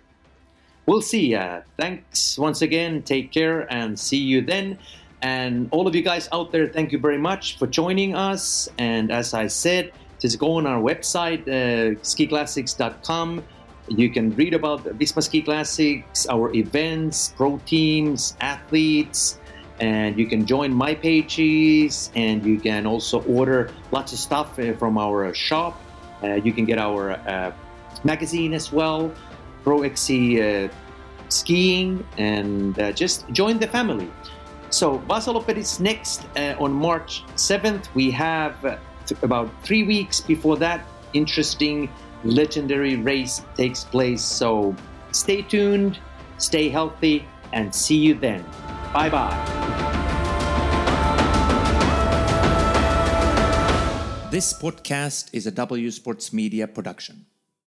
We'll 0.86 1.02
see. 1.02 1.36
Uh, 1.36 1.62
thanks 1.78 2.38
once 2.38 2.62
again. 2.62 3.04
Take 3.04 3.32
care 3.32 3.72
and 3.72 3.98
see 3.98 4.18
you 4.18 4.42
then. 4.42 4.78
And 5.22 5.70
all 5.72 5.88
of 5.88 5.96
you 5.96 6.02
guys 6.02 6.28
out 6.32 6.52
there, 6.52 6.68
thank 6.68 6.92
you 6.92 7.00
very 7.00 7.18
much 7.18 7.58
for 7.58 7.68
joining 7.68 8.16
us. 8.16 8.70
And 8.78 9.12
as 9.12 9.34
I 9.34 9.48
said, 9.48 9.92
just 10.20 10.40
go 10.40 10.54
on 10.54 10.66
our 10.66 10.82
website, 10.82 11.48
uh, 11.48 12.00
skiclassics.com. 12.02 13.44
You 13.88 14.10
can 14.10 14.36
read 14.36 14.54
about 14.54 14.84
Visma 14.98 15.24
Ski 15.24 15.42
Classics, 15.42 16.28
our 16.30 16.54
events, 16.54 17.34
pro 17.36 17.58
teams, 17.66 18.38
athletes, 18.40 19.40
and 19.80 20.18
you 20.18 20.28
can 20.28 20.46
join 20.46 20.72
my 20.72 20.94
pages 20.94 22.12
and 22.16 22.46
you 22.46 22.60
can 22.60 22.86
also 22.86 23.24
order 23.24 23.72
lots 23.92 24.14
of 24.14 24.20
stuff 24.20 24.58
uh, 24.60 24.74
from 24.74 24.98
our 24.98 25.34
shop. 25.34 25.82
Uh, 26.24 26.36
you 26.36 26.54
can 26.54 26.66
get 26.66 26.78
our 26.78 27.12
uh, 27.12 27.52
magazine 28.04 28.54
as 28.54 28.72
well, 28.72 29.12
Pro 29.64 29.82
XC 29.82 30.42
uh, 30.42 30.70
Skiing, 31.30 32.06
and 32.18 32.78
uh, 32.80 32.92
just 32.92 33.28
join 33.32 33.58
the 33.58 33.68
family. 33.68 34.10
So 34.72 35.00
Vasaloppet 35.00 35.58
is 35.58 35.82
next 35.82 36.24
uh, 36.38 36.56
on 36.58 36.72
March 36.72 37.24
7th. 37.36 37.94
We 37.94 38.10
have 38.12 38.64
uh, 38.64 38.78
th- 39.06 39.22
about 39.22 39.52
three 39.64 39.84
weeks 39.84 40.22
before 40.22 40.56
that 40.58 40.88
interesting 41.14 41.90
legendary 42.24 42.96
race 42.96 43.42
takes 43.58 43.84
place. 43.84 44.24
So 44.24 44.74
stay 45.12 45.42
tuned, 45.42 46.00
stay 46.38 46.70
healthy, 46.70 47.28
and 47.52 47.76
see 47.76 47.98
you 47.98 48.14
then. 48.14 48.46
Bye 48.94 49.10
bye. 49.10 49.36
This 54.32 54.54
podcast 54.54 55.30
is 55.34 55.46
a 55.46 55.52
W 55.52 55.92
Sports 55.92 56.32
Media 56.32 56.66
production. 56.66 57.26